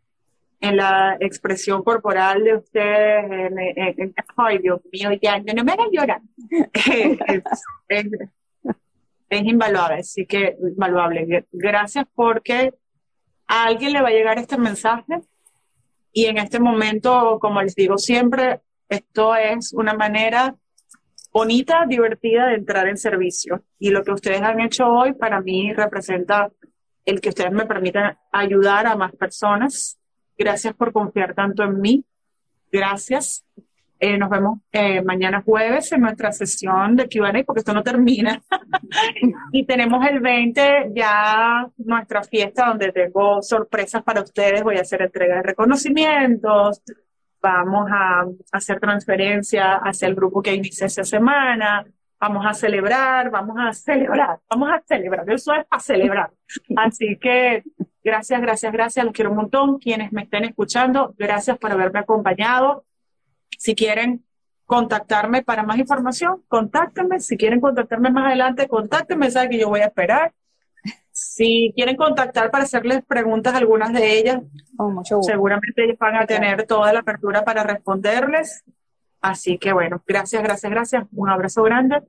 en 0.60 0.78
la 0.78 1.16
expresión 1.20 1.84
corporal 1.84 2.44
de 2.44 2.56
ustedes, 2.56 3.26
en, 3.32 3.60
en- 3.60 3.78
en- 4.02 4.16
ay 4.36 4.58
Dios 4.58 4.82
mío, 4.92 5.12
ya 5.22 5.38
no, 5.40 5.54
no 5.54 5.64
me 5.64 5.72
hagan 5.74 5.92
llorar. 5.92 6.22
es, 6.74 7.20
es- 7.88 8.12
es 9.30 9.44
invaluable, 9.44 9.96
así 10.00 10.26
que 10.26 10.58
invaluable. 10.62 11.46
Gracias 11.52 12.06
porque 12.14 12.74
a 13.48 13.66
alguien 13.66 13.94
le 13.94 14.02
va 14.02 14.10
a 14.10 14.12
llegar 14.12 14.38
este 14.38 14.58
mensaje 14.58 15.22
y 16.12 16.26
en 16.26 16.38
este 16.38 16.60
momento, 16.60 17.38
como 17.40 17.62
les 17.62 17.76
digo 17.76 17.98
siempre, 17.98 18.62
esto 18.90 19.36
es 19.36 19.74
una 19.74 19.94
manera 19.94 20.56
bonita, 21.32 21.86
divertida 21.88 22.48
de 22.48 22.56
entrar 22.56 22.88
en 22.88 22.98
servicio. 22.98 23.64
Y 23.78 23.92
lo 23.92 24.04
que 24.04 24.12
ustedes 24.12 24.42
han 24.42 24.60
hecho 24.60 24.88
hoy 24.88 25.14
para 25.14 25.42
mí 25.42 25.74
representa 25.74 26.52
el 27.06 27.22
que 27.22 27.30
ustedes 27.30 27.52
me 27.52 27.66
permitan 27.66 28.18
ayudar 28.32 28.88
a 28.88 28.96
más 28.96 29.16
personas. 29.16 30.00
Gracias 30.38 30.74
por 30.74 30.92
confiar 30.92 31.36
tanto 31.36 31.64
en 31.64 31.80
mí. 31.80 32.06
Gracias. 32.72 33.46
Eh, 34.00 34.18
nos 34.18 34.30
vemos 34.30 34.60
eh, 34.72 35.02
mañana 35.02 35.42
jueves 35.42 35.92
en 35.92 36.02
nuestra 36.02 36.32
sesión 36.32 36.96
de 36.96 37.10
Q&A 37.10 37.44
porque 37.44 37.60
esto 37.60 37.74
no 37.74 37.84
termina. 37.84 38.42
y 39.52 39.66
tenemos 39.66 40.06
el 40.06 40.20
20 40.20 40.92
ya 40.94 41.68
nuestra 41.78 42.24
fiesta 42.24 42.68
donde 42.68 42.92
tengo 42.92 43.42
sorpresas 43.42 44.04
para 44.04 44.22
ustedes. 44.22 44.64
Voy 44.64 44.78
a 44.78 44.82
hacer 44.82 45.02
entrega 45.02 45.38
de 45.38 45.44
reconocimientos. 45.44 46.82
Vamos 47.42 47.90
a 47.92 48.26
hacer 48.52 48.80
transferencia 48.80 49.76
hacia 49.76 50.08
el 50.08 50.16
grupo 50.16 50.42
que 50.42 50.54
inicia 50.54 50.86
esta 50.88 51.04
semana. 51.04 51.86
Vamos 52.20 52.46
a 52.46 52.54
celebrar, 52.54 53.30
vamos 53.30 53.58
a 53.60 53.74
celebrar, 53.74 54.40
vamos 54.50 54.70
a 54.70 54.82
celebrar. 54.86 55.30
Eso 55.30 55.54
es 55.54 55.66
a 55.70 55.80
celebrar. 55.80 56.32
Así 56.76 57.18
que 57.20 57.64
gracias, 58.04 58.42
gracias, 58.42 58.72
gracias. 58.74 59.06
Los 59.06 59.14
quiero 59.14 59.32
un 59.32 59.38
montón. 59.38 59.80
Quienes 59.80 60.12
me 60.12 60.24
estén 60.24 60.46
escuchando, 60.46 61.14
gracias 61.18 61.58
por 61.58 61.72
haberme 61.72 62.00
acompañado. 62.00 62.87
Si 63.58 63.76
quieren 63.76 64.24
contactarme 64.66 65.44
para 65.44 65.64
más 65.64 65.78
información, 65.78 66.44
contáctenme. 66.48 67.20
Si 67.20 67.38
quieren 67.38 67.60
contactarme 67.60 68.12
más 68.12 68.28
adelante, 68.28 68.68
contáctenme. 68.68 69.32
Saben 69.32 69.50
que 69.50 69.60
yo 69.60 69.70
voy 69.70 69.82
a 69.82 69.86
esperar. 69.86 70.34
Si 71.12 71.74
quieren 71.76 71.96
contactar 71.96 72.52
para 72.52 72.66
hacerles 72.66 73.04
preguntas, 73.06 73.56
algunas 73.56 73.92
de 73.92 74.20
ellas, 74.20 74.40
Con 74.76 74.94
mucho 74.94 75.18
gusto. 75.18 75.32
seguramente 75.32 75.84
ellos 75.84 75.98
van 75.98 76.16
a 76.16 76.26
tener 76.28 76.68
toda 76.68 76.94
la 76.94 77.00
apertura 77.00 77.44
para 77.44 77.64
responderles. 77.64 78.64
Así 79.20 79.58
que 79.58 79.74
bueno, 79.74 80.02
gracias, 80.06 80.44
gracias, 80.44 80.72
gracias. 80.72 81.06
Un 81.12 81.30
abrazo 81.30 81.64
grande. 81.64 82.04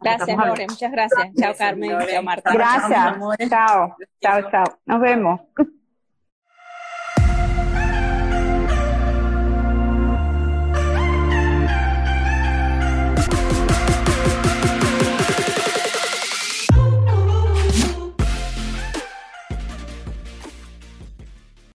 Gracias, 0.00 0.36
Lore. 0.36 0.66
Muchas 0.68 0.92
gracias. 0.92 1.28
Chao, 1.34 1.54
Carmen. 1.56 1.98
Chao, 2.06 2.22
Marta. 2.22 2.50
Chao, 2.50 2.58
Gracias. 2.58 3.48
Chao. 3.48 3.96
Chao, 4.20 4.50
chao. 4.50 4.78
Nos 4.84 5.00
vemos. 5.00 5.40